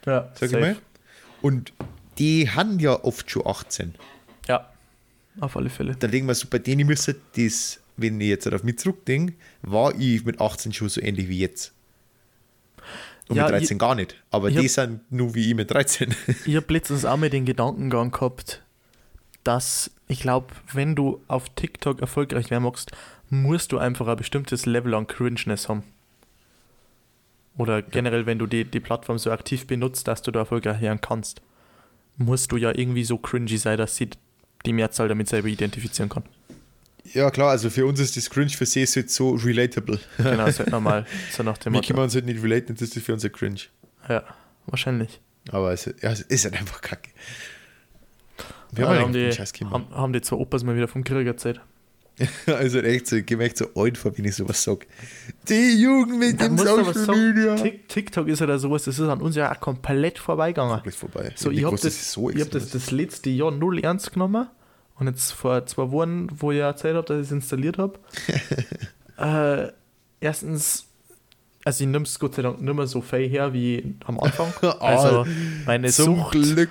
[0.06, 0.76] Ja, sag ich mal.
[1.42, 1.72] Und
[2.18, 3.96] die haben ja oft schon 18.
[4.48, 4.70] Ja,
[5.40, 5.96] auf alle Fälle.
[5.98, 9.94] Dann denken wir so, bei denen müsste das, wenn ich jetzt auf mich zurückdenke, war
[9.98, 11.74] ich mit 18 schon so ähnlich wie jetzt.
[13.30, 14.22] Und Ja, mit 13 gar nicht.
[14.32, 16.14] Aber ich die hab- sind nur wie ich mit 13.
[16.46, 18.63] Ich habe letztens auch mal den Gedankengang gehabt,
[19.44, 22.92] dass ich glaube, wenn du auf TikTok erfolgreich werden magst,
[23.30, 25.84] musst du einfach ein bestimmtes Level an Cringeness haben.
[27.58, 31.02] Oder generell, wenn du die, die Plattform so aktiv benutzt, dass du da erfolgreich werden
[31.02, 31.42] kannst,
[32.18, 34.10] musst du ja irgendwie so cringy sein, dass sie
[34.66, 36.24] die Mehrzahl damit selber identifizieren kann.
[37.14, 40.00] ja, klar, also für uns ist das Cringe für sie jetzt so relatable.
[40.18, 41.06] Genau, ist halt normal.
[41.32, 43.62] So nach dem Wir können uns halt nicht relaten, das ist für uns ein Cringe.
[44.08, 44.24] Ja,
[44.68, 45.20] wahrscheinlich.
[45.52, 47.10] Aber es, ja, es ist halt einfach kacke.
[48.76, 49.74] Wir Ja, haben, haben, haben die, den scheiß Kinder.
[49.74, 51.62] haben, haben die zwei Opas mal wieder vom Krieg erzählt.
[52.46, 54.86] Also echt so, ich geh mir echt so alt vor, wenn ich sowas sag.
[55.50, 57.56] Die Jugend mit Da dem Social Media.
[57.56, 60.74] Tik- TikTok ist ja da sowas, das ist an uns ja auch komplett vorbeigegangen.
[60.76, 61.32] Komplett vorbei.
[61.36, 64.48] So, ich habe das, so ich hab das, das letzte Jahr null ernst genommen
[65.00, 67.98] und jetzt vor zwei Wochen, wo ich erzählt habe, dass ich es installiert habe,
[69.18, 69.72] äh,
[70.20, 70.86] erstens,
[71.66, 74.54] also ich nehme es Gott sei Dank nicht mehr so viel her wie am Anfang.
[74.80, 75.26] Also
[75.66, 75.90] meine.
[75.90, 76.70] Zum Sucht, Glück.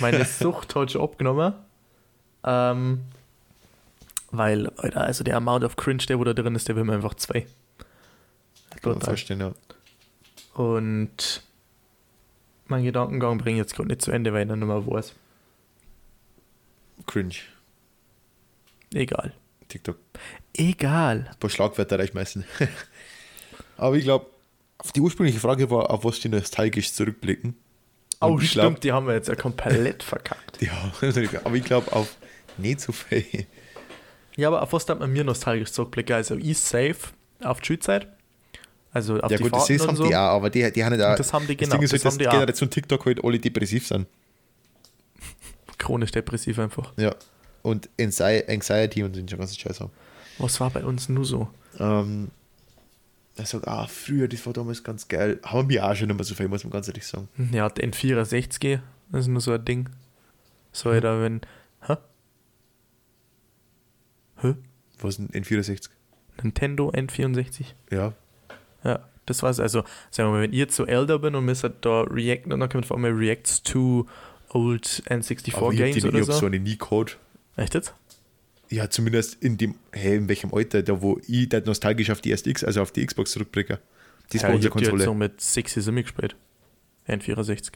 [0.00, 1.54] Meine Sucht schon abgenommen.
[2.44, 3.02] Ähm,
[4.30, 6.94] weil, Alter, also der Amount of Cringe, der wo da drin ist, der will mir
[6.94, 7.46] einfach zwei.
[8.80, 9.52] Kann man verstehen, ja.
[10.54, 11.42] Und
[12.66, 15.14] mein Gedankengang bringe ich jetzt gerade nicht zu Ende, weil ich nicht mehr weiß.
[17.06, 17.34] Cringe.
[18.94, 19.32] Egal.
[19.68, 19.98] TikTok.
[20.54, 21.28] Egal.
[21.30, 22.44] Ein paar Schlagwörter reinschmeißen.
[23.76, 24.26] Aber ich glaube,
[24.94, 27.56] die ursprüngliche Frage war, auf was die nostalgisch zurückblicken.
[28.22, 30.60] Oh, Und stimmt, glaub- die haben wir jetzt ja komplett verkackt.
[30.62, 30.92] Ja,
[31.44, 32.16] aber ich glaube auf
[32.58, 33.46] nicht so viel.
[34.36, 36.14] Ja, aber auf was darf man mir nostalgisch zurückblicken?
[36.16, 36.96] Also, ich safe
[37.42, 38.08] auf die Schulzeit.
[38.94, 40.04] Also auf ja die gut, das Fahrten ist, und haben so.
[40.06, 40.92] die auch, aber die, die haben.
[40.92, 42.30] Und das haben die genau, Ding ist das halt, haben dass die.
[42.36, 44.06] Generation TikTok halt alle depressiv sind.
[45.78, 46.92] Chronisch depressiv einfach.
[46.96, 47.14] Ja.
[47.62, 49.90] Und Anxi- Anxiety und den ganzen Scheiß haben.
[50.38, 51.48] Was war bei uns nur so?
[51.78, 52.30] Ähm,
[53.36, 55.40] er sagt, ah, früher, das war damals ganz geil.
[55.44, 57.28] Haben wir auch schon nicht mehr so viel, muss man ganz ehrlich sagen.
[57.52, 58.80] Ja, der N64,
[59.10, 59.88] das ist nur so ein Ding.
[60.72, 60.94] So, Hm.
[60.96, 61.40] Alter, wenn.
[61.86, 61.96] Hä?
[64.40, 64.54] Hä?
[65.00, 65.88] Was ein N64?
[66.42, 67.64] Nintendo N64?
[67.90, 68.12] Ja.
[68.84, 69.60] Ja, das war's.
[69.60, 72.68] Also, sagen wir mal, wenn ihr zu älter bin und müsst da reacten und dann
[72.68, 74.06] kommt vor allem Reacts to
[74.50, 76.40] old N64 Aber ich hab, Games die, oder ich hab so.
[76.40, 77.18] so eine nie gehabt.
[77.56, 77.94] Echt jetzt?
[78.72, 82.32] Ja, zumindest in dem, hey, in welchem Alter, da wo ich da nostalgisch auf die
[82.34, 83.78] SX, also auf die Xbox zurückblicke.
[84.30, 85.04] Das ja, war ich unsere halt Konsole.
[85.04, 86.36] so mit 6 Simi gespielt.
[87.06, 87.72] N64.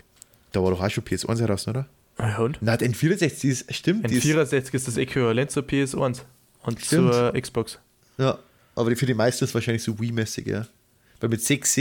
[0.53, 1.87] Da war doch auch schon PS1 heraus, oder?
[2.19, 2.63] Ja, und?
[2.63, 6.23] Nein, der N64 die ist, stimmt, die ist, N64 ist das Äquivalent zur PS1
[6.63, 7.13] und Stimmt.
[7.13, 7.79] zur Xbox.
[8.17, 8.39] ja,
[8.75, 10.67] aber für die meisten ist wahrscheinlich so Wii-mäßig, ja.
[11.21, 11.75] Weil mit 6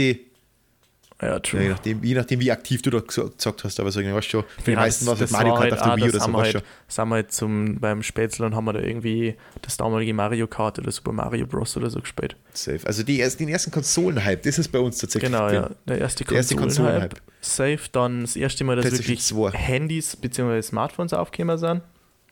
[1.20, 1.62] Ja, ja, true.
[1.62, 4.44] je, nachdem, je nachdem, wie aktiv du da gesagt hast, aber so, weißt du schon,
[4.62, 6.04] für die meisten war es das- halt Mario das Kart war auf der halt Wii
[6.04, 9.34] oder das so, halt, sind wir halt zum, beim Spätzle und haben wir da irgendwie
[9.62, 11.74] das damalige Mario Kart oder Super Mario Bros.
[11.78, 12.36] oder so gespielt.
[12.52, 12.80] Safe.
[12.84, 15.32] Also die den ersten Konsolen-Hype, das ist bei uns tatsächlich.
[15.32, 15.70] Genau, ja.
[15.88, 16.60] Der erste Konsolen-Hype.
[16.60, 17.22] Konsolen-Hype.
[17.40, 19.52] Safe, dann das erste Mal, dass wirklich 2.
[19.52, 20.60] Handys bzw.
[20.60, 21.80] Smartphones aufgekommen sind.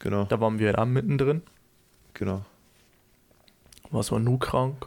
[0.00, 1.40] Genau, Da waren wir halt auch mittendrin.
[2.12, 2.44] genau.
[3.90, 4.86] Was war nur krank?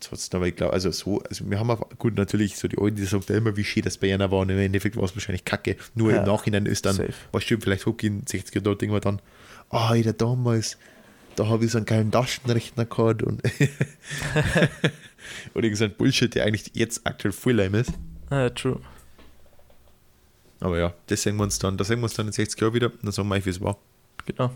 [0.00, 2.96] Trotzdem, aber ich glaube, also so, also wir haben auch, gut, natürlich, so die Alten,
[2.96, 5.44] die sagen immer, wie schön das bei einer war, und im Endeffekt war es wahrscheinlich
[5.44, 5.76] kacke.
[5.94, 7.12] Nur Ja, im Nachhinein ist dann, safe.
[7.32, 9.22] was stimmt, vielleicht hochgehen, 60er dort irgendwann dann,
[9.68, 10.78] ah, oh, damals,
[11.36, 13.42] da habe ich so einen geilen Taschenrechner gehabt und
[15.54, 17.92] oder irgend so ein Bullshit, der eigentlich jetzt aktuell voll lame ist.
[18.30, 18.80] Ah, ja, true.
[20.60, 22.74] Aber ja, das sehen wir uns dann, da sehen wir uns dann in 60 Jahren
[22.74, 23.78] wieder und dann sagen wir wie es war.
[24.26, 24.50] Genau.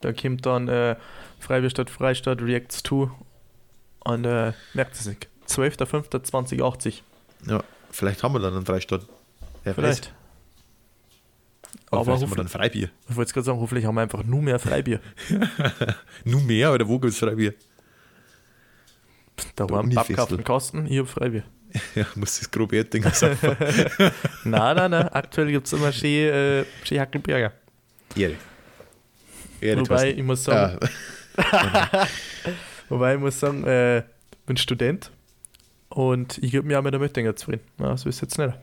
[0.00, 0.96] Da kommt dann äh,
[1.38, 3.10] Freibier statt Freistadt Reacts 2
[4.04, 5.28] und äh, merkt es nicht.
[5.48, 7.00] 12.05.2080.
[7.46, 9.06] Ja, vielleicht haben wir dann einen Freistaat.
[9.64, 10.06] Wer Vielleicht.
[10.06, 10.12] Weiß.
[11.90, 12.88] Aber, Aber vielleicht haben wir dann Freibier.
[13.08, 15.00] Ich wollte gerade sagen, hoffentlich haben wir einfach nur mehr Freibier.
[16.24, 17.52] Nur mehr oder wo gibt es Freibier?
[19.56, 20.16] Da Der war ein Unifestel.
[20.16, 21.44] Pappkasten Kasten, ich hab Freibier.
[21.94, 23.38] Ja, muss das grobe Erding sagen.
[24.44, 25.08] nein, nein, nein.
[25.08, 27.52] Aktuell gibt es immer schön, äh, schön Hackelberger.
[28.14, 28.34] Ehre.
[29.60, 30.78] Ehre, Wobei, ich muss sagen,
[31.36, 32.08] Ja,
[32.92, 34.02] wobei ich muss sagen, äh,
[34.46, 35.10] bin Student
[35.88, 37.62] und ich gebe mir auch mit der Möttinger zufrieden.
[37.78, 38.54] Ja, so ist jetzt nicht.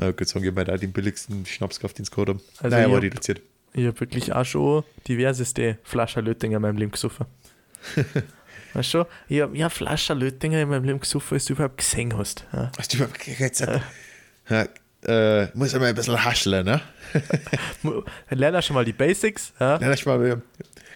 [0.00, 2.40] ja, gut sagen, ich habe da den billigsten Schnaps gekauft, den es gehabt haben.
[2.60, 3.40] Also Nein, ich war hab- reduziert.
[3.72, 7.26] Ich habe wirklich auch schon diverseste Flaschen Löttinger in meinem Leben gesoffen.
[8.74, 12.16] weißt du, ich habe ja Flaschen Löttinger in meinem Leben gesoffen, als du überhaupt gesehen
[12.16, 12.46] hast.
[12.52, 12.72] Ja.
[12.78, 13.66] Hast du überhaupt jetzt?
[14.48, 14.66] Ja,
[15.06, 16.80] äh, muss einmal ein bisschen hascheln, ne?
[18.30, 20.40] Lern schon mal die Basics, ja, Ja, lass mal,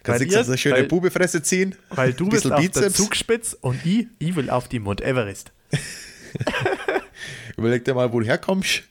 [0.03, 1.75] kannst du ihr- jetzt eine schöne weil- Bubefresse ziehen?
[1.91, 2.95] weil du bist auf der Bizeps.
[2.97, 5.53] Zugspitze und ich, ich will auf die Mount Everest.
[7.57, 8.83] Überleg dir mal, wo du herkommst.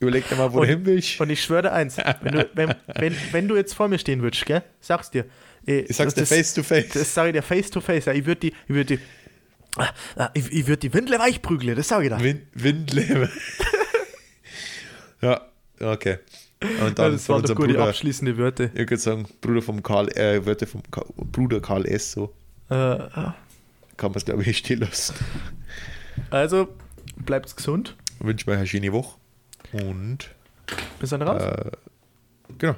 [0.00, 1.20] Überleg dir mal, wo du Und- hin willst.
[1.20, 4.22] Und ich schwöre dir eins, wenn du, wenn, wenn, wenn du jetzt vor mir stehen
[4.22, 5.24] würdest, gell, sag's dir.
[5.66, 6.88] äh, Ich sag's dir face to face.
[6.92, 8.06] Das sage ich dir face to face.
[8.06, 9.00] Ja, ich würde die, ich würde die,
[10.34, 12.20] ich, ich würde die Windle weich prügeln, das sage ich dir.
[12.22, 13.30] Wind, Windlebe.
[15.20, 15.40] ja,
[15.80, 16.18] okay.
[16.64, 18.64] Und Ja, dann das von waren doch gute Bruder, abschließende Wörter.
[18.72, 22.12] ich würde sagen, Bruder vom Karl, äh, Wörter vom Ka Bruder Karl S.
[22.12, 22.32] So
[22.70, 23.34] Äh, ah.
[23.96, 25.14] kann man es, glaube ich, stehen lassen.
[26.30, 26.68] also,
[27.16, 27.96] bleibt's gesund.
[28.20, 29.16] Wünsche mir eine schöne Woche.
[29.72, 30.30] Und
[31.00, 31.42] Wir sind raus.
[31.42, 31.70] äh,
[32.58, 32.76] genau,